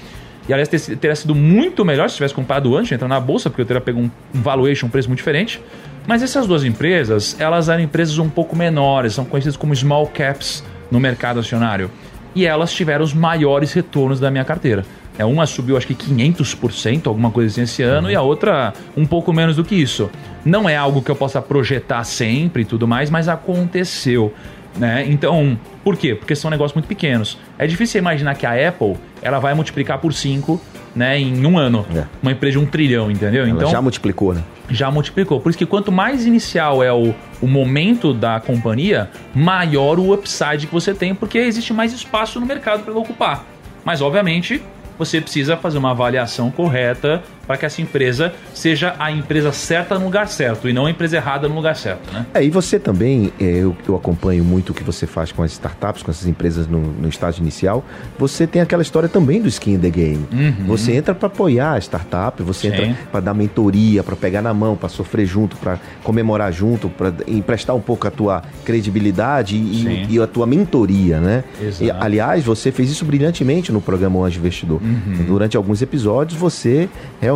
E 0.49 0.53
aliás, 0.53 0.69
ter- 0.69 0.97
teria 0.97 1.17
sido 1.17 1.35
muito 1.35 1.85
melhor 1.85 2.09
se 2.09 2.17
tivesse 2.17 2.35
comprado 2.35 2.75
antes 2.77 2.89
de 2.89 2.95
entrar 2.95 3.09
na 3.09 3.19
bolsa, 3.21 3.51
porque 3.51 3.63
eu 3.63 3.67
teria 3.67 3.81
pego 3.81 4.01
um 4.01 4.11
valuation, 4.33 4.87
um 4.87 4.91
preço 4.91 5.09
muito 5.09 5.19
diferente. 5.19 5.61
Mas 6.07 6.23
essas 6.23 6.47
duas 6.47 6.63
empresas, 6.65 7.37
elas 7.41 7.69
eram 7.69 7.83
empresas 7.83 8.17
um 8.19 8.29
pouco 8.29 8.55
menores, 8.55 9.13
são 9.15 9.25
conhecidas 9.25 9.57
como 9.57 9.75
small 9.75 10.07
caps 10.07 10.63
no 10.91 11.01
mercado 11.01 11.41
acionário. 11.41 11.91
E 12.35 12.47
elas 12.47 12.73
tiveram 12.73 13.05
os 13.05 13.13
maiores 13.13 13.73
retornos 13.73 14.21
da 14.21 14.31
minha 14.31 14.45
carteira. 14.45 14.85
É, 15.19 15.25
uma 15.25 15.47
subiu 15.47 15.77
acho 15.77 15.87
que 15.87 15.95
500%, 15.95 17.07
alguma 17.07 17.31
coisa 17.31 17.51
assim 17.51 17.63
esse 17.63 17.83
ano, 17.83 18.11
e 18.11 18.15
a 18.15 18.21
outra 18.21 18.75
um 18.97 19.07
pouco 19.07 19.33
menos 19.33 19.57
do 19.57 19.65
que 19.65 19.75
isso. 19.75 20.11
Não 20.45 20.69
é 20.69 20.77
algo 20.77 21.01
que 21.03 21.11
eu 21.11 21.17
possa 21.17 21.41
projetar 21.41 22.05
sempre 22.05 22.63
e 22.63 22.65
tudo 22.65 22.87
mais, 22.87 23.09
mas 23.11 23.27
aconteceu. 23.27 24.33
Né? 24.77 25.07
Então, 25.09 25.59
por 25.83 25.97
quê? 25.97 26.15
Porque 26.15 26.35
são 26.37 26.51
negócios 26.51 26.75
muito 26.75 26.87
pequenos. 26.87 27.39
É 27.59 27.67
difícil 27.67 27.99
imaginar 27.99 28.35
que 28.35 28.45
a 28.45 28.69
Apple 28.69 28.95
ela 29.27 29.39
vai 29.39 29.55
multiplicar 29.55 29.99
por 29.99 30.13
5 30.13 30.61
né, 30.95 31.19
em 31.19 31.45
um 31.45 31.59
ano. 31.59 31.85
É. 31.95 32.05
Uma 32.23 32.33
empresa 32.33 32.59
de 32.59 32.65
um 32.65 32.67
trilhão, 32.67 33.11
entendeu? 33.11 33.43
Ela 33.43 33.51
então, 33.51 33.71
já 33.71 33.83
multiplicou, 33.83 34.33
né? 34.33 34.43
já 34.69 34.91
multiplicou. 34.91 35.41
Por 35.41 35.51
isso 35.51 35.59
que 35.59 35.67
quanto 35.67 35.93
mais 35.93 36.27
inicial 36.27 36.83
é 36.83 36.93
o, 36.93 37.15
o 37.41 37.47
momento 37.47 38.15
da 38.15 38.41
companhia, 38.41 39.11
maior 39.35 39.99
o 39.99 40.13
upside 40.13 40.67
que 40.67 40.73
você 40.73 40.95
tem, 40.95 41.15
porque 41.15 41.39
existe 41.39 41.73
mais 41.73 41.93
espaço 41.93 42.41
no 42.41 42.47
mercado 42.47 42.85
para 42.85 42.95
ocupar. 42.95 43.45
Mas, 43.85 44.01
obviamente, 44.01 44.63
você 44.99 45.21
precisa 45.21 45.57
fazer 45.57 45.79
uma 45.79 45.91
avaliação 45.91 46.51
correta 46.51 47.23
para 47.47 47.57
que 47.57 47.67
essa 47.67 47.81
empresa 47.81 48.33
seja 48.53 48.95
a 48.99 49.11
empresa 49.11 49.53
certa 49.53 49.99
no 49.99 50.05
lugar 50.05 50.29
certo 50.29 50.69
e 50.69 50.73
não 50.73 50.87
a 50.87 50.91
empresa 50.91 51.17
errada 51.17 51.49
no 51.49 51.55
lugar 51.55 51.77
certo, 51.77 52.13
né? 52.13 52.27
É, 52.35 52.45
e 52.45 52.51
você 52.51 52.79
também, 52.79 53.33
é, 53.41 53.45
eu, 53.45 53.77
eu 53.87 53.97
acompanho 53.97 54.45
muito 54.45 54.71
o 54.71 54.75
que 54.75 54.83
você 54.83 55.07
faz 55.07 55.33
com 55.33 55.43
as 55.43 55.53
startups, 55.53 56.03
com 56.03 56.11
essas 56.11 56.27
empresas 56.27 56.67
no, 56.67 56.81
no 56.81 57.09
estágio 57.09 57.41
inicial. 57.43 57.85
Você 58.19 58.47
tem 58.47 58.61
aquela 58.61 58.83
história 58.83 59.09
também 59.09 59.41
do 59.41 59.49
skin 59.49 59.75
in 59.75 59.79
the 59.79 59.91
game. 59.91 60.27
Você 60.67 60.93
entra 60.93 61.15
para 61.15 61.29
apoiar 61.29 61.75
a 61.75 61.79
startup, 61.79 62.43
você 62.43 62.71
Sim. 62.71 62.77
entra 62.77 62.97
para 63.11 63.21
dar 63.21 63.35
mentoria, 63.35 64.03
para 64.03 64.17
pegar 64.17 64.43
na 64.43 64.53
mão, 64.53 64.77
para 64.77 64.89
sofrer 64.89 65.27
junto, 65.27 65.57
para 65.57 65.79
comemorar 66.03 66.53
junto, 66.53 66.89
para 66.89 67.13
emprestar 67.27 67.75
um 67.77 67.81
pouco 67.81 68.07
a 68.07 68.11
tua 68.11 68.43
credibilidade 68.65 69.57
e, 69.57 70.07
e 70.11 70.21
a 70.21 70.27
tua 70.27 70.47
mentoria, 70.47 71.21
né? 71.21 71.45
E, 71.81 71.91
aliás, 71.91 72.45
você 72.45 72.73
fez 72.73 72.91
isso 72.91 73.05
brilhantemente 73.05 73.71
no 73.73 73.81
programa 73.81 74.25
Anjo 74.25 74.39
Investidor. 74.39 74.81
Durante 75.27 75.57
alguns 75.57 75.83
episódios, 75.83 76.39
você 76.39 76.89
realmente 77.21 77.36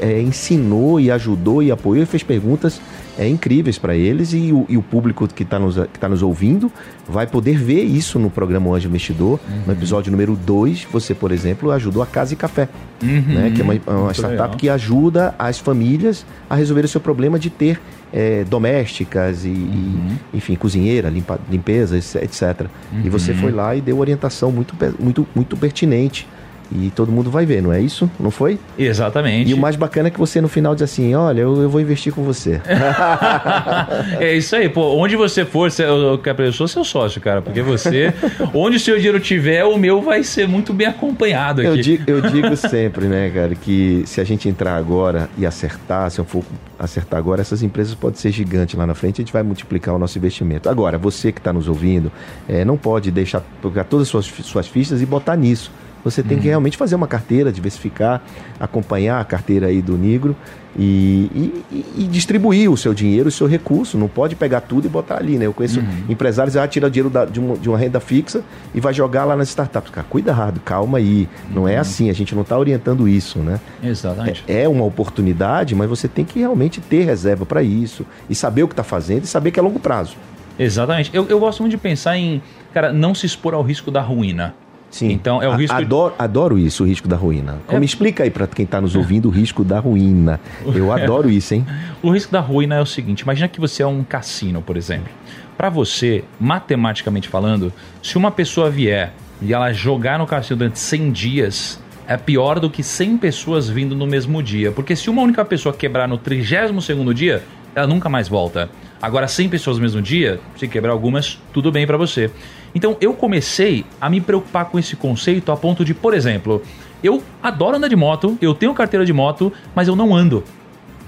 é, 0.00 0.20
ensinou 0.20 1.00
e 1.00 1.10
ajudou 1.10 1.62
e 1.62 1.70
apoiou 1.70 2.02
e 2.02 2.06
fez 2.06 2.22
perguntas 2.22 2.80
é, 3.18 3.28
incríveis 3.28 3.78
para 3.78 3.94
eles 3.94 4.32
e 4.32 4.52
o, 4.52 4.64
e 4.68 4.76
o 4.76 4.82
público 4.82 5.26
que 5.28 5.42
está 5.42 5.58
nos, 5.58 5.76
que 5.76 5.98
tá 5.98 6.08
nos 6.08 6.22
ouvindo 6.22 6.72
vai 7.08 7.26
poder 7.26 7.58
ver 7.58 7.82
isso 7.82 8.18
no 8.18 8.30
programa 8.30 8.74
Anjo 8.74 8.88
Investidor. 8.88 9.40
No 9.66 9.72
episódio 9.72 10.10
número 10.10 10.36
2, 10.36 10.86
você, 10.90 11.14
por 11.14 11.32
exemplo, 11.32 11.70
ajudou 11.72 12.02
a 12.02 12.06
Casa 12.06 12.32
e 12.34 12.36
Café, 12.36 12.68
né? 13.02 13.52
que 13.54 13.60
é 13.60 13.64
uma, 13.64 13.74
uma 13.86 14.04
Muito 14.04 14.14
startup 14.14 14.42
legal. 14.42 14.56
que 14.56 14.68
ajuda 14.68 15.34
as 15.38 15.58
famílias 15.58 16.24
a 16.48 16.54
resolver 16.54 16.84
o 16.84 16.88
seu 16.88 17.00
problema 17.00 17.38
de 17.38 17.50
ter 17.50 17.80
é, 18.12 18.44
domésticas 18.44 19.44
e, 19.44 19.48
e, 19.48 20.18
enfim, 20.34 20.54
cozinheira, 20.54 21.08
limpa, 21.08 21.38
limpeza, 21.50 21.96
etc. 21.96 22.66
E 23.04 23.08
você 23.08 23.34
foi 23.34 23.52
lá 23.52 23.74
e 23.74 23.80
deu 23.80 23.98
orientação 23.98 24.50
muito, 24.50 24.74
muito, 24.98 25.26
muito 25.34 25.56
pertinente. 25.56 26.26
E 26.72 26.90
todo 26.90 27.10
mundo 27.10 27.30
vai 27.30 27.44
ver, 27.44 27.60
não 27.60 27.72
é 27.72 27.80
isso? 27.80 28.08
Não 28.18 28.30
foi? 28.30 28.58
Exatamente. 28.78 29.50
E 29.50 29.54
o 29.54 29.56
mais 29.56 29.74
bacana 29.74 30.06
é 30.06 30.10
que 30.10 30.18
você 30.18 30.40
no 30.40 30.48
final 30.48 30.72
diz 30.72 30.82
assim: 30.82 31.14
olha, 31.14 31.40
eu, 31.40 31.62
eu 31.62 31.68
vou 31.68 31.80
investir 31.80 32.12
com 32.12 32.22
você. 32.22 32.60
é 34.20 34.34
isso 34.36 34.54
aí, 34.54 34.68
pô. 34.68 34.94
Onde 34.96 35.16
você 35.16 35.44
for, 35.44 35.68
eu, 35.78 36.52
sou 36.52 36.68
seu 36.68 36.84
sócio, 36.84 37.20
cara. 37.20 37.42
Porque 37.42 37.60
você, 37.60 38.14
onde 38.54 38.76
o 38.76 38.80
seu 38.80 38.96
dinheiro 38.96 39.18
tiver, 39.18 39.64
o 39.64 39.76
meu 39.76 40.00
vai 40.00 40.22
ser 40.22 40.46
muito 40.46 40.72
bem 40.72 40.86
acompanhado 40.86 41.60
aqui. 41.60 41.70
Eu 41.70 41.76
digo, 41.76 42.04
eu 42.06 42.20
digo 42.30 42.56
sempre, 42.56 43.06
né, 43.06 43.30
cara, 43.34 43.54
que 43.56 44.04
se 44.06 44.20
a 44.20 44.24
gente 44.24 44.48
entrar 44.48 44.76
agora 44.76 45.28
e 45.36 45.44
acertar, 45.44 46.08
se 46.10 46.20
eu 46.20 46.24
for 46.24 46.44
acertar 46.78 47.18
agora, 47.18 47.40
essas 47.40 47.62
empresas 47.62 47.94
podem 47.94 48.16
ser 48.16 48.30
gigantes 48.30 48.78
lá 48.78 48.86
na 48.86 48.94
frente, 48.94 49.20
a 49.20 49.22
gente 49.24 49.32
vai 49.32 49.42
multiplicar 49.42 49.94
o 49.94 49.98
nosso 49.98 50.16
investimento. 50.16 50.68
Agora, 50.68 50.96
você 50.96 51.32
que 51.32 51.40
está 51.40 51.52
nos 51.52 51.68
ouvindo, 51.68 52.12
eh, 52.48 52.64
não 52.64 52.76
pode 52.76 53.10
deixar 53.10 53.42
todas 53.60 54.02
as 54.02 54.08
suas, 54.08 54.26
suas 54.26 54.68
fichas 54.68 55.02
e 55.02 55.06
botar 55.06 55.36
nisso. 55.36 55.70
Você 56.04 56.22
tem 56.22 56.38
que 56.38 56.46
realmente 56.48 56.76
fazer 56.76 56.94
uma 56.94 57.06
carteira, 57.06 57.52
diversificar, 57.52 58.22
acompanhar 58.58 59.20
a 59.20 59.24
carteira 59.24 59.66
aí 59.66 59.82
do 59.82 59.96
Negro 59.98 60.34
e, 60.78 61.62
e- 61.70 61.84
e- 61.98 62.04
distribuir 62.08 62.70
o 62.70 62.76
seu 62.76 62.94
dinheiro, 62.94 63.28
o 63.28 63.30
seu 63.32 63.46
recurso. 63.46 63.98
Não 63.98 64.08
pode 64.08 64.34
pegar 64.36 64.60
tudo 64.62 64.86
e 64.86 64.88
botar 64.88 65.16
ali, 65.18 65.36
né? 65.36 65.46
Eu 65.46 65.52
conheço 65.52 65.82
empresários 66.08 66.54
que 66.54 66.58
ah, 66.60 66.66
tira 66.68 66.86
o 66.86 66.90
dinheiro 66.90 67.10
da- 67.10 67.24
de, 67.24 67.38
uma, 67.40 67.56
de 67.56 67.68
uma 67.68 67.76
renda 67.76 68.00
fixa 68.00 68.42
e 68.74 68.80
vai 68.80 68.94
jogar 68.94 69.24
lá 69.24 69.36
nas 69.36 69.48
startups. 69.48 69.90
Cara, 69.90 70.06
cuidado, 70.08 70.60
calma 70.60 70.98
aí. 70.98 71.28
Não 71.50 71.66
é 71.68 71.76
assim, 71.76 72.08
a 72.08 72.12
gente 72.12 72.34
não 72.34 72.42
está 72.42 72.56
orientando 72.58 73.06
isso, 73.08 73.38
né? 73.40 73.60
Exatamente. 73.82 74.44
É, 74.48 74.62
é 74.62 74.68
uma 74.68 74.84
oportunidade, 74.84 75.74
mas 75.74 75.88
você 75.88 76.08
tem 76.08 76.24
que 76.24 76.38
realmente 76.38 76.80
ter 76.80 77.04
reserva 77.04 77.44
para 77.44 77.62
isso 77.62 78.06
e 78.28 78.34
saber 78.34 78.62
o 78.62 78.68
que 78.68 78.72
está 78.72 78.84
fazendo 78.84 79.24
e 79.24 79.26
saber 79.26 79.50
que 79.50 79.58
é 79.58 79.62
longo 79.62 79.78
prazo. 79.80 80.16
Exatamente. 80.58 81.10
Eu, 81.12 81.26
eu 81.28 81.38
gosto 81.40 81.60
muito 81.60 81.72
de 81.72 81.78
pensar 81.78 82.16
em, 82.16 82.42
cara, 82.72 82.92
não 82.92 83.14
se 83.14 83.26
expor 83.26 83.54
ao 83.54 83.62
risco 83.62 83.90
da 83.90 84.00
ruína. 84.00 84.54
Sim. 84.90 85.12
Então, 85.12 85.40
é 85.40 85.48
o 85.48 85.54
risco- 85.54 85.76
Adoro, 85.76 86.14
adoro 86.18 86.58
isso, 86.58 86.82
o 86.82 86.86
risco 86.86 87.06
da 87.06 87.16
ruína. 87.16 87.58
É- 87.68 87.78
Me 87.78 87.86
explica 87.86 88.24
aí 88.24 88.30
para 88.30 88.46
quem 88.48 88.64
está 88.64 88.80
nos 88.80 88.96
ouvindo 88.96 89.26
o 89.28 89.30
risco 89.30 89.62
da 89.62 89.78
ruína. 89.78 90.40
Eu 90.74 90.90
adoro 90.92 91.30
isso, 91.30 91.54
hein? 91.54 91.64
O 92.02 92.10
risco 92.10 92.32
da 92.32 92.40
ruína 92.40 92.74
é 92.74 92.80
o 92.80 92.86
seguinte: 92.86 93.20
imagina 93.20 93.46
que 93.48 93.60
você 93.60 93.82
é 93.82 93.86
um 93.86 94.02
cassino, 94.02 94.60
por 94.60 94.76
exemplo. 94.76 95.08
Para 95.56 95.68
você, 95.68 96.24
matematicamente 96.40 97.28
falando, 97.28 97.72
se 98.02 98.16
uma 98.16 98.30
pessoa 98.30 98.68
vier 98.70 99.12
e 99.40 99.52
ela 99.52 99.72
jogar 99.72 100.18
no 100.18 100.26
cassino 100.26 100.56
durante 100.58 100.78
100 100.78 101.12
dias, 101.12 101.80
é 102.08 102.16
pior 102.16 102.58
do 102.58 102.68
que 102.68 102.82
100 102.82 103.16
pessoas 103.18 103.68
vindo 103.68 103.94
no 103.94 104.06
mesmo 104.06 104.42
dia. 104.42 104.72
Porque 104.72 104.96
se 104.96 105.08
uma 105.08 105.22
única 105.22 105.44
pessoa 105.44 105.72
quebrar 105.74 106.08
no 106.08 106.18
32 106.18 107.14
dia, 107.14 107.42
ela 107.74 107.86
nunca 107.86 108.08
mais 108.08 108.26
volta. 108.26 108.68
Agora, 109.02 109.26
100 109.26 109.48
pessoas 109.48 109.76
no 109.78 109.82
mesmo 109.82 110.02
dia, 110.02 110.40
se 110.56 110.68
quebrar 110.68 110.92
algumas, 110.92 111.38
tudo 111.52 111.72
bem 111.72 111.86
para 111.86 111.96
você. 111.96 112.30
Então, 112.74 112.96
eu 113.00 113.14
comecei 113.14 113.84
a 114.00 114.10
me 114.10 114.20
preocupar 114.20 114.66
com 114.66 114.78
esse 114.78 114.94
conceito 114.94 115.50
a 115.50 115.56
ponto 115.56 115.84
de, 115.84 115.94
por 115.94 116.12
exemplo, 116.12 116.62
eu 117.02 117.22
adoro 117.42 117.76
andar 117.76 117.88
de 117.88 117.96
moto, 117.96 118.36
eu 118.42 118.54
tenho 118.54 118.74
carteira 118.74 119.06
de 119.06 119.12
moto, 119.12 119.50
mas 119.74 119.88
eu 119.88 119.96
não 119.96 120.14
ando. 120.14 120.44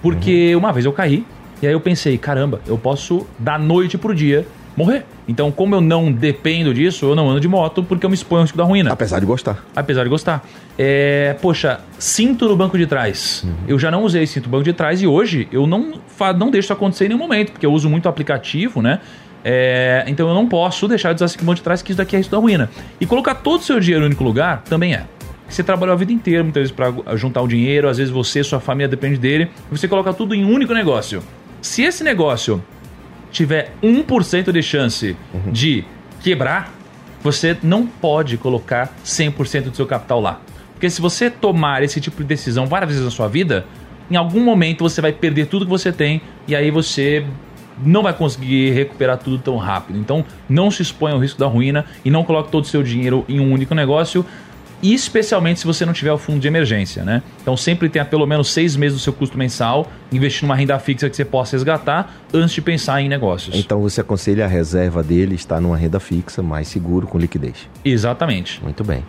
Porque 0.01 0.57
uma 0.57 0.73
vez 0.73 0.87
eu 0.87 0.93
caí, 0.93 1.27
e 1.61 1.67
aí 1.67 1.73
eu 1.73 1.81
pensei, 1.81 2.17
caramba, 2.17 2.61
eu 2.67 2.79
posso 2.79 3.27
da 3.39 3.59
noite 3.59 3.99
pro 3.99 4.15
dia 4.15 4.47
morrer. 4.77 5.05
Então, 5.29 5.51
como 5.51 5.75
eu 5.75 5.81
não 5.81 6.11
dependo 6.11 6.73
disso, 6.75 7.07
eu 7.07 7.15
não 7.15 7.31
ando 7.31 7.41
de 7.41 7.49
moto 7.49 7.83
porque 7.83 8.05
eu 8.05 8.11
me 8.11 8.15
exponho 8.15 8.41
ao 8.41 8.45
risco 8.45 8.59
da 8.59 8.65
ruína. 8.65 8.93
Apesar 8.93 9.21
de 9.21 9.27
gostar. 9.27 9.65
Apesar 9.75 10.05
de 10.05 10.09
gostar. 10.09 10.45
É, 10.79 11.37
poxa, 11.41 11.81
cinto 11.99 12.49
no 12.49 12.57
banco 12.57 12.77
de 12.77 12.87
trás. 12.87 13.45
Eu 13.69 13.79
já 13.79 13.91
não 13.91 14.03
usei 14.03 14.27
cinto 14.27 14.45
no 14.45 14.51
banco 14.51 14.65
de 14.65 14.73
trás 14.73 15.03
e 15.03 15.07
hoje 15.07 15.49
eu 15.53 15.67
não, 15.67 15.95
não 16.37 16.51
deixo 16.51 16.67
isso 16.67 16.73
acontecer 16.73 17.07
em 17.07 17.09
nenhum 17.09 17.21
momento, 17.21 17.53
porque 17.53 17.67
eu 17.67 17.73
uso 17.73 17.89
muito 17.89 18.09
aplicativo, 18.09 18.81
né? 18.81 19.01
É, 19.45 20.05
então 20.07 20.29
eu 20.29 20.35
não 20.35 20.49
posso 20.49 20.87
deixar 20.87 21.13
de 21.13 21.17
usar 21.17 21.29
cinto 21.29 21.41
no 21.41 21.47
banco 21.47 21.57
de 21.57 21.63
trás, 21.63 21.83
que 21.83 21.91
isso 21.91 21.99
daqui 21.99 22.15
é 22.15 22.19
risco 22.19 22.33
da 22.33 22.39
ruína. 22.39 22.71
E 23.01 23.07
colocar 23.07 23.35
todo 23.37 23.61
o 23.61 23.63
seu 23.63 23.81
dinheiro 23.81 24.01
no 24.01 24.07
único 24.07 24.25
lugar 24.25 24.63
também 24.63 24.95
é. 24.95 25.05
Você 25.49 25.63
trabalhou 25.63 25.93
a 25.93 25.97
vida 25.97 26.13
inteira, 26.13 26.43
muitas 26.43 26.63
vezes, 26.63 26.75
para 26.75 27.17
juntar 27.17 27.43
o 27.43 27.49
dinheiro, 27.49 27.87
às 27.87 27.99
vezes 27.99 28.11
você, 28.11 28.43
sua 28.43 28.59
família 28.59 28.89
depende 28.89 29.19
dele, 29.19 29.51
você 29.71 29.87
coloca 29.87 30.13
tudo 30.15 30.35
em 30.35 30.45
um 30.45 30.51
único 30.51 30.73
negócio. 30.73 31.23
Se 31.61 31.83
esse 31.83 32.03
negócio 32.03 32.63
tiver 33.33 33.73
1% 33.83 34.53
de 34.53 34.63
chance 34.63 35.17
de 35.51 35.85
quebrar, 36.23 36.73
você 37.23 37.57
não 37.63 37.87
pode 37.87 38.37
colocar 38.37 38.95
100% 39.05 39.71
do 39.71 39.77
seu 39.77 39.87
capital 39.87 40.21
lá. 40.21 40.41
Porque 40.73 40.91
se 40.91 41.01
você 41.01 41.31
tomar 41.31 41.83
esse 41.83 42.01
tipo 42.01 42.19
de 42.19 42.25
decisão 42.25 42.67
várias 42.67 42.91
vezes 42.91 43.05
na 43.05 43.11
sua 43.11 43.29
vida, 43.29 43.65
em 44.11 44.17
algum 44.17 44.45
momento 44.45 44.83
você 44.83 45.01
vai 45.01 45.13
perder 45.13 45.47
tudo 45.47 45.65
que 45.65 45.71
você 45.71 45.93
tem 45.93 46.21
e 46.47 46.55
aí 46.55 46.71
você 46.71 47.25
não 47.85 48.03
vai 48.03 48.13
conseguir 48.13 48.71
recuperar 48.73 49.19
tudo 49.19 49.39
tão 49.39 49.57
rápido. 49.57 49.99
Então, 49.99 50.25
não 50.49 50.71
se 50.71 50.83
exponha 50.83 51.15
ao 51.15 51.21
risco 51.21 51.39
da 51.39 51.47
ruína 51.47 51.87
e 52.05 52.11
não 52.11 52.25
coloque 52.25 52.51
todo 52.51 52.65
o 52.65 52.67
seu 52.67 52.83
dinheiro 52.83 53.25
em 53.29 53.41
um 53.41 53.51
único 53.53 53.75
negócio. 53.75 54.25
E 54.83 54.93
especialmente 54.93 55.61
se 55.61 55.67
você 55.67 55.87
não 55.87 55.93
tiver 55.93 56.13
o 56.13 56.19
fundo 56.19 56.41
de 56.41 56.49
emergência, 56.49 57.05
né? 57.05 57.23
Então 57.41 57.57
sempre 57.57 57.89
tenha 57.89 58.05
pelo 58.05 58.27
menos 58.27 58.51
seis 58.51 58.75
meses 58.75 58.99
do 58.99 59.03
seu 59.03 59.13
custo 59.13 59.39
mensal, 59.39 59.91
investir 60.11 60.43
numa 60.43 60.57
renda 60.57 60.79
fixa 60.79 61.09
que 61.09 61.15
você 61.15 61.25
possa 61.25 61.57
resgatar 61.57 62.13
antes 62.35 62.53
de 62.53 62.61
pensar 62.61 63.01
em 63.01 63.09
negócios. 63.09 63.55
Então 63.55 63.81
você 63.81 64.01
aconselha 64.01 64.45
a 64.45 64.49
reserva 64.49 65.03
dele 65.03 65.37
estar 65.37 65.61
numa 65.61 65.77
renda 65.77 66.01
fixa, 66.01 66.43
mais 66.43 66.67
seguro, 66.67 67.07
com 67.07 67.17
liquidez. 67.17 67.69
Exatamente. 67.85 68.63
Muito 68.63 68.83
bem. 68.83 69.05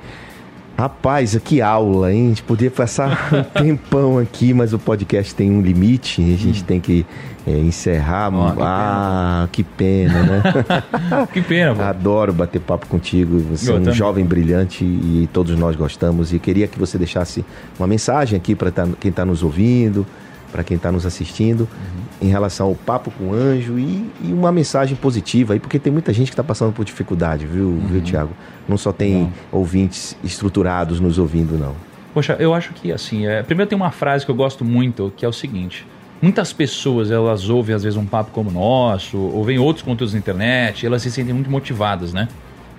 Rapaz, 0.77 1.39
que 1.43 1.61
aula, 1.61 2.11
hein? 2.11 2.25
A 2.25 2.29
gente 2.29 2.43
podia 2.43 2.71
passar 2.71 3.29
um 3.31 3.43
tempão 3.61 4.17
aqui, 4.17 4.53
mas 4.53 4.73
o 4.73 4.79
podcast 4.79 5.33
tem 5.33 5.51
um 5.51 5.61
limite. 5.61 6.21
A 6.21 6.37
gente 6.37 6.61
hum. 6.61 6.65
tem 6.65 6.79
que 6.79 7.05
é, 7.45 7.51
encerrar. 7.51 8.33
Oh, 8.33 8.51
que 8.51 8.61
ah, 8.61 9.49
que 9.51 9.63
pena, 9.63 10.23
né? 10.23 10.43
que 11.31 11.41
pena, 11.41 11.75
pô. 11.75 11.81
Adoro 11.81 12.33
bater 12.33 12.59
papo 12.59 12.87
contigo. 12.87 13.39
Você 13.51 13.69
é 13.69 13.75
um 13.75 13.79
também. 13.79 13.93
jovem 13.93 14.25
brilhante 14.25 14.83
e 14.83 15.29
todos 15.31 15.57
nós 15.57 15.75
gostamos. 15.75 16.33
E 16.33 16.39
queria 16.39 16.67
que 16.67 16.79
você 16.79 16.97
deixasse 16.97 17.45
uma 17.77 17.87
mensagem 17.87 18.35
aqui 18.35 18.55
para 18.55 18.71
tá, 18.71 18.87
quem 18.99 19.09
está 19.09 19.23
nos 19.23 19.43
ouvindo, 19.43 20.05
para 20.53 20.63
quem 20.63 20.77
está 20.77 20.91
nos 20.91 21.03
assistindo, 21.03 21.61
uhum. 21.61 22.27
em 22.27 22.29
relação 22.29 22.67
ao 22.67 22.75
papo 22.75 23.09
com 23.09 23.29
o 23.29 23.33
anjo 23.33 23.79
e, 23.79 24.07
e, 24.23 24.31
uma 24.31 24.51
mensagem 24.51 24.95
positiva 24.95 25.53
aí, 25.53 25.59
porque 25.59 25.79
tem 25.79 25.91
muita 25.91 26.13
gente 26.13 26.27
que 26.27 26.33
está 26.33 26.43
passando 26.43 26.71
por 26.71 26.85
dificuldade, 26.85 27.47
viu, 27.47 27.65
uhum. 27.65 27.87
viu 27.87 28.01
Tiago? 28.01 28.29
Não 28.69 28.77
só 28.77 28.91
tem 28.91 29.23
uhum. 29.23 29.31
ouvintes 29.51 30.15
estruturados 30.23 30.99
nos 30.99 31.17
ouvindo, 31.17 31.57
não. 31.57 31.75
Poxa, 32.13 32.37
eu 32.39 32.53
acho 32.53 32.71
que 32.73 32.91
assim, 32.91 33.25
é, 33.25 33.41
primeiro 33.41 33.67
tem 33.67 33.75
uma 33.75 33.89
frase 33.89 34.23
que 34.23 34.29
eu 34.29 34.35
gosto 34.35 34.63
muito, 34.63 35.11
que 35.17 35.25
é 35.25 35.27
o 35.27 35.33
seguinte: 35.33 35.87
muitas 36.21 36.53
pessoas 36.53 37.09
elas 37.09 37.49
ouvem 37.49 37.73
às 37.73 37.81
vezes 37.81 37.97
um 37.97 38.05
papo 38.05 38.29
como 38.31 38.51
o 38.51 38.53
nosso, 38.53 39.17
ou 39.17 39.43
veem 39.43 39.57
outros 39.57 39.83
conteúdos 39.83 40.13
na 40.13 40.19
internet, 40.19 40.85
elas 40.85 41.01
se 41.01 41.09
sentem 41.09 41.33
muito 41.33 41.49
motivadas, 41.49 42.13
né? 42.13 42.27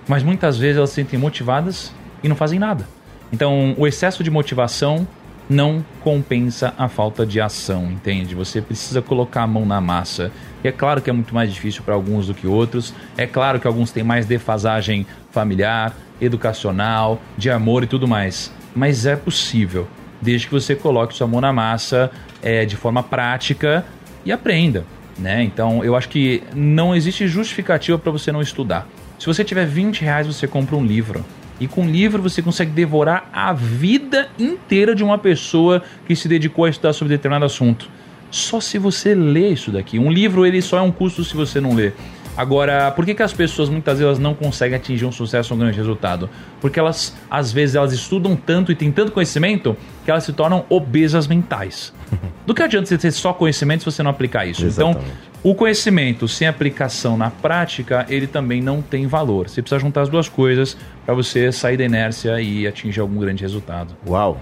Mas 0.07 0.23
muitas 0.23 0.57
vezes 0.57 0.77
elas 0.77 0.91
se 0.91 0.95
sentem 0.95 1.19
motivadas 1.19 1.91
e 2.23 2.29
não 2.29 2.37
fazem 2.37 2.57
nada. 2.57 2.87
Então, 3.33 3.75
o 3.77 3.85
excesso 3.85 4.23
de 4.23 4.31
motivação 4.31 5.05
não 5.49 5.85
compensa 6.01 6.73
a 6.77 6.87
falta 6.87 7.25
de 7.25 7.39
ação, 7.39 7.85
entende? 7.91 8.33
Você 8.35 8.61
precisa 8.61 9.01
colocar 9.01 9.43
a 9.43 9.47
mão 9.47 9.65
na 9.65 9.79
massa. 9.79 10.31
E 10.63 10.67
é 10.67 10.71
claro 10.71 11.01
que 11.01 11.09
é 11.09 11.13
muito 11.13 11.33
mais 11.33 11.53
difícil 11.53 11.83
para 11.83 11.93
alguns 11.93 12.27
do 12.27 12.33
que 12.33 12.47
outros. 12.47 12.93
É 13.17 13.27
claro 13.27 13.59
que 13.59 13.67
alguns 13.67 13.91
têm 13.91 14.03
mais 14.03 14.25
defasagem 14.25 15.05
familiar, 15.31 15.95
educacional, 16.19 17.21
de 17.37 17.49
amor 17.49 17.83
e 17.83 17.87
tudo 17.87 18.07
mais. 18.07 18.51
Mas 18.75 19.05
é 19.05 19.15
possível, 19.15 19.87
desde 20.21 20.47
que 20.47 20.53
você 20.53 20.75
coloque 20.75 21.13
sua 21.15 21.27
mão 21.27 21.41
na 21.41 21.53
massa 21.53 22.11
é, 22.41 22.65
de 22.65 22.75
forma 22.75 23.03
prática 23.03 23.85
e 24.25 24.31
aprenda. 24.31 24.85
Né? 25.17 25.43
Então 25.43 25.83
eu 25.83 25.95
acho 25.95 26.09
que 26.09 26.43
não 26.53 26.95
existe 26.95 27.27
justificativa 27.27 27.97
para 27.97 28.11
você 28.11 28.31
não 28.31 28.41
estudar. 28.41 28.87
Se 29.17 29.27
você 29.27 29.43
tiver 29.43 29.65
20 29.65 30.01
reais, 30.01 30.27
você 30.27 30.45
compra 30.45 30.75
um 30.75 30.85
livro. 30.85 31.23
E 31.59 31.67
com 31.67 31.87
livro 31.87 32.21
você 32.21 32.41
consegue 32.41 32.71
devorar 32.71 33.29
a 33.31 33.53
vida 33.53 34.29
inteira 34.37 34.93
de 34.93 35.03
uma 35.03 35.17
pessoa 35.17 35.81
que 36.05 36.15
se 36.15 36.27
dedicou 36.27 36.65
a 36.65 36.69
estudar 36.69 36.93
sobre 36.93 37.15
determinado 37.15 37.45
assunto. 37.45 37.89
Só 38.29 38.59
se 38.59 38.77
você 38.77 39.15
lê 39.15 39.49
isso 39.49 39.71
daqui. 39.71 39.97
Um 39.97 40.11
livro 40.11 40.45
ele 40.45 40.61
só 40.61 40.77
é 40.77 40.81
um 40.81 40.91
custo 40.91 41.23
se 41.23 41.35
você 41.35 41.61
não 41.61 41.73
lê. 41.73 41.93
Agora, 42.37 42.91
por 42.91 43.05
que, 43.05 43.13
que 43.13 43.23
as 43.23 43.31
pessoas 43.31 43.69
muitas 43.69 43.99
vezes 43.99 44.19
não 44.19 44.33
conseguem 44.33 44.75
atingir 44.75 45.05
um 45.05 45.11
sucesso 45.11 45.53
um 45.53 45.57
grande 45.57 45.77
resultado? 45.77 46.29
Porque 46.59 46.79
elas, 46.79 47.15
às 47.29 47.51
vezes, 47.51 47.75
elas 47.75 47.93
estudam 47.93 48.35
tanto 48.35 48.71
e 48.71 48.75
têm 48.75 48.91
tanto 48.91 49.11
conhecimento 49.11 49.75
que 50.03 50.11
elas 50.11 50.23
se 50.23 50.33
tornam 50.33 50.65
obesas 50.69 51.27
mentais. 51.27 51.93
Do 52.45 52.53
que 52.53 52.61
adianta 52.61 52.87
você 52.87 52.97
ter 52.97 53.11
só 53.11 53.33
conhecimento 53.33 53.79
se 53.79 53.85
você 53.85 54.03
não 54.03 54.11
aplicar 54.11 54.45
isso? 54.45 54.65
Então, 54.65 54.89
Exatamente. 54.89 55.11
Então, 55.11 55.35
o 55.51 55.53
conhecimento 55.53 56.27
sem 56.27 56.47
aplicação 56.47 57.15
na 57.15 57.29
prática, 57.29 58.05
ele 58.09 58.25
também 58.25 58.61
não 58.61 58.81
tem 58.81 59.05
valor. 59.05 59.47
Você 59.47 59.61
precisa 59.61 59.79
juntar 59.79 60.01
as 60.01 60.09
duas 60.09 60.27
coisas 60.27 60.75
para 61.05 61.13
você 61.13 61.51
sair 61.51 61.77
da 61.77 61.83
inércia 61.83 62.41
e 62.41 62.65
atingir 62.65 62.99
algum 62.99 63.19
grande 63.19 63.43
resultado. 63.43 63.95
Uau! 64.07 64.39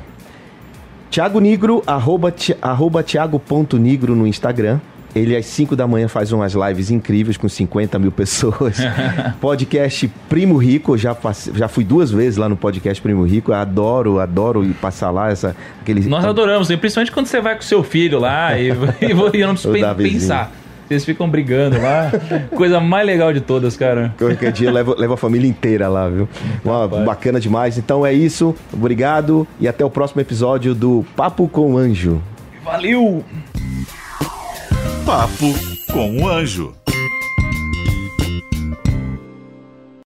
Tiago 1.09 1.39
Nigro, 1.39 1.83
arroba, 1.85 2.33
arroba 2.61 3.03
Tiago.nigro 3.03 4.15
no 4.15 4.25
Instagram. 4.25 4.79
Ele 5.15 5.35
às 5.35 5.45
5 5.45 5.75
da 5.75 5.85
manhã 5.85 6.07
faz 6.07 6.31
umas 6.31 6.53
lives 6.53 6.89
incríveis 6.89 7.37
com 7.37 7.47
50 7.47 7.99
mil 7.99 8.11
pessoas. 8.11 8.77
podcast 9.39 10.07
Primo 10.27 10.57
Rico, 10.57 10.97
já, 10.97 11.15
já 11.53 11.67
fui 11.67 11.83
duas 11.83 12.11
vezes 12.11 12.37
lá 12.37 12.49
no 12.49 12.55
podcast 12.55 13.01
Primo 13.01 13.23
Rico. 13.23 13.53
adoro, 13.53 14.19
adoro 14.19 14.67
passar 14.81 15.11
lá 15.11 15.29
essa, 15.29 15.55
aquele. 15.81 16.07
Nós 16.07 16.25
adoramos, 16.25 16.67
principalmente 16.67 17.11
quando 17.11 17.27
você 17.27 17.39
vai 17.39 17.55
com 17.55 17.61
seu 17.61 17.83
filho 17.83 18.19
lá 18.19 18.57
e, 18.57 18.69
e 19.01 19.39
eu 19.39 19.47
não 19.47 19.55
preciso 19.55 19.95
pensar. 19.95 20.51
Vocês 20.87 21.05
ficam 21.05 21.29
brigando 21.29 21.81
lá. 21.81 22.11
Coisa 22.55 22.79
mais 22.79 23.05
legal 23.05 23.31
de 23.31 23.41
todas, 23.41 23.77
cara. 23.77 24.13
Qualquer 24.17 24.51
dia 24.51 24.71
leva, 24.71 24.95
leva 24.97 25.13
a 25.13 25.17
família 25.17 25.47
inteira 25.47 25.87
lá, 25.87 26.09
viu? 26.09 26.27
Uma, 26.63 26.87
bacana 26.87 27.39
demais. 27.39 27.77
Então 27.77 28.05
é 28.05 28.13
isso. 28.13 28.55
Obrigado 28.71 29.47
e 29.59 29.67
até 29.67 29.83
o 29.83 29.89
próximo 29.89 30.21
episódio 30.21 30.75
do 30.75 31.05
Papo 31.15 31.47
com 31.47 31.77
Anjo. 31.77 32.21
Valeu! 32.63 33.23
Papo 35.13 35.53
com 35.91 36.23
o 36.23 36.27
Anjo. 36.27 36.73